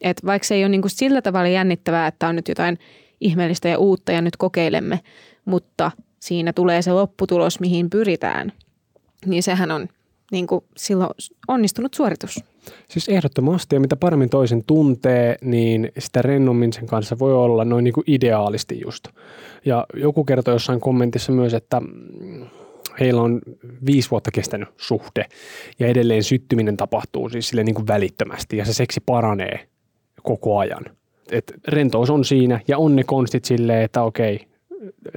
Et 0.00 0.26
vaikka 0.26 0.46
se 0.46 0.54
ei 0.54 0.62
ole 0.62 0.68
niin 0.68 0.82
kuin 0.82 0.90
sillä 0.90 1.22
tavalla 1.22 1.48
jännittävää, 1.48 2.06
että 2.06 2.28
on 2.28 2.36
nyt 2.36 2.48
jotain 2.48 2.78
ihmeellistä 3.20 3.68
ja 3.68 3.78
uutta 3.78 4.12
ja 4.12 4.22
nyt 4.22 4.36
kokeilemme, 4.36 5.00
mutta 5.44 5.90
siinä 6.20 6.52
tulee 6.52 6.82
se 6.82 6.92
lopputulos, 6.92 7.60
mihin 7.60 7.90
pyritään, 7.90 8.52
niin 9.26 9.42
sehän 9.42 9.70
on 9.70 9.88
niin 10.32 10.46
kuin 10.46 10.64
silloin 10.76 11.10
onnistunut 11.48 11.94
suoritus. 11.94 12.44
Siis 12.88 13.08
ehdottomasti, 13.08 13.76
ja 13.76 13.80
mitä 13.80 13.96
paremmin 13.96 14.30
toisen 14.30 14.64
tuntee, 14.64 15.36
niin 15.40 15.92
sitä 15.98 16.22
rennommin 16.22 16.72
sen 16.72 16.86
kanssa 16.86 17.18
voi 17.18 17.34
olla 17.34 17.64
noin 17.64 17.84
niin 17.84 17.94
kuin 17.94 18.04
ideaalisti 18.06 18.80
just. 18.84 19.08
Ja 19.64 19.86
joku 19.94 20.24
kertoi 20.24 20.54
jossain 20.54 20.80
kommentissa 20.80 21.32
myös, 21.32 21.54
että 21.54 21.82
heillä 23.00 23.22
on 23.22 23.40
viisi 23.86 24.10
vuotta 24.10 24.30
kestänyt 24.30 24.68
suhde, 24.76 25.24
ja 25.78 25.86
edelleen 25.86 26.22
syttyminen 26.22 26.76
tapahtuu 26.76 27.28
siis 27.28 27.48
sille 27.48 27.64
niin 27.64 27.74
kuin 27.74 27.86
välittömästi, 27.86 28.56
ja 28.56 28.64
se 28.64 28.72
seksi 28.72 29.00
paranee 29.06 29.68
koko 30.22 30.58
ajan. 30.58 30.84
Et 31.30 31.52
rentous 31.68 32.10
on 32.10 32.24
siinä, 32.24 32.60
ja 32.68 32.78
on 32.78 32.96
ne 32.96 33.04
konstit 33.04 33.44
silleen, 33.44 33.82
että 33.82 34.02
okei, 34.02 34.46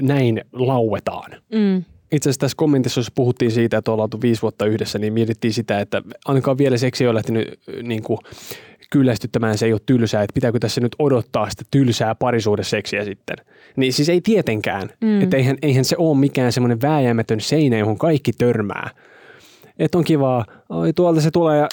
näin 0.01 0.41
lauetaan. 0.53 1.31
Mm 1.53 1.83
itse 2.11 2.29
asiassa 2.29 2.39
tässä 2.39 2.57
kommentissa, 2.57 2.99
jossa 2.99 3.11
puhuttiin 3.15 3.51
siitä, 3.51 3.77
että 3.77 3.91
ollaan 3.91 4.05
oltu 4.05 4.21
viisi 4.21 4.41
vuotta 4.41 4.65
yhdessä, 4.65 4.99
niin 4.99 5.13
mietittiin 5.13 5.53
sitä, 5.53 5.79
että 5.79 6.01
ainakaan 6.25 6.57
vielä 6.57 6.77
seksi 6.77 7.03
ei 7.03 7.07
ole 7.07 7.15
lähtenyt 7.15 7.59
niin 7.83 8.03
kuin, 8.03 8.19
kyllästyttämään, 8.89 9.57
se 9.57 9.65
ei 9.65 9.73
ole 9.73 9.81
tylsää, 9.85 10.23
että 10.23 10.33
pitääkö 10.33 10.59
tässä 10.59 10.81
nyt 10.81 10.95
odottaa 10.99 11.49
sitä 11.49 11.63
tylsää 11.71 12.15
parisuudeseksiä 12.15 13.03
sitten. 13.03 13.37
Niin 13.75 13.93
siis 13.93 14.09
ei 14.09 14.21
tietenkään, 14.21 14.89
mm. 15.01 15.21
että 15.21 15.37
eihän, 15.37 15.57
eihän 15.61 15.85
se 15.85 15.95
ole 15.97 16.17
mikään 16.17 16.51
semmoinen 16.51 16.81
vääjäämätön 16.81 17.41
seinä, 17.41 17.77
johon 17.77 17.97
kaikki 17.97 18.33
törmää. 18.33 18.89
Että 19.79 19.97
on 19.97 20.03
kivaa, 20.03 20.45
oi 20.69 20.93
tuolta 20.93 21.21
se 21.21 21.31
tulee 21.31 21.57
ja 21.57 21.67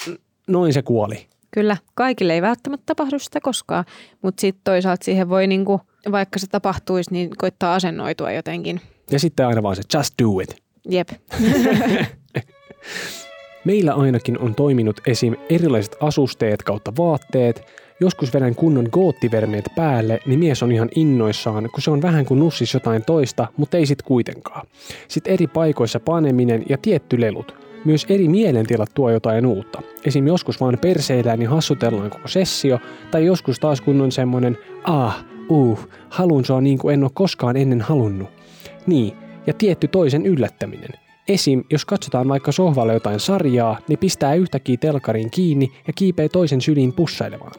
noin 0.47 0.73
se 0.73 0.81
kuoli. 0.81 1.27
Kyllä, 1.51 1.77
kaikille 1.95 2.33
ei 2.33 2.41
välttämättä 2.41 2.83
tapahdu 2.85 3.19
sitä 3.19 3.39
koskaan, 3.41 3.85
mutta 4.21 4.41
sitten 4.41 4.61
toisaalta 4.63 5.05
siihen 5.05 5.29
voi, 5.29 5.47
niinku, 5.47 5.81
vaikka 6.11 6.39
se 6.39 6.47
tapahtuisi, 6.47 7.13
niin 7.13 7.29
koittaa 7.37 7.75
asennoitua 7.75 8.31
jotenkin– 8.31 8.81
ja 9.11 9.19
sitten 9.19 9.47
aina 9.47 9.63
vaan 9.63 9.75
se 9.75 9.81
just 9.97 10.13
do 10.23 10.39
it. 10.39 10.55
Jep. 10.89 11.09
Meillä 13.65 13.93
ainakin 13.93 14.39
on 14.39 14.55
toiminut 14.55 15.01
esim. 15.07 15.35
erilaiset 15.49 15.95
asusteet 15.99 16.63
kautta 16.63 16.93
vaatteet. 16.97 17.61
Joskus 17.99 18.33
vedän 18.33 18.55
kunnon 18.55 18.87
goottivermeet 18.91 19.65
päälle, 19.75 20.19
niin 20.25 20.39
mies 20.39 20.63
on 20.63 20.71
ihan 20.71 20.89
innoissaan, 20.95 21.69
kun 21.73 21.81
se 21.81 21.91
on 21.91 22.01
vähän 22.01 22.25
kuin 22.25 22.39
nussis 22.39 22.73
jotain 22.73 23.05
toista, 23.05 23.47
mutta 23.57 23.77
ei 23.77 23.85
sit 23.85 24.01
kuitenkaan. 24.01 24.67
Sitten 25.07 25.33
eri 25.33 25.47
paikoissa 25.47 25.99
paneminen 25.99 26.63
ja 26.69 26.77
tietty 26.77 27.21
lelut. 27.21 27.55
Myös 27.85 28.05
eri 28.09 28.27
mielentilat 28.27 28.89
tuo 28.93 29.09
jotain 29.09 29.45
uutta. 29.45 29.81
Esim. 30.05 30.27
joskus 30.27 30.61
vaan 30.61 30.77
perseillään 30.81 31.41
ja 31.41 31.49
hassutellaan 31.49 32.09
koko 32.09 32.27
sessio, 32.27 32.79
tai 33.11 33.25
joskus 33.25 33.59
taas 33.59 33.81
kun 33.81 34.01
on 34.01 34.11
semmonen, 34.11 34.57
ah, 34.83 35.25
uh, 35.49 35.89
halun 36.09 36.45
sua 36.45 36.61
niin 36.61 36.77
kuin 36.77 36.93
en 36.93 37.03
ole 37.03 37.11
koskaan 37.13 37.57
ennen 37.57 37.81
halunnut. 37.81 38.36
Niin, 38.87 39.13
ja 39.47 39.53
tietty 39.53 39.87
toisen 39.87 40.25
yllättäminen. 40.25 40.89
Esim. 41.27 41.63
jos 41.69 41.85
katsotaan 41.85 42.27
vaikka 42.27 42.51
sohvalle 42.51 42.93
jotain 42.93 43.19
sarjaa, 43.19 43.79
niin 43.87 43.99
pistää 43.99 44.33
yhtäkkiä 44.33 44.77
telkarin 44.77 45.31
kiinni 45.31 45.71
ja 45.87 45.93
kiipee 45.93 46.29
toisen 46.29 46.61
syliin 46.61 46.93
pussailemaan. 46.93 47.51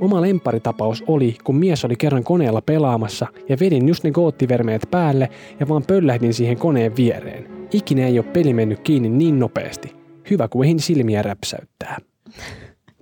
Oma 0.00 0.20
lemparitapaus 0.20 1.04
oli, 1.06 1.36
kun 1.44 1.56
mies 1.56 1.84
oli 1.84 1.96
kerran 1.96 2.24
koneella 2.24 2.60
pelaamassa 2.60 3.26
ja 3.48 3.56
vedin 3.60 3.88
just 3.88 4.04
ne 4.04 4.10
goottivermeet 4.10 4.88
päälle 4.90 5.30
ja 5.60 5.68
vaan 5.68 5.82
pöllähdin 5.82 6.34
siihen 6.34 6.56
koneen 6.56 6.96
viereen. 6.96 7.68
Ikinä 7.72 8.06
ei 8.06 8.18
ole 8.18 8.26
peli 8.32 8.54
mennyt 8.54 8.80
kiinni 8.80 9.08
niin 9.08 9.38
nopeasti. 9.38 9.96
Hyvä 10.30 10.48
kuin 10.48 10.66
eihin 10.66 10.80
silmiä 10.80 11.22
räpsäyttää. 11.22 11.98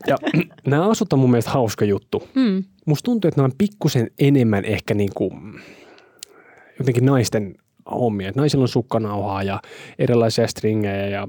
Ja 0.06 0.16
nämä 0.66 0.90
asut 0.90 1.12
on 1.12 1.18
mun 1.18 1.30
mielestä 1.30 1.50
hauska 1.50 1.84
juttu. 1.84 2.22
Mm. 2.34 2.64
Musta 2.86 3.04
tuntuu, 3.04 3.28
että 3.28 3.38
nämä 3.38 3.44
on 3.44 3.58
pikkusen 3.58 4.10
enemmän 4.18 4.64
ehkä 4.64 4.94
niin 4.94 5.10
kuin 5.14 5.60
jotenkin 6.78 7.06
naisten 7.06 7.54
hommia. 7.90 8.28
Että 8.28 8.40
naisilla 8.40 8.62
on 8.62 8.68
sukkanauhaa 8.68 9.42
ja 9.42 9.60
erilaisia 9.98 10.46
stringejä 10.46 11.06
ja 11.06 11.28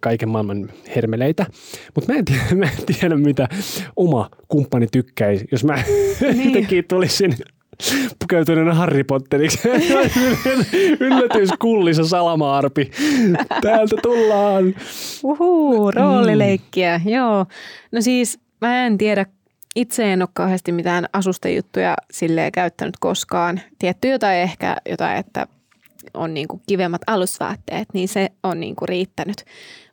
kaiken 0.00 0.28
maailman 0.28 0.70
hermeleitä. 0.96 1.46
Mutta 1.94 2.12
mä, 2.12 2.18
en 2.18 2.24
tiedä, 2.24 2.42
mä 2.54 2.66
en 2.66 2.86
tiedä, 2.86 3.16
mitä 3.16 3.48
oma 3.96 4.30
kumppani 4.48 4.86
tykkäisi, 4.86 5.44
jos 5.52 5.64
mä 5.64 5.82
niin. 6.34 6.84
tulisin 6.88 7.34
pukeutuneena 8.18 8.74
Harry 8.74 9.04
Potteriksi. 9.04 9.68
Yllätyskullissa 11.00 12.04
salamaarpi. 12.04 12.90
Täältä 13.62 13.96
tullaan. 14.02 14.74
Uhu, 15.22 15.90
roolileikkiä, 15.90 17.00
mm. 17.04 17.10
joo. 17.12 17.46
No 17.92 18.00
siis 18.00 18.40
mä 18.60 18.86
en 18.86 18.98
tiedä, 18.98 19.26
itse 19.76 20.12
en 20.12 20.22
ole 20.22 20.28
kauheasti 20.34 20.72
mitään 20.72 21.06
asustejuttuja 21.12 21.94
silleen 22.10 22.52
käyttänyt 22.52 22.94
koskaan. 23.00 23.60
Tietty 23.78 24.08
jotain 24.08 24.38
ehkä 24.38 24.76
jotain, 24.90 25.16
että 25.16 25.46
on 26.14 26.34
niin 26.34 26.48
kuin 26.48 26.62
kivemmat 26.66 27.00
alusvaatteet, 27.06 27.88
niin 27.94 28.08
se 28.08 28.28
on 28.42 28.60
niin 28.60 28.76
kuin 28.76 28.88
riittänyt. 28.88 29.44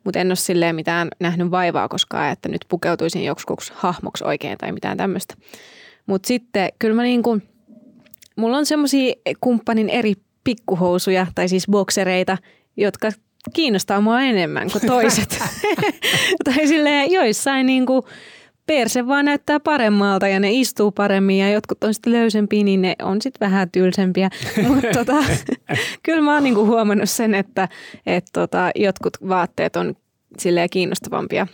Mutta 0.04 0.20
en 0.20 0.28
ole 0.28 0.36
silleen 0.36 0.76
mitään 0.76 1.08
nähnyt 1.20 1.52
vaivaa 1.52 1.88
koskaan, 1.88 2.32
että 2.32 2.50
nyt 2.50 2.66
pukeutuisin 2.70 3.26
joskus 3.26 3.72
hahmoksi 3.76 4.24
oikein 4.24 4.58
tai 4.58 4.72
mitään 4.72 4.98
tämmöistä. 4.98 5.36
Mutta 6.06 6.28
sitten 6.28 6.70
kyllä 6.80 6.96
mä 6.96 7.04
niin 7.04 7.24
kuin, 7.24 7.50
mulla 8.36 8.58
on 8.58 8.66
semmoisia 8.66 9.14
kumppanin 9.42 9.90
eri 9.90 10.14
pikkuhousuja 10.44 11.28
tai 11.36 11.48
siis 11.48 11.68
boksereita, 11.68 12.38
jotka 12.78 13.10
kiinnostaa 13.54 14.02
mua 14.02 14.22
enemmän 14.22 14.72
kuin 14.72 14.86
toiset. 14.88 15.40
tai 16.46 16.68
silleen 16.68 17.12
joissain 17.12 17.66
niin 17.66 17.86
kuin 17.86 18.04
perse 18.70 19.08
vaan 19.08 19.26
näyttää 19.26 19.60
paremmalta 19.60 20.28
ja 20.28 20.40
ne 20.40 20.52
istuu 20.52 20.92
paremmin 20.92 21.38
ja 21.38 21.50
jotkut 21.50 21.84
on 21.84 21.94
sitten 21.94 22.14
löysempiä, 22.14 22.64
niin 22.64 22.82
ne 22.82 22.96
on 23.02 23.22
sitten 23.22 23.46
vähän 23.48 23.72
tylsempiä. 23.72 24.30
Mutta 24.68 24.88
tota, 24.94 25.24
kyllä 26.04 26.22
mä 26.22 26.34
oon 26.34 26.44
niinku 26.44 26.66
huomannut 26.66 27.10
sen, 27.10 27.36
että 27.36 27.68
et 28.06 28.26
tota, 28.34 28.72
jotkut 28.76 29.18
vaatteet 29.30 29.76
on 29.76 29.96
silleen 30.38 30.70
kiinnostavampia 30.70 31.48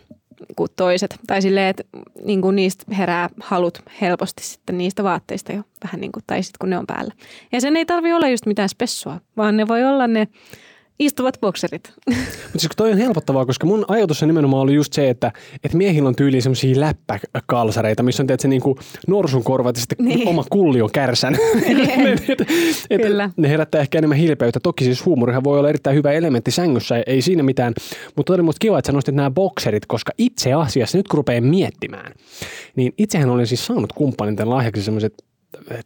kuin 0.55 0.69
toiset. 0.75 1.15
Tai 1.27 1.41
silleen, 1.41 1.67
että 1.67 1.83
niin 2.23 2.41
kuin 2.41 2.55
niistä 2.55 2.95
herää 2.95 3.29
halut 3.39 3.81
helposti 4.01 4.43
sitten 4.43 4.77
niistä 4.77 5.03
vaatteista 5.03 5.53
jo 5.53 5.63
vähän 5.83 6.01
niin 6.01 6.11
kuin, 6.11 6.23
tai 6.27 6.43
sitten 6.43 6.57
kun 6.59 6.69
ne 6.69 6.77
on 6.77 6.87
päällä. 6.87 7.13
Ja 7.51 7.61
sen 7.61 7.77
ei 7.77 7.85
tarvi 7.85 8.13
olla 8.13 8.27
just 8.27 8.45
mitään 8.45 8.69
spessua, 8.69 9.19
vaan 9.37 9.57
ne 9.57 9.67
voi 9.67 9.83
olla 9.83 10.07
ne 10.07 10.27
Istuvat 10.99 11.37
bokserit. 11.41 11.93
Mutta 12.07 12.59
siis 12.59 12.71
toi 12.77 12.91
on 12.91 12.97
helpottavaa, 12.97 13.45
koska 13.45 13.67
mun 13.67 13.85
ajatus 13.87 14.23
on 14.23 14.27
nimenomaan 14.27 14.61
ollut 14.61 14.75
just 14.75 14.93
se, 14.93 15.09
että, 15.09 15.31
että 15.63 15.77
miehillä 15.77 16.07
on 16.07 16.15
tyyliin 16.15 16.43
semmoisia 16.43 16.79
läppäkalsareita, 16.79 18.03
missä 18.03 18.23
on 18.23 18.29
se 18.39 18.47
niinku 18.47 18.77
norsun 19.07 19.43
korvat 19.43 19.75
ja 19.75 19.79
sitten 19.81 20.05
niin. 20.05 20.27
oma 20.27 20.43
kulli 20.49 20.81
on 20.81 20.91
kärsän. 20.91 21.35
et, 22.29 22.29
et, 22.89 23.01
Kyllä. 23.01 23.29
Ne 23.37 23.49
herättää 23.49 23.81
ehkä 23.81 23.97
enemmän 23.97 24.17
hilpeyttä. 24.17 24.59
Toki 24.59 24.83
siis 24.83 25.05
huumorihan 25.05 25.43
voi 25.43 25.59
olla 25.59 25.69
erittäin 25.69 25.95
hyvä 25.95 26.11
elementti 26.11 26.51
sängyssä, 26.51 27.03
ei 27.07 27.21
siinä 27.21 27.43
mitään. 27.43 27.73
Mutta 28.15 28.33
oli 28.33 28.41
musta 28.41 28.59
kiva, 28.59 28.79
että 28.79 28.87
sä 28.87 28.93
nostit 28.93 29.15
nämä 29.15 29.31
bokserit, 29.31 29.85
koska 29.85 30.11
itse 30.17 30.53
asiassa 30.53 30.97
nyt 30.97 31.07
kun 31.07 31.17
rupeaa 31.17 31.41
miettimään, 31.41 32.11
niin 32.75 32.93
itsehän 32.97 33.29
olen 33.29 33.47
siis 33.47 33.65
saanut 33.65 33.93
kumppanin 33.93 34.35
tämän 34.35 34.49
lahjaksi 34.49 34.83
semmoiset 34.83 35.13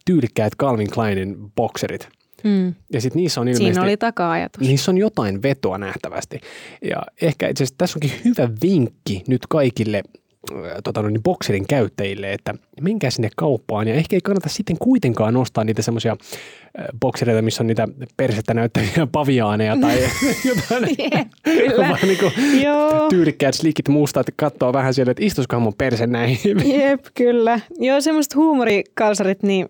tyylikkäät 0.04 0.52
Calvin 0.56 0.90
Kleinin 0.90 1.36
bokserit– 1.56 2.08
Mm. 2.44 2.74
Ja 2.92 3.00
sitten 3.00 3.22
niissä 3.22 3.40
on 3.40 3.48
ilmeisesti... 3.48 3.72
Siinä 3.72 3.82
oli 3.82 3.96
taka-ajatus. 3.96 4.68
Niissä 4.68 4.90
on 4.90 4.98
jotain 4.98 5.42
vetoa 5.42 5.78
nähtävästi. 5.78 6.40
Ja 6.84 7.02
ehkä 7.22 7.48
itse 7.48 7.64
asiassa 7.64 7.78
tässä 7.78 7.96
onkin 7.96 8.12
hyvä 8.24 8.48
vinkki 8.62 9.22
nyt 9.28 9.46
kaikille 9.48 10.02
tota, 10.84 11.02
niin 11.02 11.22
bokserin 11.22 11.66
käyttäjille, 11.66 12.32
että 12.32 12.54
menkää 12.80 13.10
sinne 13.10 13.28
kauppaan 13.36 13.88
ja 13.88 13.94
ehkä 13.94 14.16
ei 14.16 14.20
kannata 14.20 14.48
sitten 14.48 14.76
kuitenkaan 14.78 15.34
nostaa 15.34 15.64
niitä 15.64 15.82
semmoisia 15.82 16.16
boksereita, 17.00 17.42
missä 17.42 17.62
on 17.62 17.66
niitä 17.66 17.88
persettä 18.16 18.54
näyttäviä 18.54 19.06
paviaaneja 19.12 19.76
tai 19.80 19.98
jotain 20.48 20.96
yeah, 20.98 21.26
kyllä. 21.44 21.88
vaan 21.88 21.98
niin 22.02 22.18
kuin 22.18 22.32
tyylikkäät 23.10 23.54
slikit 23.54 23.88
muusta, 23.88 24.20
että 24.20 24.32
katsoo 24.36 24.72
vähän 24.72 24.94
siellä, 24.94 25.10
että 25.10 25.24
istuskohan 25.24 25.62
mun 25.62 25.74
perse 25.78 26.06
näin. 26.06 26.38
Jep, 26.64 27.04
kyllä. 27.14 27.60
Joo, 27.78 28.00
semmoiset 28.00 28.34
huumorikalsarit, 28.34 29.42
niin 29.42 29.66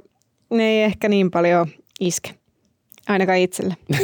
ne 0.50 0.64
ei 0.64 0.82
ehkä 0.82 1.08
niin 1.08 1.30
paljon 1.30 1.66
iske. 2.00 2.30
Ainakaan 3.10 3.38
itselle. 3.38 3.76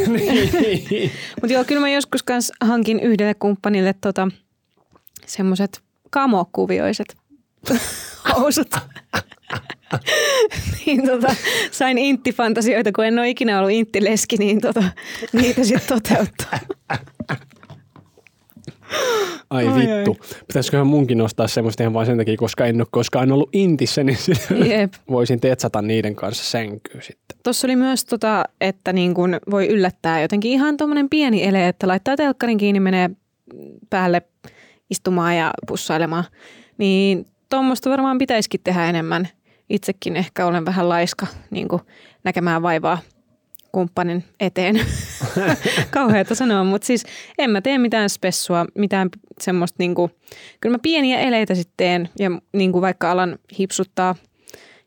Mutta 1.40 1.52
joo, 1.52 1.64
kyllä 1.64 1.80
mä 1.80 1.88
joskus 1.88 2.22
kans 2.22 2.52
hankin 2.60 3.00
yhdelle 3.00 3.34
kumppanille 3.34 3.94
tota, 4.00 4.28
semmoiset 5.26 5.80
kamokuvioiset 6.10 7.16
housut. 8.36 8.70
niin 10.86 11.06
tota, 11.06 11.34
sain 11.70 11.98
inttifantasioita, 11.98 12.92
kun 12.92 13.04
en 13.04 13.18
ole 13.18 13.28
ikinä 13.28 13.58
ollut 13.58 13.72
inttileski, 13.72 14.36
niin 14.36 14.60
tota, 14.60 14.82
niitä 15.32 15.64
sitten 15.64 15.88
toteuttaa. 15.88 16.58
Ai, 19.50 19.66
ai 19.66 19.74
vittu. 19.74 20.16
Ai. 20.20 20.28
Pitäisiköhän 20.46 20.86
munkin 20.86 21.18
nostaa 21.18 21.48
semmoista 21.48 21.82
ihan 21.82 21.94
vain 21.94 22.06
sen 22.06 22.18
takia, 22.18 22.36
koska 22.36 22.66
en 22.66 22.80
ole 22.80 22.86
koskaan 22.90 23.32
ollut 23.32 23.50
intissä, 23.52 24.04
niin 24.04 24.18
Jep. 24.66 24.92
voisin 25.10 25.40
tetsata 25.40 25.82
niiden 25.82 26.16
kanssa 26.16 26.44
sänkyä 26.44 27.00
sitten. 27.00 27.38
Tuossa 27.42 27.66
oli 27.66 27.76
myös, 27.76 28.04
tota, 28.04 28.44
että 28.60 28.92
niin 28.92 29.14
kun 29.14 29.36
voi 29.50 29.66
yllättää 29.68 30.20
jotenkin 30.22 30.52
ihan 30.52 30.76
tuommoinen 30.76 31.08
pieni 31.08 31.44
ele, 31.44 31.68
että 31.68 31.88
laittaa 31.88 32.16
telkkarin 32.16 32.58
kiinni, 32.58 32.80
menee 32.80 33.10
päälle 33.90 34.22
istumaan 34.90 35.36
ja 35.36 35.50
pussailemaan. 35.66 36.24
Niin 36.78 37.26
tuommoista 37.50 37.90
varmaan 37.90 38.18
pitäisikin 38.18 38.60
tehdä 38.64 38.88
enemmän. 38.88 39.28
Itsekin 39.70 40.16
ehkä 40.16 40.46
olen 40.46 40.66
vähän 40.66 40.88
laiska 40.88 41.26
niin 41.50 41.68
näkemään 42.24 42.62
vaivaa 42.62 42.98
kumppanin 43.76 44.24
eteen. 44.40 44.80
Kauheata 45.90 46.34
sanoa, 46.34 46.64
mutta 46.64 46.86
siis 46.86 47.04
en 47.38 47.50
mä 47.50 47.60
tee 47.60 47.78
mitään 47.78 48.10
spessua, 48.10 48.66
mitään 48.74 49.08
semmoista 49.40 49.76
niinku, 49.78 50.10
kyllä 50.60 50.74
mä 50.74 50.78
pieniä 50.82 51.18
eleitä 51.18 51.54
sitten 51.54 51.74
teen 51.76 52.08
ja 52.18 52.30
niinku 52.52 52.80
vaikka 52.80 53.10
alan 53.10 53.38
hipsuttaa 53.58 54.14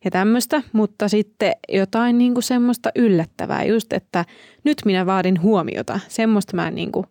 ja 0.05 0.11
tämmöistä, 0.11 0.61
mutta 0.73 1.07
sitten 1.07 1.51
jotain 1.73 2.17
niinku 2.17 2.41
semmoista 2.41 2.89
yllättävää 2.95 3.63
just, 3.63 3.93
että 3.93 4.25
nyt 4.63 4.77
minä 4.85 5.05
vaadin 5.05 5.41
huomiota. 5.41 5.99
Semmoista 6.07 6.55
mä 6.55 6.67
en 6.67 6.75
niinku 6.75 7.05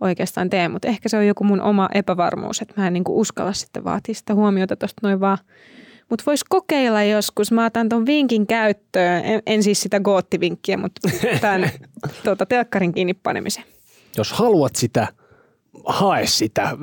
oikeastaan 0.00 0.50
tee, 0.50 0.68
mutta 0.68 0.88
ehkä 0.88 1.08
se 1.08 1.16
on 1.16 1.26
joku 1.26 1.44
mun 1.44 1.60
oma 1.60 1.88
epävarmuus, 1.94 2.62
että 2.62 2.74
mä 2.76 2.86
en 2.86 2.92
niinku 2.92 3.20
uskalla 3.20 3.52
sitten 3.52 3.84
vaatia 3.84 4.14
sitä 4.14 4.34
huomiota 4.34 4.76
tuosta 4.76 5.00
noin 5.02 5.20
vaan– 5.20 5.38
mutta 6.10 6.22
voisi 6.26 6.44
kokeilla 6.48 7.02
joskus. 7.02 7.52
Mä 7.52 7.64
otan 7.64 7.88
ton 7.88 8.06
vinkin 8.06 8.46
käyttöön. 8.46 9.24
En, 9.24 9.42
en 9.46 9.62
siis 9.62 9.80
sitä 9.80 10.00
goottivinkkiä, 10.00 10.76
mutta 10.76 11.08
tämän 11.40 11.70
tuota, 12.24 12.46
telkkarin 12.46 12.92
kiinni 12.92 13.14
panemisen. 13.14 13.64
Jos 14.16 14.32
haluat 14.32 14.76
sitä, 14.76 15.08
hae 15.86 16.26
sitä. 16.26 16.76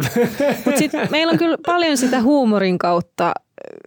Mutta 0.65 0.77
sitten 0.79 1.07
meillä 1.11 1.31
on 1.31 1.37
kyllä 1.37 1.57
paljon 1.65 1.97
sitä 1.97 2.21
huumorin 2.21 2.77
kautta 2.77 3.33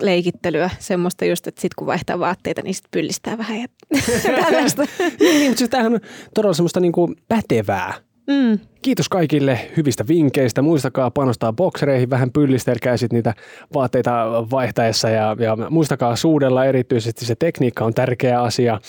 leikittelyä, 0.01 0.71
semmoista 0.79 1.25
just, 1.25 1.47
että 1.47 1.61
sitten 1.61 1.75
kun 1.77 1.87
vaihtaa 1.87 2.19
vaatteita, 2.19 2.63
niin 2.63 2.75
sitten 2.75 2.91
pyllistää 2.91 3.39
vähän 3.39 3.61
ja 3.61 3.67
tällaista. 4.43 4.85
niin, 5.21 5.47
mutta 5.47 5.59
siis 5.59 5.71
tämähän 5.71 5.95
on 5.95 6.01
todella 6.35 6.55
semmoista 6.55 6.81
niinku 6.81 7.15
pätevää 7.29 7.95
Mm. 8.29 8.59
Kiitos 8.83 9.09
kaikille 9.09 9.61
hyvistä 9.77 10.05
vinkkeistä. 10.09 10.63
Muistakaa 10.63 11.11
panostaa 11.11 11.53
boksereihin, 11.53 12.11
vähän 12.11 12.31
pyllistelkää 12.31 12.97
sit 12.97 13.13
niitä 13.13 13.35
vaatteita 13.75 14.11
vaihtaessa 14.51 15.11
ja, 15.11 15.37
ja 15.39 15.57
muistakaa 15.71 16.17
suudella 16.17 16.65
erityisesti 16.65 17.25
se 17.25 17.35
tekniikka 17.35 17.85
on 17.85 17.95
tärkeä 17.95 18.43
asia. 18.43 18.81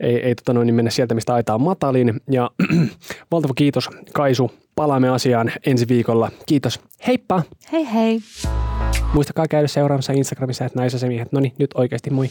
Ei, 0.00 0.16
ei 0.22 0.34
tota 0.34 0.52
noin, 0.52 0.66
niin 0.66 0.74
mennä 0.74 0.90
sieltä, 0.90 1.14
mistä 1.14 1.34
aitaa 1.34 1.58
matalin. 1.58 2.20
Ja 2.30 2.50
valtava 3.32 3.54
kiitos 3.54 3.88
Kaisu. 4.12 4.50
Palaamme 4.74 5.08
asiaan 5.08 5.52
ensi 5.66 5.88
viikolla. 5.88 6.30
Kiitos. 6.46 6.80
Heippa! 7.06 7.42
Hei 7.72 7.92
hei! 7.94 8.20
Muistakaa 9.14 9.46
käydä 9.50 9.68
seuraamassa 9.68 10.12
Instagramissa, 10.12 10.64
että 10.64 10.78
naisasemiehet. 10.78 11.32
No 11.32 11.40
niin, 11.40 11.52
nyt 11.58 11.70
oikeasti 11.74 12.10
moi. 12.10 12.28